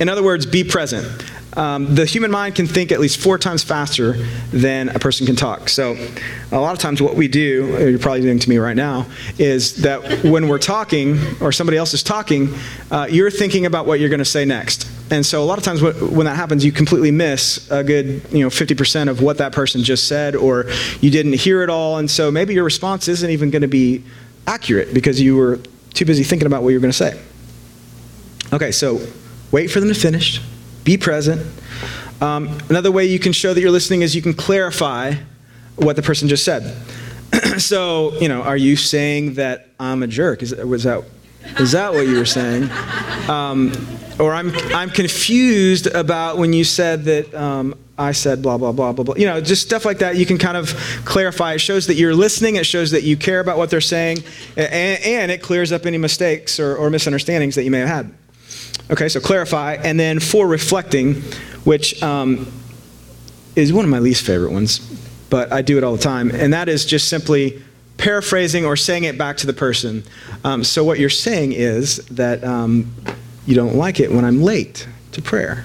In 0.01 0.09
other 0.09 0.23
words, 0.23 0.47
be 0.47 0.65
present. 0.65 1.07
Um, 1.55 1.95
the 1.95 2.07
human 2.07 2.31
mind 2.31 2.55
can 2.55 2.67
think 2.67 2.93
at 2.93 3.01
least 3.01 3.21
four 3.21 3.37
times 3.37 3.63
faster 3.63 4.15
than 4.53 4.89
a 4.89 4.99
person 4.99 5.27
can 5.27 5.37
talk. 5.37 5.69
So, 5.69 5.97
a 6.51 6.59
lot 6.59 6.73
of 6.73 6.79
times, 6.79 7.03
what 7.03 7.15
we 7.15 7.29
do, 7.29 7.77
you're 7.91 7.99
probably 7.99 8.23
doing 8.23 8.39
to 8.39 8.49
me 8.49 8.57
right 8.57 8.77
now, 8.77 9.07
is 9.39 9.83
that 9.83 10.25
when 10.25 10.49
we're 10.49 10.59
talking 10.59 11.19
or 11.41 11.53
somebody 11.53 11.77
else 11.77 11.93
is 11.93 12.03
talking, 12.03 12.55
uh, 12.91 13.07
you're 13.11 13.31
thinking 13.31 13.67
about 13.67 13.87
what 13.87 14.01
you're 14.01 14.09
going 14.09 14.19
to 14.19 14.25
say 14.25 14.45
next. 14.47 14.89
And 15.11 15.27
so, 15.27 15.43
a 15.43 15.45
lot 15.45 15.59
of 15.59 15.65
times, 15.65 15.81
wh- 15.81 16.13
when 16.13 16.25
that 16.25 16.37
happens, 16.37 16.65
you 16.65 16.73
completely 16.73 17.11
miss 17.11 17.71
a 17.71 17.85
good, 17.85 18.23
you 18.31 18.41
know, 18.41 18.49
50% 18.49 19.11
of 19.11 19.21
what 19.21 19.37
that 19.39 19.53
person 19.53 19.85
just 19.85 20.09
said, 20.09 20.35
or 20.35 20.71
you 21.03 21.11
didn't 21.11 21.35
hear 21.35 21.63
it 21.63 21.69
all. 21.69 21.99
And 21.99 22.11
so, 22.11 22.31
maybe 22.31 22.55
your 22.55 22.65
response 22.65 23.09
isn't 23.09 23.29
even 23.29 23.51
going 23.51 23.63
to 23.63 23.69
be 23.69 24.03
accurate 24.47 24.95
because 24.95 25.21
you 25.21 25.37
were 25.37 25.61
too 25.93 26.07
busy 26.07 26.25
thinking 26.25 26.47
about 26.47 26.63
what 26.63 26.71
you're 26.71 26.81
going 26.81 26.93
to 26.93 26.97
say. 26.97 27.21
Okay, 28.53 28.71
so 28.71 29.01
wait 29.51 29.69
for 29.69 29.81
them 29.81 29.89
to 29.89 29.95
finish. 29.95 30.41
Be 30.85 30.99
present. 30.99 31.41
Um, 32.21 32.59
another 32.69 32.93
way 32.93 33.07
you 33.07 33.19
can 33.19 33.33
show 33.33 33.55
that 33.55 33.61
you're 33.61 33.71
listening 33.71 34.03
is 34.03 34.15
you 34.15 34.23
can 34.23 34.35
clarify 34.35 35.15
what 35.77 35.97
the 35.97 36.03
person 36.03 36.29
just 36.29 36.45
said. 36.45 36.77
so, 37.59 38.13
you 38.19 38.29
know, 38.29 38.43
are 38.43 38.57
you 38.57 38.77
saying 38.77 39.35
that 39.35 39.69
I'm 39.81 40.03
a 40.03 40.07
jerk? 40.07 40.43
Is, 40.43 40.55
was 40.55 40.85
that, 40.85 41.03
is 41.59 41.73
that 41.73 41.95
what 41.95 42.07
you 42.07 42.19
were 42.19 42.27
saying? 42.27 42.71
Um, 43.29 43.73
or 44.21 44.35
I'm, 44.35 44.53
I'm 44.75 44.91
confused 44.91 45.87
about 45.87 46.37
when 46.37 46.53
you 46.53 46.65
said 46.65 47.05
that 47.05 47.35
um, 47.35 47.75
I 47.97 48.13
said 48.13 48.43
blah, 48.43 48.59
blah, 48.59 48.73
blah, 48.73 48.93
blah, 48.93 49.05
blah. 49.05 49.15
You 49.17 49.27
know, 49.27 49.41
just 49.41 49.63
stuff 49.63 49.87
like 49.87 49.99
that. 49.99 50.17
You 50.17 50.27
can 50.27 50.37
kind 50.37 50.59
of 50.59 50.69
clarify. 51.05 51.55
It 51.55 51.61
shows 51.61 51.87
that 51.87 51.95
you're 51.95 52.15
listening. 52.15 52.57
It 52.57 52.67
shows 52.67 52.91
that 52.91 53.03
you 53.03 53.17
care 53.17 53.41
about 53.41 53.57
what 53.57 53.71
they're 53.71 53.81
saying. 53.81 54.19
And, 54.57 55.03
and 55.03 55.33
it 55.33 55.43
clears 55.43 55.73
up 55.73 55.87
any 55.87 55.99
mistakes 55.99 56.61
or, 56.61 56.77
or 56.77 56.91
misunderstandings 56.91 57.55
that 57.55 57.65
you 57.65 57.71
may 57.71 57.81
have 57.81 57.89
had. 57.89 58.15
Okay, 58.93 59.09
so 59.09 59.21
clarify. 59.21 59.75
And 59.83 59.99
then 59.99 60.21
for 60.21 60.47
reflecting, 60.47 61.23
which 61.65 62.03
um, 62.03 62.53
is 63.57 63.73
one 63.73 63.85
of 63.87 63.91
my 63.91 63.99
least 63.99 64.25
favorite 64.25 64.53
ones, 64.53 64.81
but 65.31 65.51
I 65.51 65.63
do 65.63 65.79
it 65.79 65.85
all 65.85 65.97
the 65.97 66.03
time. 66.03 66.31
And 66.31 66.53
that 66.53 66.69
is 66.69 66.85
just 66.85 67.09
simply 67.09 67.63
paraphrasing 67.97 68.67
or 68.67 68.77
saying 68.77 69.05
it 69.05 69.17
back 69.17 69.39
to 69.39 69.47
the 69.47 69.55
person. 69.55 70.05
Um, 70.45 70.63
so 70.63 70.85
what 70.85 70.99
you're 70.99 71.09
saying 71.09 71.53
is 71.53 72.05
that 72.09 72.45
um, 72.45 72.95
you 73.47 73.55
don't 73.55 73.77
like 73.77 73.99
it 73.99 74.13
when 74.13 74.27
I'm 74.27 74.43
late 74.43 74.87
to 75.13 75.23
prayer. 75.23 75.65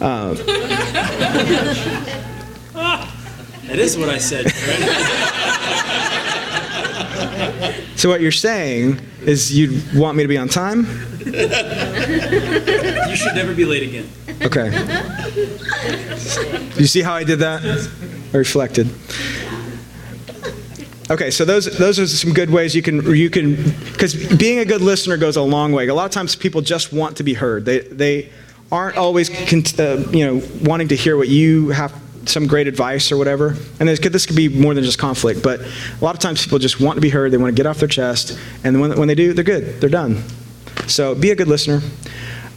Uh, 0.00 0.34
That 3.72 3.78
is 3.78 3.96
what 3.96 4.10
I 4.10 4.18
said. 4.18 4.44
Right? 7.64 7.86
so 8.02 8.08
what 8.08 8.20
you're 8.20 8.32
saying 8.32 9.00
is 9.20 9.56
you 9.56 9.80
want 9.94 10.16
me 10.16 10.24
to 10.24 10.28
be 10.28 10.36
on 10.36 10.48
time? 10.48 10.86
You 11.20 11.28
should 13.14 13.36
never 13.36 13.54
be 13.54 13.64
late 13.64 13.84
again. 13.84 14.10
Okay. 14.42 14.72
You 16.80 16.88
see 16.88 17.00
how 17.00 17.14
I 17.14 17.22
did 17.22 17.38
that? 17.38 17.62
I 18.34 18.36
reflected. 18.36 18.88
Okay, 21.12 21.30
so 21.30 21.44
those 21.44 21.78
those 21.78 22.00
are 22.00 22.08
some 22.08 22.32
good 22.32 22.50
ways 22.50 22.74
you 22.74 22.82
can 22.82 23.06
you 23.14 23.30
can 23.30 23.54
because 23.92 24.16
being 24.36 24.58
a 24.58 24.64
good 24.64 24.80
listener 24.80 25.16
goes 25.16 25.36
a 25.36 25.42
long 25.42 25.70
way. 25.70 25.86
A 25.86 25.94
lot 25.94 26.06
of 26.06 26.10
times 26.10 26.34
people 26.34 26.60
just 26.60 26.92
want 26.92 27.18
to 27.18 27.22
be 27.22 27.34
heard. 27.34 27.64
They 27.64 27.82
they 27.82 28.30
aren't 28.72 28.96
always 28.96 29.30
uh, 29.30 30.08
you 30.10 30.26
know 30.26 30.42
wanting 30.62 30.88
to 30.88 30.96
hear 30.96 31.16
what 31.16 31.28
you 31.28 31.68
have 31.68 31.92
some 32.26 32.46
great 32.46 32.66
advice 32.68 33.10
or 33.12 33.16
whatever. 33.16 33.56
And 33.80 33.88
this 33.88 33.98
could, 33.98 34.12
this 34.12 34.26
could 34.26 34.36
be 34.36 34.48
more 34.48 34.74
than 34.74 34.84
just 34.84 34.98
conflict, 34.98 35.42
but 35.42 35.60
a 35.60 36.04
lot 36.04 36.14
of 36.14 36.20
times 36.20 36.42
people 36.42 36.58
just 36.58 36.80
want 36.80 36.96
to 36.96 37.00
be 37.00 37.08
heard. 37.10 37.30
They 37.32 37.36
want 37.36 37.54
to 37.54 37.60
get 37.60 37.66
off 37.66 37.78
their 37.78 37.88
chest, 37.88 38.38
and 38.64 38.80
when 38.80 38.96
when 38.98 39.08
they 39.08 39.14
do, 39.14 39.32
they're 39.32 39.44
good. 39.44 39.80
They're 39.80 39.90
done. 39.90 40.22
So 40.86 41.14
be 41.14 41.30
a 41.30 41.34
good 41.34 41.48
listener. 41.48 41.80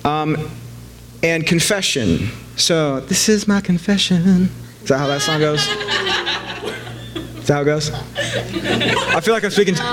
Um, 0.03 0.49
and 1.23 1.45
confession. 1.47 2.29
So, 2.57 2.99
this 3.01 3.27
is 3.27 3.47
my 3.47 3.59
confession. 3.59 4.49
Is 4.83 4.89
that 4.89 4.97
how 4.99 5.07
that 5.07 5.21
song 5.21 5.39
goes? 5.39 5.67
Is 7.39 7.47
that 7.47 7.55
how 7.55 7.61
it 7.61 7.65
goes? 7.65 7.91
I 7.91 9.19
feel 9.21 9.33
like 9.33 9.43
I'm 9.43 9.51
speaking. 9.51 9.75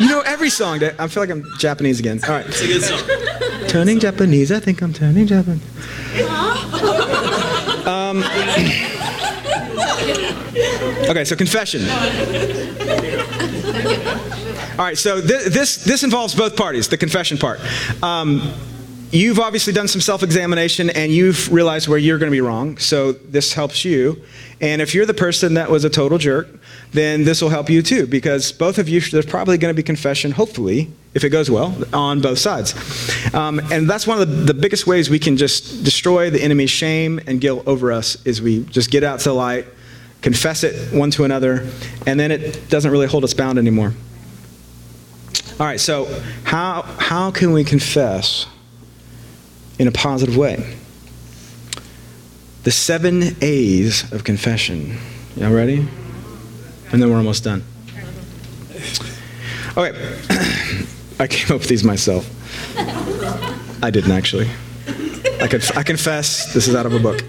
You 0.00 0.08
know 0.08 0.20
every 0.22 0.50
song. 0.50 0.80
that- 0.80 0.98
I 0.98 1.06
feel 1.08 1.22
like 1.22 1.30
I'm 1.30 1.44
Japanese 1.58 2.00
again. 2.00 2.18
All 2.24 2.30
right. 2.30 2.46
It's 2.48 2.60
a 2.62 2.66
good 2.66 2.82
song. 2.82 3.68
Turning 3.68 4.00
Japanese. 4.00 4.50
I 4.50 4.58
think 4.58 4.82
I'm 4.82 4.92
turning 4.92 5.26
Japanese. 5.26 5.62
Um, 8.14 8.22
okay, 11.10 11.24
so 11.24 11.34
confession. 11.34 11.82
All 14.78 14.84
right, 14.84 14.96
so 14.96 15.20
th- 15.20 15.46
this 15.46 15.82
this 15.84 16.04
involves 16.04 16.34
both 16.34 16.56
parties. 16.56 16.88
The 16.88 16.96
confession 16.96 17.38
part. 17.38 17.60
Um, 18.02 18.52
you've 19.10 19.40
obviously 19.40 19.72
done 19.72 19.88
some 19.88 20.00
self-examination 20.00 20.90
and 20.90 21.12
you've 21.12 21.52
realized 21.52 21.88
where 21.88 21.98
you're 21.98 22.18
going 22.18 22.30
to 22.30 22.34
be 22.34 22.40
wrong. 22.40 22.76
So 22.78 23.12
this 23.12 23.52
helps 23.52 23.84
you. 23.84 24.22
And 24.60 24.82
if 24.82 24.94
you're 24.94 25.06
the 25.06 25.14
person 25.14 25.54
that 25.54 25.70
was 25.70 25.84
a 25.84 25.90
total 25.90 26.18
jerk, 26.18 26.48
then 26.92 27.24
this 27.24 27.42
will 27.42 27.50
help 27.50 27.68
you 27.68 27.82
too, 27.82 28.06
because 28.06 28.52
both 28.52 28.78
of 28.78 28.88
you 28.88 29.00
there's 29.00 29.26
probably 29.26 29.58
going 29.58 29.72
to 29.72 29.76
be 29.76 29.82
confession. 29.82 30.32
Hopefully, 30.32 30.92
if 31.14 31.24
it 31.24 31.30
goes 31.30 31.50
well, 31.50 31.76
on 31.92 32.20
both 32.20 32.38
sides. 32.38 32.74
Um, 33.34 33.60
and 33.70 33.88
that's 33.88 34.06
one 34.06 34.20
of 34.20 34.28
the, 34.28 34.52
the 34.52 34.54
biggest 34.54 34.86
ways 34.86 35.08
we 35.08 35.18
can 35.18 35.36
just 35.36 35.84
destroy 35.84 36.30
the 36.30 36.42
enemy's 36.42 36.70
shame 36.70 37.20
and 37.26 37.40
guilt 37.40 37.66
over 37.66 37.92
us 37.92 38.16
is 38.26 38.42
we 38.42 38.64
just 38.64 38.90
get 38.90 39.04
out 39.04 39.20
to 39.20 39.28
the 39.30 39.34
light, 39.34 39.66
confess 40.22 40.64
it 40.64 40.92
one 40.92 41.10
to 41.12 41.24
another, 41.24 41.68
and 42.06 42.18
then 42.18 42.30
it 42.30 42.68
doesn't 42.68 42.90
really 42.90 43.06
hold 43.06 43.24
us 43.24 43.34
bound 43.34 43.58
anymore. 43.58 43.94
All 45.60 45.66
right, 45.66 45.80
so 45.80 46.06
how, 46.42 46.82
how 46.82 47.30
can 47.30 47.52
we 47.52 47.62
confess 47.62 48.46
in 49.78 49.86
a 49.86 49.92
positive 49.92 50.36
way? 50.36 50.76
The 52.64 52.70
seven 52.70 53.36
A's 53.40 54.10
of 54.12 54.24
confession. 54.24 54.98
Y'all 55.36 55.52
ready? 55.52 55.86
and 56.94 57.02
then 57.02 57.10
we're 57.10 57.16
almost 57.16 57.42
done. 57.42 57.64
Okay, 59.76 59.92
I 61.18 61.26
came 61.26 61.54
up 61.54 61.60
with 61.60 61.68
these 61.68 61.84
myself. 61.84 62.28
I 63.82 63.90
didn't 63.90 64.12
actually. 64.12 64.48
I, 65.40 65.48
conf- 65.48 65.76
I 65.76 65.82
confess, 65.82 66.52
this 66.54 66.68
is 66.68 66.74
out 66.74 66.86
of 66.86 66.94
a 66.94 66.98
book. 66.98 67.22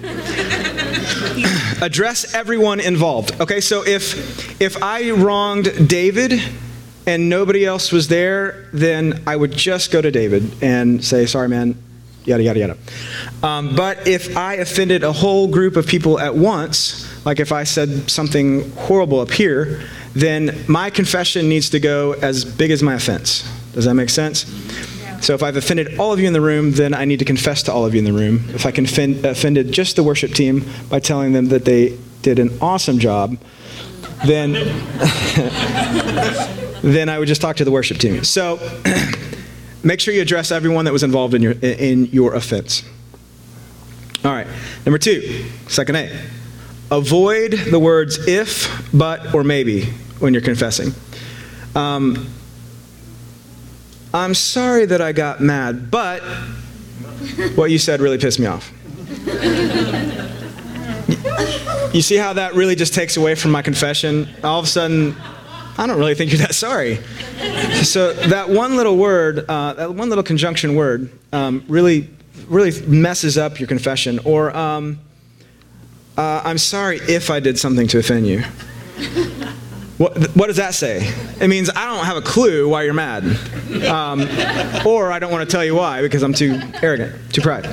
Address 1.82 2.34
everyone 2.34 2.80
involved. 2.80 3.40
Okay, 3.42 3.60
so 3.60 3.86
if 3.86 4.62
if 4.62 4.82
I 4.82 5.12
wronged 5.12 5.90
David 5.90 6.42
and 7.06 7.30
nobody 7.30 7.66
else 7.66 7.92
was 7.92 8.08
there, 8.08 8.70
then 8.72 9.22
I 9.28 9.36
would 9.36 9.52
just 9.52 9.92
go 9.92 10.02
to 10.02 10.10
David 10.10 10.50
and 10.64 11.04
say, 11.04 11.26
"Sorry, 11.26 11.50
man," 11.50 11.76
yada 12.24 12.44
yada 12.44 12.60
yada. 12.60 12.78
Um, 13.44 13.76
but 13.76 14.08
if 14.08 14.38
I 14.38 14.56
offended 14.56 15.04
a 15.04 15.12
whole 15.12 15.48
group 15.48 15.76
of 15.76 15.86
people 15.86 16.18
at 16.20 16.36
once, 16.36 17.06
like 17.26 17.40
if 17.42 17.52
I 17.52 17.66
said 17.66 18.10
something 18.10 18.72
horrible 18.72 19.20
up 19.20 19.32
here, 19.32 19.82
then 20.14 20.64
my 20.68 20.90
confession 20.90 21.50
needs 21.50 21.70
to 21.72 21.80
go 21.80 22.14
as 22.14 22.46
big 22.46 22.72
as 22.72 22.82
my 22.82 22.94
offense. 22.94 23.44
Does 23.76 23.86
that 23.86 23.94
make 23.94 24.10
sense? 24.10 24.46
So 25.22 25.34
if 25.34 25.44
I've 25.44 25.58
offended 25.58 26.00
all 26.00 26.14
of 26.14 26.20
you 26.20 26.28
in 26.28 26.34
the 26.34 26.42
room, 26.42 26.72
then 26.72 26.94
I 26.94 27.06
need 27.06 27.20
to 27.20 27.26
confess 27.26 27.62
to 27.64 27.74
all 27.74 27.86
of 27.86 27.94
you 27.94 28.00
in 28.00 28.06
the 28.06 28.14
room. 28.14 28.46
If 28.50 28.66
I 28.66 28.70
offend, 28.70 29.26
offended 29.26 29.72
just 29.72 29.98
the 29.98 30.04
worship 30.04 30.32
team 30.32 30.66
by 30.90 31.00
telling 31.00 31.34
them 31.34 31.48
that 31.48 31.66
they 31.66 31.98
did 32.22 32.40
an 32.40 32.58
awesome 32.62 33.00
job, 33.00 33.38
then 34.26 34.54
then 36.82 37.10
I 37.10 37.20
would 37.20 37.28
just 37.28 37.42
talk 37.42 37.58
to 37.58 37.66
the 37.66 37.72
worship 37.72 37.98
team. 37.98 38.24
So 38.24 38.60
make 39.84 40.00
sure 40.00 40.14
you 40.14 40.22
address 40.22 40.52
everyone 40.52 40.86
that 40.86 40.94
was 40.94 41.04
involved 41.04 41.34
in 41.34 41.42
your 41.42 41.54
in 41.62 42.06
your 42.06 42.34
offense. 42.34 42.84
All 44.24 44.32
right. 44.32 44.48
Number 44.86 44.98
two, 44.98 45.46
second 45.68 45.98
A. 45.98 46.18
Avoid 46.92 47.52
the 47.52 47.80
words 47.80 48.28
if, 48.28 48.90
but, 48.94 49.34
or 49.34 49.44
maybe 49.44 49.86
when 50.20 50.34
you're 50.34 50.42
confessing. 50.42 50.94
Um, 51.76 52.30
I'm 54.16 54.34
sorry 54.34 54.86
that 54.86 55.02
I 55.02 55.12
got 55.12 55.42
mad, 55.42 55.92
but 55.92 56.22
what 57.56 57.70
you 57.70 57.78
said 57.78 58.00
really 58.00 58.18
pissed 58.18 58.40
me 58.40 58.46
off. 58.46 58.72
You 61.94 62.02
see 62.02 62.16
how 62.16 62.32
that 62.34 62.54
really 62.56 62.76
just 62.76 62.94
takes 62.94 63.18
away 63.18 63.36
from 63.36 63.52
my 63.52 63.62
confession? 63.62 64.30
All 64.42 64.58
of 64.58 64.66
a 64.66 64.70
sudden, 64.70 65.18
I 65.78 65.86
don't 65.86 66.00
really 66.00 66.16
think 66.16 66.32
you're 66.32 66.40
that 66.40 66.56
sorry. 66.56 67.00
So 67.84 68.14
that 68.14 68.48
one 68.50 68.78
little 68.78 68.96
word, 68.96 69.46
uh, 69.50 69.74
that 69.74 69.94
one 69.94 70.08
little 70.08 70.24
conjunction 70.24 70.76
word, 70.76 71.12
um, 71.34 71.66
really, 71.68 72.10
really 72.48 72.72
messes 72.88 73.38
up 73.38 73.60
your 73.60 73.68
confession. 73.68 74.20
Or 74.20 74.56
um, 74.56 74.98
uh, 76.18 76.42
I'm 76.46 76.58
sorry 76.58 77.00
if 77.02 77.30
I 77.30 77.42
did 77.42 77.60
something 77.60 77.88
to 77.88 78.00
offend 78.00 78.28
you. 78.28 78.44
What, 79.98 80.18
what 80.36 80.48
does 80.48 80.58
that 80.58 80.74
say? 80.74 81.10
It 81.40 81.48
means 81.48 81.70
I 81.70 81.86
don't 81.86 82.06
have 82.06 82.18
a 82.18 82.22
clue 82.22 82.68
why 82.68 82.84
you're 82.84 82.94
mad. 82.94 83.24
Um, 83.86 84.22
or 84.86 85.12
I 85.12 85.20
don't 85.20 85.32
want 85.32 85.50
to 85.50 85.52
tell 85.52 85.64
you 85.64 85.76
why 85.76 86.02
because 86.02 86.22
I'm 86.22 86.34
too 86.34 86.60
arrogant, 86.82 87.34
too 87.34 87.42
pride, 87.42 87.64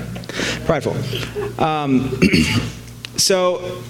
prideful. 0.64 0.95
Um, 1.62 2.20
so 3.16 3.83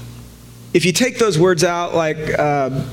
if 0.72 0.86
you 0.86 0.92
take 0.92 1.18
those 1.18 1.38
words 1.38 1.62
out, 1.62 1.94
like, 1.94 2.16
uh, 2.38 2.84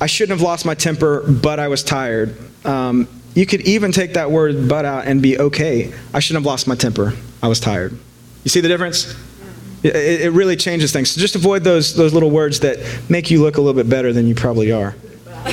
I 0.00 0.06
shouldn't 0.06 0.38
have 0.38 0.44
lost 0.44 0.64
my 0.64 0.74
temper, 0.74 1.22
but 1.28 1.58
I 1.58 1.68
was 1.68 1.82
tired. 1.82 2.36
Um, 2.64 3.08
you 3.34 3.46
could 3.46 3.62
even 3.62 3.90
take 3.90 4.14
that 4.14 4.30
word 4.30 4.68
but 4.68 4.84
out 4.84 5.06
and 5.06 5.20
be 5.20 5.38
okay. 5.38 5.92
I 6.14 6.20
shouldn't 6.20 6.44
have 6.44 6.46
lost 6.46 6.68
my 6.68 6.76
temper. 6.76 7.14
I 7.42 7.48
was 7.48 7.58
tired. 7.58 7.98
You 8.44 8.48
see 8.48 8.60
the 8.60 8.68
difference? 8.68 9.14
It, 9.82 9.96
it 9.96 10.32
really 10.32 10.56
changes 10.56 10.92
things. 10.92 11.10
So 11.10 11.20
just 11.20 11.34
avoid 11.36 11.64
those, 11.64 11.94
those 11.94 12.12
little 12.12 12.30
words 12.30 12.60
that 12.60 12.78
make 13.08 13.30
you 13.30 13.40
look 13.42 13.56
a 13.56 13.60
little 13.60 13.80
bit 13.80 13.88
better 13.88 14.12
than 14.12 14.26
you 14.26 14.34
probably 14.34 14.72
are. 14.72 14.94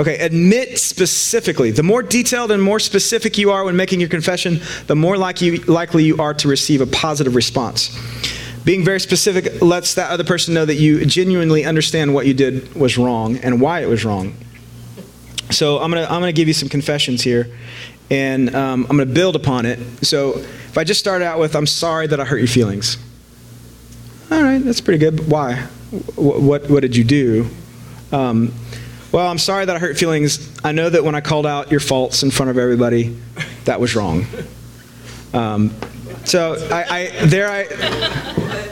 okay, 0.00 0.18
admit 0.18 0.78
specifically. 0.78 1.70
The 1.70 1.84
more 1.84 2.02
detailed 2.02 2.50
and 2.50 2.60
more 2.62 2.80
specific 2.80 3.38
you 3.38 3.52
are 3.52 3.64
when 3.64 3.76
making 3.76 4.00
your 4.00 4.08
confession, 4.08 4.60
the 4.86 4.96
more 4.96 5.16
like 5.16 5.40
you, 5.40 5.58
likely 5.58 6.04
you 6.04 6.16
are 6.18 6.34
to 6.34 6.48
receive 6.48 6.80
a 6.80 6.86
positive 6.86 7.36
response. 7.36 7.96
Being 8.64 8.82
very 8.84 8.98
specific 8.98 9.60
lets 9.62 9.94
that 9.94 10.10
other 10.10 10.24
person 10.24 10.54
know 10.54 10.64
that 10.64 10.76
you 10.76 11.04
genuinely 11.04 11.64
understand 11.64 12.14
what 12.14 12.26
you 12.26 12.34
did 12.34 12.74
was 12.74 12.96
wrong 12.96 13.36
and 13.38 13.60
why 13.60 13.80
it 13.80 13.88
was 13.88 14.04
wrong. 14.04 14.34
So 15.50 15.78
I'm 15.78 15.90
gonna 15.90 16.06
I'm 16.06 16.20
gonna 16.20 16.32
give 16.32 16.48
you 16.48 16.54
some 16.54 16.70
confessions 16.70 17.22
here, 17.22 17.54
and 18.10 18.54
um, 18.54 18.82
I'm 18.88 18.96
gonna 18.96 19.06
build 19.06 19.36
upon 19.36 19.66
it. 19.66 19.78
So 20.04 20.38
if 20.38 20.78
I 20.78 20.84
just 20.84 21.00
start 21.00 21.22
out 21.22 21.38
with 21.38 21.54
I'm 21.54 21.66
sorry 21.66 22.06
that 22.06 22.20
I 22.20 22.24
hurt 22.24 22.38
your 22.38 22.48
feelings. 22.48 22.98
All 24.30 24.42
right, 24.42 24.58
that's 24.58 24.80
pretty 24.80 24.98
good. 24.98 25.28
Why? 25.28 25.56
What 26.16 26.40
what, 26.40 26.70
what 26.70 26.80
did 26.80 26.96
you 26.96 27.04
do? 27.04 27.48
Um, 28.12 28.52
well, 29.12 29.28
I'm 29.28 29.38
sorry 29.38 29.64
that 29.64 29.76
I 29.76 29.78
hurt 29.78 29.96
feelings. 29.96 30.50
I 30.64 30.72
know 30.72 30.90
that 30.90 31.04
when 31.04 31.14
I 31.14 31.20
called 31.20 31.46
out 31.46 31.70
your 31.70 31.80
faults 31.80 32.22
in 32.22 32.30
front 32.30 32.50
of 32.50 32.58
everybody, 32.58 33.16
that 33.64 33.78
was 33.80 33.94
wrong. 33.94 34.26
Um, 35.32 35.72
so 36.24 36.56
I, 36.70 37.12
I 37.20 37.26
there 37.26 37.48
I 37.48 37.64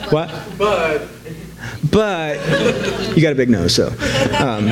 what? 0.09 0.29
But 0.57 1.07
But 1.89 2.37
you 3.15 3.21
got 3.21 3.31
a 3.31 3.35
big 3.35 3.49
nose, 3.49 3.75
so 3.75 3.87
um, 4.39 4.65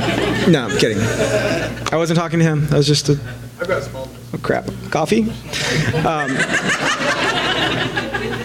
no, 0.51 0.68
I'm 0.68 0.78
kidding. 0.78 0.97
I 0.99 1.95
wasn't 1.95 2.18
talking 2.20 2.39
to 2.39 2.45
him. 2.45 2.68
I 2.72 2.78
was 2.78 2.88
just 2.88 3.09
a 3.09 3.20
I've 3.62 3.68
got 3.68 3.78
a 3.78 3.84
small. 3.84 4.09
oh, 4.34 4.39
crap 4.41 4.68
coffee. 4.89 5.22
Um, 6.03 6.30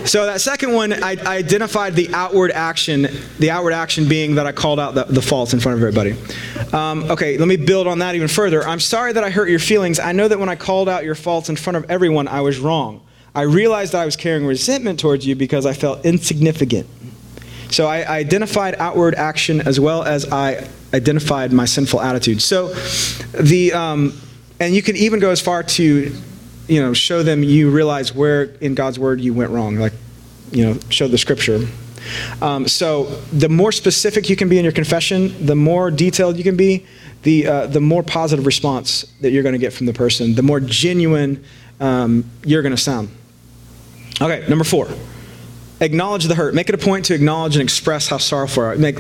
so 0.05 0.27
that 0.27 0.43
second 0.43 0.75
one, 0.75 0.93
I, 0.93 1.17
I 1.25 1.39
identified 1.39 1.95
the 1.95 2.13
outward 2.13 2.51
action. 2.51 3.09
The 3.39 3.51
outward 3.51 3.73
action 3.73 4.11
being 4.11 4.35
that 4.35 4.47
I 4.47 4.53
called 4.53 4.79
out 4.79 4.95
the, 4.95 5.05
the 5.05 5.23
faults 5.23 5.55
in 5.55 5.61
front 5.61 5.79
of 5.79 5.83
everybody. 5.83 6.17
Um, 6.75 7.11
okay, 7.11 7.39
let 7.39 7.49
me 7.49 7.57
build 7.57 7.87
on 7.87 8.01
that 8.01 8.15
even 8.15 8.29
further. 8.29 8.63
I'm 8.69 8.79
sorry 8.79 9.15
that 9.15 9.25
I 9.25 9.31
hurt 9.31 9.49
your 9.49 9.59
feelings. 9.59 9.99
I 9.99 10.13
know 10.13 10.29
that 10.29 10.39
when 10.39 10.51
I 10.51 10.55
called 10.55 10.87
out 10.87 11.03
your 11.03 11.15
faults 11.15 11.49
in 11.49 11.57
front 11.57 11.79
of 11.79 11.91
everyone, 11.91 12.29
I 12.29 12.43
was 12.43 12.59
wrong. 12.59 13.01
I 13.35 13.43
realized 13.43 13.93
that 13.93 14.03
I 14.03 14.05
was 14.05 14.17
carrying 14.17 14.47
resentment 14.47 15.01
towards 15.01 15.27
you 15.27 15.35
because 15.35 15.65
I 15.65 15.73
felt 15.73 16.05
insignificant. 16.05 16.87
So 17.71 17.87
I 17.87 18.07
identified 18.07 18.75
outward 18.75 19.15
action 19.15 19.63
as 19.63 19.81
well 19.81 20.03
as 20.03 20.31
I 20.31 20.69
identified 20.93 21.55
my 21.55 21.65
sinful 21.65 22.03
attitude. 22.03 22.43
So 22.43 22.75
the 23.33 23.73
um, 23.73 24.13
and 24.61 24.75
you 24.75 24.83
can 24.83 24.97
even 24.97 25.21
go 25.21 25.31
as 25.31 25.41
far 25.41 25.63
to 25.63 26.13
you 26.69 26.81
know 26.81 26.93
show 26.93 27.23
them 27.23 27.43
you 27.43 27.71
realize 27.71 28.15
where 28.15 28.45
in 28.61 28.75
God's 28.75 28.99
word 28.99 29.21
you 29.21 29.35
went 29.35 29.51
wrong, 29.51 29.77
like 29.77 29.93
you 30.51 30.65
know 30.65 30.79
show 30.89 31.09
the 31.09 31.19
scripture. 31.19 31.67
Um, 32.41 32.69
so 32.69 33.05
the 33.33 33.49
more 33.49 33.73
specific 33.73 34.31
you 34.31 34.37
can 34.37 34.49
be 34.49 34.59
in 34.59 34.65
your 34.65 34.73
confession, 34.73 35.35
the 35.45 35.57
more 35.57 35.91
detailed 35.91 36.37
you 36.37 36.45
can 36.45 36.57
be, 36.57 36.87
the 37.23 37.47
uh, 37.47 37.67
the 37.67 37.81
more 37.81 38.03
positive 38.03 38.47
response 38.47 39.03
that 39.21 39.31
you're 39.31 39.43
going 39.43 39.55
to 39.55 39.59
get 39.59 39.73
from 39.73 39.87
the 39.87 39.93
person, 39.93 40.35
the 40.35 40.43
more 40.43 40.61
genuine 40.61 41.45
um, 41.81 42.25
you're 42.45 42.63
going 42.63 42.75
to 42.75 42.81
sound. 42.81 43.11
Okay, 44.21 44.47
number 44.49 44.65
four 44.65 44.89
acknowledge 45.81 46.25
the 46.25 46.35
hurt. 46.35 46.55
Make 46.55 46.69
it 46.69 46.75
a 46.75 46.79
point 46.79 47.07
to 47.07 47.15
acknowledge 47.15 47.57
and 47.57 47.63
express 47.63 48.09
how 48.09 48.19
sorrowful 48.19 48.65
are. 48.65 48.77
Make, 48.77 48.99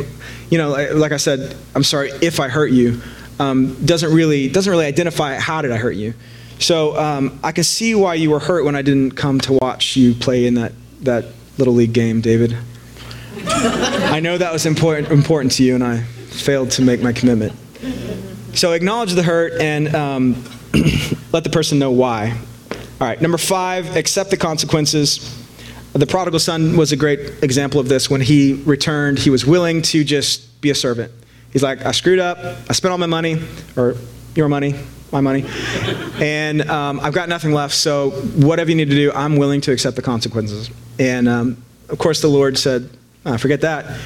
you 0.51 0.59
know, 0.59 0.71
like, 0.71 0.93
like 0.95 1.13
I 1.13 1.17
said, 1.17 1.57
I'm 1.75 1.83
sorry 1.83 2.11
if 2.21 2.41
I 2.41 2.49
hurt 2.49 2.71
you. 2.71 3.01
Um, 3.39 3.85
doesn't 3.85 4.13
really 4.13 4.49
doesn't 4.49 4.71
really 4.71 4.87
identify 4.87 5.35
how 5.35 5.63
did 5.63 5.73
I 5.73 5.77
hurt 5.77 5.97
you. 5.97 6.15
So 6.59 6.97
um, 6.99 7.39
I 7.43 7.53
can 7.53 7.65
see 7.65 7.95
why 7.95 8.15
you 8.15 8.31
were 8.31 8.41
hurt 8.41 8.65
when 8.65 8.75
I 8.75 8.83
didn't 8.83 9.13
come 9.13 9.41
to 9.43 9.59
watch 9.61 9.97
you 9.97 10.15
play 10.15 10.47
in 10.47 10.55
that 10.55 10.73
that 11.03 11.27
little 11.59 11.75
league 11.75 11.93
game, 11.93 12.21
David. 12.21 12.57
I 13.49 14.21
know 14.21 14.39
that 14.39 14.53
was 14.53 14.67
important 14.67 15.11
important 15.11 15.53
to 15.53 15.63
you, 15.63 15.75
and 15.75 15.85
I 15.85 16.01
failed 16.01 16.71
to 16.73 16.83
make 16.83 17.03
my 17.03 17.13
commitment. 17.13 17.53
So 18.55 18.73
acknowledge 18.73 19.13
the 19.13 19.23
hurt 19.23 19.61
and 19.61 19.95
um, 19.95 20.45
let 21.33 21.45
the 21.45 21.51
person 21.51 21.79
know 21.79 21.91
why. 21.91 22.39
All 22.99 23.07
right, 23.07 23.21
number 23.21 23.37
five, 23.37 23.97
accept 23.97 24.31
the 24.31 24.39
consequences. 24.39 25.45
The 25.93 26.07
prodigal 26.07 26.41
son 26.41 26.77
was 26.77 26.93
a 26.93 26.97
great 26.97 27.43
example 27.43 27.81
of 27.81 27.89
this. 27.89 28.09
When 28.09 28.23
he 28.23 28.55
returned, 28.65 29.19
he 29.19 29.29
was 29.29 29.45
willing 29.45 29.83
to 29.83 30.05
just 30.05 30.61
be 30.63 30.71
a 30.71 30.75
servant. 30.75 31.13
He's 31.57 31.63
like, 31.63 31.87
I 31.87 31.93
screwed 31.93 32.19
up. 32.19 32.37
I 32.69 32.75
spent 32.75 32.93
all 32.93 32.99
my 32.99 33.07
money, 33.07 33.43
or 33.79 33.95
your 34.35 34.47
money, 34.47 34.75
my 35.11 35.23
money, 35.23 35.47
and 36.21 36.61
um, 36.69 37.01
I've 37.01 37.15
got 37.15 37.31
nothing 37.31 37.55
left. 37.55 37.73
So 37.73 38.11
whatever 38.11 38.69
you 38.69 38.77
need 38.77 38.91
to 38.91 38.95
do, 38.95 39.11
I'm 39.13 39.37
willing 39.37 39.63
to 39.63 39.73
accept 39.73 39.97
the 39.97 40.03
consequences. 40.03 40.71
And 40.99 41.27
um, 41.27 41.57
of 41.89 41.97
course, 41.97 42.21
the 42.21 42.29
Lord 42.29 42.59
said, 42.59 42.91
oh, 43.25 43.39
"Forget 43.39 43.63
that. 43.63 43.99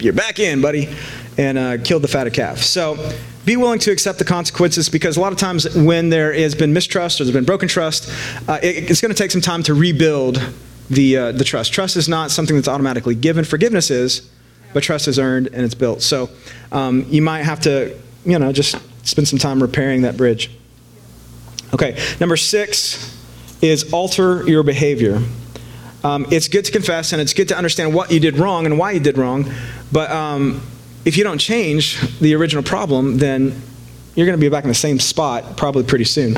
You're 0.00 0.14
back 0.14 0.38
in, 0.38 0.62
buddy," 0.62 0.88
and 1.36 1.58
uh, 1.58 1.76
killed 1.84 2.00
the 2.00 2.08
fatted 2.08 2.32
calf. 2.32 2.60
So 2.60 2.96
be 3.44 3.58
willing 3.58 3.80
to 3.80 3.90
accept 3.90 4.18
the 4.18 4.24
consequences 4.24 4.88
because 4.88 5.18
a 5.18 5.20
lot 5.20 5.34
of 5.34 5.38
times 5.38 5.76
when 5.76 6.08
there 6.08 6.32
has 6.32 6.54
been 6.54 6.72
mistrust 6.72 7.20
or 7.20 7.24
there's 7.24 7.34
been 7.34 7.44
broken 7.44 7.68
trust, 7.68 8.10
uh, 8.48 8.58
it, 8.62 8.90
it's 8.90 9.02
going 9.02 9.12
to 9.12 9.22
take 9.22 9.32
some 9.32 9.42
time 9.42 9.62
to 9.64 9.74
rebuild 9.74 10.40
the, 10.88 11.16
uh, 11.18 11.32
the 11.32 11.44
trust. 11.44 11.74
Trust 11.74 11.96
is 11.96 12.08
not 12.08 12.30
something 12.30 12.56
that's 12.56 12.68
automatically 12.68 13.14
given. 13.14 13.44
Forgiveness 13.44 13.90
is, 13.90 14.30
but 14.76 14.82
trust 14.82 15.08
is 15.08 15.18
earned 15.18 15.46
and 15.54 15.64
it's 15.64 15.74
built. 15.74 16.02
So 16.02 16.28
um, 16.70 17.06
you 17.08 17.22
might 17.22 17.44
have 17.44 17.60
to, 17.60 17.98
you 18.26 18.38
know, 18.38 18.52
just 18.52 18.76
spend 19.08 19.26
some 19.26 19.38
time 19.38 19.62
repairing 19.62 20.02
that 20.02 20.18
bridge. 20.18 20.50
Okay, 21.72 21.98
number 22.20 22.36
six 22.36 23.18
is 23.62 23.90
alter 23.90 24.46
your 24.46 24.62
behavior. 24.62 25.22
Um, 26.04 26.26
it's 26.30 26.48
good 26.48 26.66
to 26.66 26.72
confess 26.72 27.14
and 27.14 27.22
it's 27.22 27.32
good 27.32 27.48
to 27.48 27.56
understand 27.56 27.94
what 27.94 28.10
you 28.10 28.20
did 28.20 28.36
wrong 28.36 28.66
and 28.66 28.78
why 28.78 28.90
you 28.90 29.00
did 29.00 29.16
wrong. 29.16 29.50
But 29.90 30.10
um, 30.10 30.60
if 31.06 31.16
you 31.16 31.24
don't 31.24 31.38
change 31.38 31.98
the 32.18 32.34
original 32.34 32.62
problem, 32.62 33.16
then 33.16 33.58
you're 34.14 34.26
going 34.26 34.38
to 34.38 34.44
be 34.44 34.50
back 34.50 34.64
in 34.64 34.68
the 34.68 34.74
same 34.74 34.98
spot 34.98 35.56
probably 35.56 35.84
pretty 35.84 36.04
soon. 36.04 36.36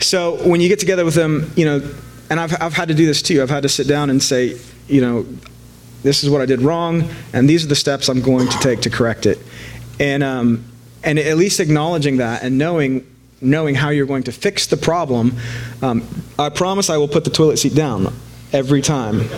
So 0.00 0.36
when 0.48 0.62
you 0.62 0.70
get 0.70 0.78
together 0.78 1.04
with 1.04 1.14
them, 1.14 1.52
you 1.56 1.66
know, 1.66 1.94
and 2.30 2.40
I've, 2.40 2.56
I've 2.58 2.72
had 2.72 2.88
to 2.88 2.94
do 2.94 3.04
this 3.04 3.20
too. 3.20 3.42
I've 3.42 3.50
had 3.50 3.64
to 3.64 3.68
sit 3.68 3.86
down 3.86 4.08
and 4.08 4.22
say, 4.22 4.58
you 4.88 5.02
know, 5.02 5.26
this 6.06 6.22
is 6.22 6.30
what 6.30 6.40
I 6.40 6.46
did 6.46 6.60
wrong, 6.60 7.08
and 7.32 7.48
these 7.48 7.64
are 7.64 7.68
the 7.68 7.74
steps 7.74 8.08
I'm 8.08 8.22
going 8.22 8.48
to 8.48 8.58
take 8.58 8.80
to 8.82 8.90
correct 8.90 9.26
it. 9.26 9.38
And, 9.98 10.22
um, 10.22 10.64
and 11.02 11.18
at 11.18 11.36
least 11.36 11.58
acknowledging 11.60 12.18
that 12.18 12.42
and 12.42 12.58
knowing, 12.58 13.06
knowing 13.40 13.74
how 13.74 13.90
you're 13.90 14.06
going 14.06 14.22
to 14.24 14.32
fix 14.32 14.66
the 14.66 14.76
problem, 14.76 15.36
um, 15.82 16.06
I 16.38 16.48
promise 16.48 16.90
I 16.90 16.96
will 16.96 17.08
put 17.08 17.24
the 17.24 17.30
toilet 17.30 17.58
seat 17.58 17.74
down 17.74 18.14
every 18.52 18.82
time. 18.82 19.20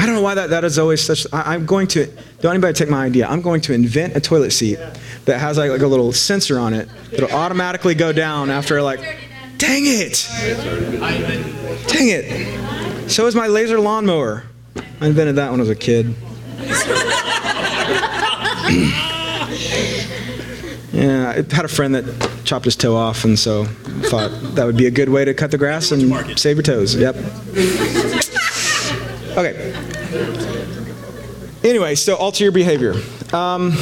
I 0.00 0.06
don't 0.06 0.14
know 0.14 0.22
why 0.22 0.34
that, 0.34 0.50
that 0.50 0.64
is 0.64 0.78
always 0.78 1.02
such. 1.02 1.26
I, 1.32 1.54
I'm 1.54 1.66
going 1.66 1.86
to, 1.88 2.06
don't 2.40 2.54
anybody 2.54 2.72
take 2.72 2.88
my 2.88 3.04
idea. 3.04 3.26
I'm 3.28 3.42
going 3.42 3.60
to 3.62 3.74
invent 3.74 4.16
a 4.16 4.20
toilet 4.20 4.52
seat 4.52 4.78
that 5.26 5.38
has 5.38 5.58
like, 5.58 5.70
like 5.70 5.82
a 5.82 5.86
little 5.86 6.12
sensor 6.12 6.58
on 6.58 6.72
it 6.72 6.88
that'll 7.10 7.32
automatically 7.32 7.94
go 7.94 8.12
down 8.12 8.50
after 8.50 8.80
like, 8.80 9.00
dang 9.58 9.82
it! 9.84 10.26
Dang 11.88 12.08
it! 12.08 13.10
So 13.10 13.26
is 13.26 13.34
my 13.34 13.48
laser 13.48 13.78
lawnmower. 13.80 14.44
I 15.00 15.06
invented 15.06 15.36
that 15.36 15.50
when 15.50 15.60
I 15.60 15.62
was 15.62 15.70
a 15.70 15.74
kid. 15.74 16.14
yeah, 20.92 21.30
I 21.30 21.54
had 21.54 21.64
a 21.64 21.68
friend 21.68 21.94
that 21.94 22.42
chopped 22.44 22.64
his 22.64 22.76
toe 22.76 22.96
off, 22.96 23.24
and 23.24 23.38
so 23.38 23.64
thought 23.64 24.30
that 24.54 24.64
would 24.64 24.76
be 24.76 24.86
a 24.86 24.90
good 24.90 25.08
way 25.08 25.24
to 25.24 25.34
cut 25.34 25.50
the 25.50 25.58
grass 25.58 25.92
and 25.92 26.38
save 26.38 26.56
your 26.56 26.62
toes. 26.62 26.94
Yep. 26.94 27.16
Okay. 29.36 29.74
Anyway, 31.62 31.94
so 31.94 32.16
alter 32.16 32.44
your 32.44 32.52
behavior. 32.52 32.94
Um, 33.32 33.72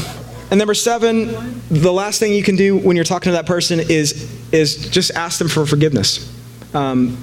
and 0.51 0.59
number 0.59 0.75
seven, 0.75 1.61
the 1.71 1.93
last 1.93 2.21
thing 2.21 2.33
you 2.33 2.43
can 2.43 2.57
do 2.57 2.77
when 2.77 2.97
you're 2.97 3.05
talking 3.05 3.31
to 3.31 3.33
that 3.33 3.47
person 3.47 3.81
is 3.81 4.31
is 4.53 4.89
just 4.91 5.11
ask 5.13 5.39
them 5.39 5.49
for 5.49 5.67
forgiveness. 5.67 6.33
Um, 6.75 7.17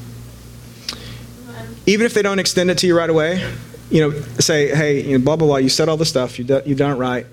even 1.85 2.05
if 2.05 2.13
they 2.13 2.21
don't 2.21 2.39
extend 2.39 2.71
it 2.71 2.77
to 2.79 2.87
you 2.87 2.97
right 2.97 3.09
away, 3.09 3.43
you 3.89 4.01
know, 4.01 4.19
say, 4.39 4.73
hey, 4.73 5.01
you 5.01 5.17
know, 5.17 5.23
blah 5.23 5.35
blah 5.35 5.47
blah. 5.47 5.57
You 5.57 5.69
said 5.69 5.89
all 5.89 5.97
the 5.97 6.05
stuff. 6.05 6.39
You 6.39 6.45
do, 6.45 6.61
you've 6.65 6.77
done 6.77 6.91
it 6.91 6.99
right. 6.99 7.25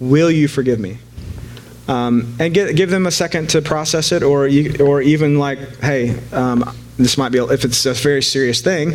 Will 0.00 0.30
you 0.30 0.48
forgive 0.48 0.80
me? 0.80 0.98
Um, 1.88 2.36
and 2.38 2.54
get, 2.54 2.76
give 2.76 2.90
them 2.90 3.06
a 3.06 3.10
second 3.10 3.50
to 3.50 3.62
process 3.62 4.12
it, 4.12 4.22
or 4.22 4.46
you, 4.46 4.84
or 4.84 5.02
even 5.02 5.38
like, 5.38 5.58
hey, 5.78 6.18
um, 6.32 6.76
this 6.96 7.18
might 7.18 7.30
be 7.30 7.38
if 7.38 7.64
it's 7.64 7.84
a 7.86 7.92
very 7.92 8.22
serious 8.22 8.60
thing, 8.60 8.94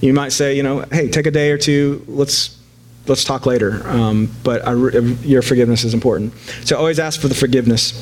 you 0.00 0.12
might 0.12 0.32
say, 0.32 0.56
you 0.56 0.62
know, 0.62 0.80
hey, 0.92 1.08
take 1.08 1.26
a 1.26 1.30
day 1.30 1.50
or 1.50 1.58
two. 1.58 2.04
Let's 2.06 2.58
let's 3.06 3.24
talk 3.24 3.46
later. 3.46 3.86
Um, 3.88 4.30
but 4.44 4.66
I, 4.66 4.72
your 4.74 5.42
forgiveness 5.42 5.84
is 5.84 5.94
important. 5.94 6.32
So 6.64 6.76
always 6.76 6.98
ask 6.98 7.20
for 7.20 7.28
the 7.28 7.34
forgiveness. 7.34 7.92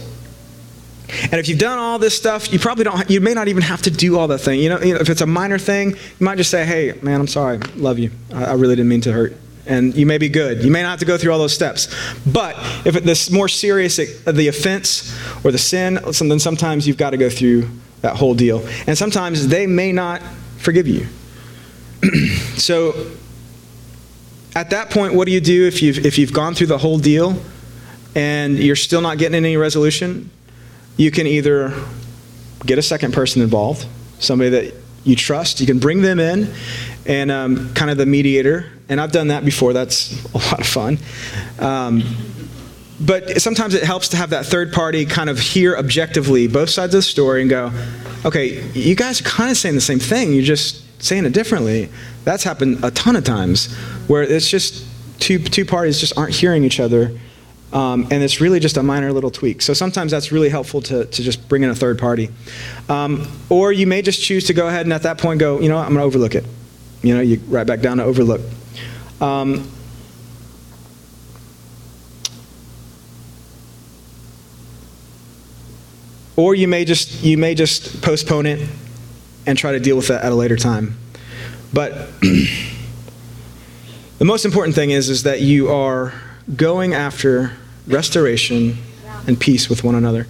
And 1.22 1.34
if 1.34 1.48
you've 1.48 1.58
done 1.58 1.78
all 1.78 1.98
this 1.98 2.16
stuff, 2.16 2.52
you 2.52 2.58
probably 2.58 2.84
don't. 2.84 3.08
You 3.10 3.20
may 3.20 3.34
not 3.34 3.48
even 3.48 3.62
have 3.62 3.82
to 3.82 3.90
do 3.90 4.18
all 4.18 4.28
that 4.28 4.38
thing. 4.38 4.60
You 4.60 4.68
know, 4.68 4.80
you 4.80 4.94
know 4.94 5.00
if 5.00 5.08
it's 5.08 5.20
a 5.20 5.26
minor 5.26 5.58
thing, 5.58 5.90
you 5.90 6.24
might 6.24 6.36
just 6.36 6.50
say, 6.50 6.66
"Hey, 6.66 6.98
man, 7.02 7.20
I'm 7.20 7.26
sorry. 7.26 7.58
Love 7.76 7.98
you. 7.98 8.10
I, 8.34 8.46
I 8.46 8.52
really 8.54 8.76
didn't 8.76 8.88
mean 8.88 9.00
to 9.02 9.12
hurt." 9.12 9.36
And 9.66 9.94
you 9.94 10.06
may 10.06 10.16
be 10.16 10.30
good. 10.30 10.64
You 10.64 10.70
may 10.70 10.82
not 10.82 10.90
have 10.90 10.98
to 11.00 11.04
go 11.04 11.18
through 11.18 11.32
all 11.32 11.38
those 11.38 11.54
steps. 11.54 11.94
But 12.26 12.56
if 12.86 12.96
it, 12.96 13.04
this 13.04 13.30
more 13.30 13.48
serious, 13.48 13.96
the 13.96 14.48
offense 14.48 15.14
or 15.44 15.52
the 15.52 15.58
sin, 15.58 15.98
then 16.04 16.38
sometimes 16.38 16.86
you've 16.86 16.96
got 16.96 17.10
to 17.10 17.18
go 17.18 17.28
through 17.28 17.68
that 18.00 18.16
whole 18.16 18.34
deal. 18.34 18.66
And 18.86 18.96
sometimes 18.96 19.48
they 19.48 19.66
may 19.66 19.92
not 19.92 20.22
forgive 20.56 20.88
you. 20.88 21.06
so 22.56 23.10
at 24.56 24.70
that 24.70 24.90
point, 24.90 25.14
what 25.14 25.26
do 25.26 25.32
you 25.32 25.40
do 25.40 25.66
if 25.66 25.82
you've, 25.82 26.04
if 26.06 26.18
you've 26.18 26.32
gone 26.32 26.54
through 26.54 26.68
the 26.68 26.78
whole 26.78 26.98
deal 26.98 27.40
and 28.14 28.58
you're 28.58 28.76
still 28.76 29.00
not 29.00 29.18
getting 29.18 29.34
any 29.34 29.56
resolution? 29.56 30.30
You 30.98 31.10
can 31.10 31.26
either 31.26 31.72
get 32.66 32.76
a 32.76 32.82
second 32.82 33.14
person 33.14 33.40
involved, 33.40 33.86
somebody 34.18 34.50
that 34.50 34.74
you 35.04 35.16
trust. 35.16 35.60
You 35.60 35.66
can 35.66 35.78
bring 35.78 36.02
them 36.02 36.20
in 36.20 36.52
and 37.06 37.30
um, 37.30 37.72
kind 37.72 37.90
of 37.90 37.96
the 37.96 38.04
mediator. 38.04 38.70
And 38.90 39.00
I've 39.00 39.12
done 39.12 39.28
that 39.28 39.44
before. 39.44 39.72
That's 39.72 40.24
a 40.34 40.38
lot 40.38 40.60
of 40.60 40.66
fun. 40.66 40.98
Um, 41.58 42.02
but 43.00 43.40
sometimes 43.40 43.74
it 43.74 43.84
helps 43.84 44.08
to 44.08 44.16
have 44.16 44.30
that 44.30 44.44
third 44.44 44.72
party 44.72 45.06
kind 45.06 45.30
of 45.30 45.38
hear 45.38 45.76
objectively 45.76 46.48
both 46.48 46.68
sides 46.68 46.94
of 46.94 46.98
the 46.98 47.02
story 47.02 47.42
and 47.42 47.50
go, 47.50 47.72
okay, 48.24 48.68
you 48.72 48.94
guys 48.96 49.20
are 49.20 49.24
kind 49.24 49.50
of 49.50 49.56
saying 49.56 49.76
the 49.76 49.80
same 49.80 50.00
thing. 50.00 50.32
You're 50.32 50.42
just 50.42 50.84
saying 51.00 51.24
it 51.24 51.32
differently. 51.32 51.90
That's 52.24 52.42
happened 52.42 52.84
a 52.84 52.90
ton 52.90 53.14
of 53.14 53.24
times 53.24 53.72
where 54.08 54.22
it's 54.22 54.50
just 54.50 54.84
two, 55.20 55.38
two 55.38 55.64
parties 55.64 56.00
just 56.00 56.18
aren't 56.18 56.34
hearing 56.34 56.64
each 56.64 56.80
other. 56.80 57.16
Um, 57.72 58.08
and 58.10 58.22
it's 58.22 58.40
really 58.40 58.60
just 58.60 58.76
a 58.76 58.82
minor 58.82 59.12
little 59.12 59.30
tweak. 59.30 59.60
So 59.60 59.74
sometimes 59.74 60.10
that's 60.10 60.32
really 60.32 60.48
helpful 60.48 60.80
to, 60.82 61.04
to 61.04 61.22
just 61.22 61.48
bring 61.48 61.62
in 61.62 61.70
a 61.70 61.74
third 61.74 61.98
party. 61.98 62.30
Um, 62.88 63.28
or 63.50 63.72
you 63.72 63.86
may 63.86 64.00
just 64.00 64.22
choose 64.22 64.46
to 64.46 64.54
go 64.54 64.68
ahead 64.68 64.86
and 64.86 64.92
at 64.92 65.02
that 65.02 65.18
point 65.18 65.38
go, 65.38 65.60
you 65.60 65.68
know 65.68 65.76
what, 65.76 65.86
I'm 65.86 65.92
going 65.92 66.00
to 66.00 66.04
overlook 66.04 66.34
it. 66.34 66.46
You 67.02 67.14
know, 67.14 67.20
you 67.20 67.40
right 67.48 67.66
back 67.66 67.80
down 67.80 67.98
to 67.98 68.04
overlook. 68.04 68.40
Um, 69.20 69.70
or 76.36 76.54
you 76.54 76.68
may 76.68 76.84
just 76.84 77.22
you 77.24 77.36
may 77.36 77.54
just 77.54 78.00
postpone 78.00 78.46
it 78.46 78.68
and 79.46 79.58
try 79.58 79.72
to 79.72 79.80
deal 79.80 79.96
with 79.96 80.08
that 80.08 80.24
at 80.24 80.32
a 80.32 80.34
later 80.34 80.56
time. 80.56 80.96
But 81.72 81.92
the 84.18 84.24
most 84.24 84.44
important 84.44 84.74
thing 84.74 84.90
is 84.90 85.10
is 85.10 85.24
that 85.24 85.40
you 85.40 85.68
are 85.68 86.14
going 86.56 86.94
after 86.94 87.52
restoration 87.86 88.78
and 89.26 89.38
peace 89.38 89.68
with 89.68 89.84
one 89.84 89.94
another. 89.94 90.26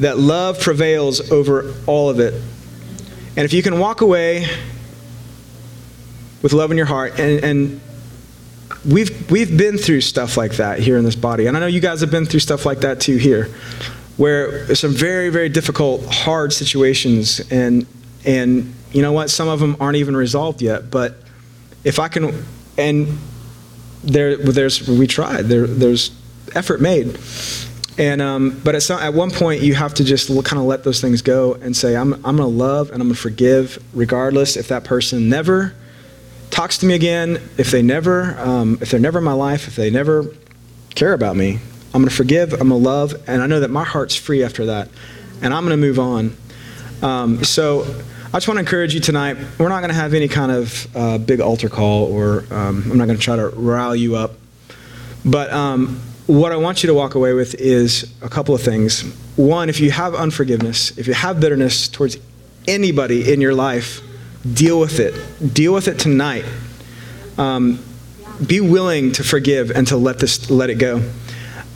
That 0.00 0.18
love 0.18 0.60
prevails 0.60 1.30
over 1.30 1.74
all 1.86 2.10
of 2.10 2.20
it. 2.20 2.34
And 3.36 3.44
if 3.44 3.52
you 3.52 3.62
can 3.62 3.78
walk 3.78 4.00
away 4.00 4.46
with 6.42 6.52
love 6.52 6.70
in 6.70 6.76
your 6.76 6.86
heart 6.86 7.18
and, 7.18 7.42
and 7.44 7.80
we've 8.84 9.30
we've 9.30 9.56
been 9.56 9.78
through 9.78 10.00
stuff 10.00 10.36
like 10.36 10.52
that 10.52 10.78
here 10.78 10.96
in 10.96 11.04
this 11.04 11.16
body. 11.16 11.46
And 11.46 11.56
I 11.56 11.60
know 11.60 11.66
you 11.66 11.80
guys 11.80 12.00
have 12.00 12.10
been 12.10 12.26
through 12.26 12.40
stuff 12.40 12.66
like 12.66 12.80
that 12.80 13.00
too 13.00 13.16
here. 13.16 13.48
Where 14.16 14.74
some 14.74 14.92
very, 14.92 15.28
very 15.28 15.50
difficult, 15.50 16.06
hard 16.06 16.52
situations 16.52 17.40
and 17.50 17.86
and 18.24 18.74
you 18.92 19.02
know 19.02 19.12
what, 19.12 19.28
some 19.28 19.48
of 19.48 19.60
them 19.60 19.76
aren't 19.78 19.96
even 19.96 20.16
resolved 20.16 20.62
yet. 20.62 20.90
But 20.90 21.16
if 21.84 21.98
I 21.98 22.08
can 22.08 22.44
and 22.78 23.18
there 24.06 24.36
there's 24.36 24.88
we 24.88 25.06
tried. 25.06 25.42
There 25.46 25.66
there's 25.66 26.10
effort 26.54 26.80
made. 26.80 27.18
And 27.98 28.20
um, 28.20 28.60
but 28.62 28.74
at, 28.74 28.82
some, 28.82 29.00
at 29.00 29.14
one 29.14 29.30
point 29.30 29.62
you 29.62 29.74
have 29.74 29.94
to 29.94 30.04
just 30.04 30.28
kind 30.44 30.60
of 30.60 30.66
let 30.66 30.84
those 30.84 31.00
things 31.00 31.22
go 31.22 31.54
and 31.54 31.76
say 31.76 31.96
I'm 31.96 32.14
I'm 32.14 32.36
gonna 32.36 32.46
love 32.46 32.90
and 32.90 33.00
I'm 33.00 33.08
gonna 33.08 33.14
forgive 33.14 33.82
regardless 33.94 34.56
if 34.56 34.68
that 34.68 34.84
person 34.84 35.28
never 35.28 35.74
talks 36.50 36.78
to 36.78 36.86
me 36.86 36.94
again, 36.94 37.40
if 37.58 37.70
they 37.70 37.82
never 37.82 38.38
um, 38.38 38.78
if 38.80 38.90
they're 38.90 39.00
never 39.00 39.18
in 39.18 39.24
my 39.24 39.32
life, 39.32 39.68
if 39.68 39.76
they 39.76 39.90
never 39.90 40.26
care 40.94 41.12
about 41.12 41.36
me. 41.36 41.58
I'm 41.94 42.02
gonna 42.02 42.10
forgive. 42.10 42.52
I'm 42.52 42.68
gonna 42.68 42.76
love, 42.76 43.14
and 43.26 43.42
I 43.42 43.46
know 43.46 43.60
that 43.60 43.70
my 43.70 43.84
heart's 43.84 44.14
free 44.14 44.44
after 44.44 44.66
that, 44.66 44.90
and 45.40 45.54
I'm 45.54 45.64
gonna 45.64 45.76
move 45.78 45.98
on. 45.98 46.36
Um, 47.02 47.44
so 47.44 47.86
I 48.26 48.38
just 48.38 48.48
want 48.48 48.56
to 48.56 48.60
encourage 48.60 48.92
you 48.92 48.98
tonight. 49.00 49.36
We're 49.56 49.68
not 49.68 49.80
going 49.80 49.90
to 49.90 49.94
have 49.94 50.12
any 50.12 50.26
kind 50.26 50.50
of 50.50 50.96
uh, 50.96 51.18
big 51.18 51.40
altar 51.40 51.68
call, 51.68 52.12
or 52.12 52.44
um, 52.50 52.82
I'm 52.90 52.98
not 52.98 53.06
going 53.06 53.16
to 53.16 53.22
try 53.22 53.36
to 53.36 53.50
rile 53.50 53.94
you 53.94 54.16
up. 54.16 54.32
But 55.24 55.52
um, 55.52 56.00
what 56.26 56.50
I 56.50 56.56
want 56.56 56.82
you 56.82 56.88
to 56.88 56.94
walk 56.94 57.14
away 57.14 57.34
with 57.34 57.54
is 57.54 58.12
a 58.22 58.28
couple 58.28 58.52
of 58.52 58.60
things. 58.60 59.02
One, 59.36 59.68
if 59.68 59.78
you 59.78 59.92
have 59.92 60.16
unforgiveness, 60.16 60.96
if 60.98 61.06
you 61.06 61.14
have 61.14 61.40
bitterness 61.40 61.86
towards 61.86 62.16
anybody 62.66 63.32
in 63.32 63.40
your 63.40 63.54
life, 63.54 64.02
deal 64.54 64.80
with 64.80 64.98
it. 64.98 65.14
Deal 65.54 65.72
with 65.72 65.86
it 65.86 66.00
tonight. 66.00 66.44
Um, 67.38 67.78
be 68.44 68.60
willing 68.60 69.12
to 69.12 69.22
forgive 69.22 69.70
and 69.70 69.86
to 69.86 69.96
let 69.96 70.18
this 70.18 70.50
let 70.50 70.68
it 70.68 70.76
go. 70.76 71.00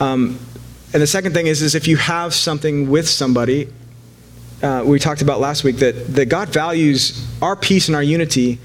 Um, 0.01 0.37
and 0.93 1.01
the 1.01 1.07
second 1.07 1.33
thing 1.33 1.47
is, 1.47 1.61
is 1.61 1.75
if 1.75 1.87
you 1.87 1.95
have 1.95 2.33
something 2.33 2.89
with 2.89 3.07
somebody, 3.07 3.69
uh, 4.63 4.83
we 4.85 4.99
talked 4.99 5.21
about 5.21 5.39
last 5.39 5.63
week 5.63 5.77
that, 5.77 6.13
that 6.13 6.27
God 6.27 6.49
values 6.49 7.27
our 7.41 7.55
peace 7.55 7.87
and 7.87 7.95
our 7.95 8.03
unity 8.03 8.59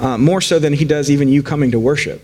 uh, 0.00 0.18
more 0.18 0.40
so 0.40 0.58
than 0.58 0.72
He 0.72 0.84
does 0.84 1.10
even 1.10 1.28
you 1.28 1.42
coming 1.42 1.70
to 1.72 1.78
worship. 1.78 2.22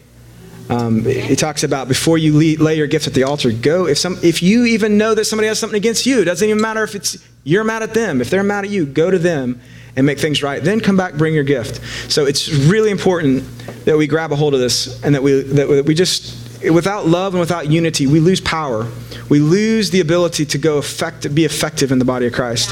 Um, 0.70 1.04
he 1.04 1.34
talks 1.34 1.64
about 1.64 1.88
before 1.88 2.16
you 2.16 2.56
lay 2.58 2.76
your 2.76 2.86
gifts 2.86 3.08
at 3.08 3.14
the 3.14 3.24
altar, 3.24 3.50
go. 3.50 3.88
If 3.88 3.98
some, 3.98 4.16
if 4.22 4.40
you 4.40 4.66
even 4.66 4.96
know 4.96 5.14
that 5.14 5.24
somebody 5.24 5.48
has 5.48 5.58
something 5.58 5.76
against 5.76 6.06
you, 6.06 6.20
it 6.20 6.26
doesn't 6.26 6.48
even 6.48 6.62
matter 6.62 6.84
if 6.84 6.94
it's 6.94 7.18
you're 7.42 7.64
mad 7.64 7.82
at 7.82 7.92
them. 7.92 8.20
If 8.20 8.30
they're 8.30 8.44
mad 8.44 8.64
at 8.64 8.70
you, 8.70 8.86
go 8.86 9.10
to 9.10 9.18
them 9.18 9.60
and 9.96 10.06
make 10.06 10.20
things 10.20 10.44
right. 10.44 10.62
Then 10.62 10.78
come 10.78 10.96
back, 10.96 11.14
bring 11.14 11.34
your 11.34 11.42
gift. 11.42 11.80
So 12.08 12.24
it's 12.24 12.48
really 12.48 12.90
important 12.90 13.42
that 13.84 13.98
we 13.98 14.06
grab 14.06 14.30
a 14.30 14.36
hold 14.36 14.54
of 14.54 14.60
this 14.60 15.02
and 15.02 15.12
that 15.16 15.22
we 15.24 15.42
that 15.42 15.84
we 15.86 15.92
just 15.92 16.39
without 16.68 17.06
love 17.06 17.34
and 17.34 17.40
without 17.40 17.70
unity, 17.70 18.06
we 18.06 18.20
lose 18.20 18.40
power. 18.40 18.88
We 19.28 19.38
lose 19.38 19.90
the 19.90 20.00
ability 20.00 20.44
to 20.46 20.58
go 20.58 20.78
effect, 20.78 21.34
be 21.34 21.44
effective 21.44 21.92
in 21.92 21.98
the 21.98 22.04
body 22.04 22.26
of 22.26 22.32
Christ. 22.32 22.70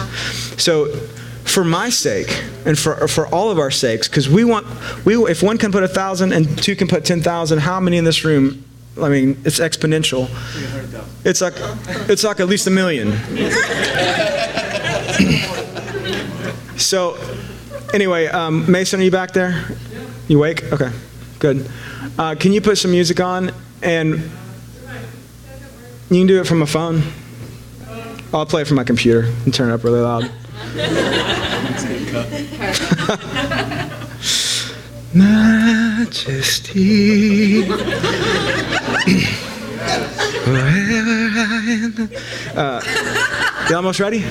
So 0.61 0.95
for 1.45 1.65
my 1.65 1.89
sake 1.89 2.45
and 2.67 2.79
for, 2.79 3.09
for 3.09 3.27
all 3.29 3.51
of 3.51 3.59
our 3.59 3.71
sakes, 3.71 4.07
because 4.09 4.29
we 4.29 4.45
want, 4.45 4.67
we, 5.05 5.17
if 5.31 5.43
one 5.43 5.57
can 5.57 5.73
put 5.73 5.83
a 5.83 5.89
thousand 5.89 6.33
and 6.33 6.63
two 6.63 6.77
can 6.77 6.89
put 6.89 7.05
10,000, 7.05 7.59
how 7.59 7.81
many 7.81 7.97
in 7.97 8.05
this 8.05 8.25
room? 8.25 8.65
I 9.01 9.09
mean, 9.09 9.41
it's 9.45 9.61
exponential. 9.61 10.29
It's 11.25 11.41
like, 11.41 11.55
it's 12.09 12.25
like 12.25 12.41
at 12.41 12.49
least 12.49 12.67
a 12.67 12.71
million. 12.71 13.13
so, 16.77 17.17
anyway, 17.95 18.27
um, 18.27 18.71
Mason, 18.71 19.01
are 19.01 19.05
you 19.05 19.11
back 19.11 19.33
there? 19.33 19.65
You 20.27 20.39
awake? 20.39 20.65
Okay, 20.73 20.91
good. 21.39 21.71
Uh, 22.19 22.35
can 22.35 22.53
you 22.53 22.61
put 22.61 22.77
some 22.77 22.91
music 22.91 23.21
on? 23.21 23.53
And 23.83 24.31
you 26.11 26.21
can 26.21 26.27
do 26.27 26.41
it 26.41 26.47
from 26.47 26.63
a 26.63 26.67
phone. 26.67 27.03
I'll 28.33 28.47
play 28.47 28.63
it 28.63 28.67
from 28.67 28.77
my 28.77 28.85
computer 28.85 29.31
and 29.45 29.53
turn 29.55 29.69
it 29.71 29.75
up 29.75 29.85
really 29.85 30.01
loud. 30.01 30.31
Majesty. 35.15 37.63
Wherever 40.49 41.29
I 41.37 41.61
am. 41.69 42.09
Uh, 42.55 42.81
you 43.71 43.77
almost 43.77 44.01
ready? 44.01 44.25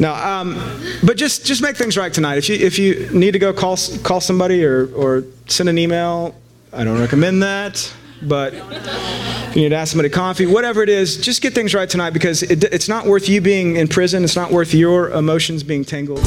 No, 0.00 0.14
um, 0.14 0.56
but 1.04 1.18
just 1.18 1.44
just 1.44 1.60
make 1.60 1.76
things 1.76 1.98
right 1.98 2.10
tonight. 2.12 2.38
If 2.38 2.48
you 2.48 2.56
if 2.56 2.78
you 2.78 3.10
need 3.12 3.32
to 3.32 3.38
go 3.38 3.52
call 3.52 3.76
call 4.02 4.22
somebody 4.22 4.64
or 4.64 4.86
or 4.94 5.24
send 5.46 5.68
an 5.68 5.76
email, 5.76 6.34
I 6.72 6.84
don't 6.84 7.00
recommend 7.00 7.42
that. 7.42 7.92
But 8.22 8.52
if 8.54 9.56
you 9.56 9.62
need 9.62 9.70
to 9.70 9.76
ask 9.76 9.92
somebody 9.92 10.10
coffee, 10.10 10.46
whatever 10.46 10.82
it 10.82 10.90
is, 10.90 11.16
just 11.16 11.40
get 11.40 11.54
things 11.54 11.74
right 11.74 11.88
tonight 11.88 12.10
because 12.10 12.42
it, 12.42 12.64
it's 12.64 12.88
not 12.88 13.06
worth 13.06 13.28
you 13.28 13.40
being 13.40 13.76
in 13.76 13.88
prison. 13.88 14.24
It's 14.24 14.36
not 14.36 14.52
worth 14.52 14.74
your 14.74 15.10
emotions 15.10 15.62
being 15.62 15.84
tangled. 15.84 16.20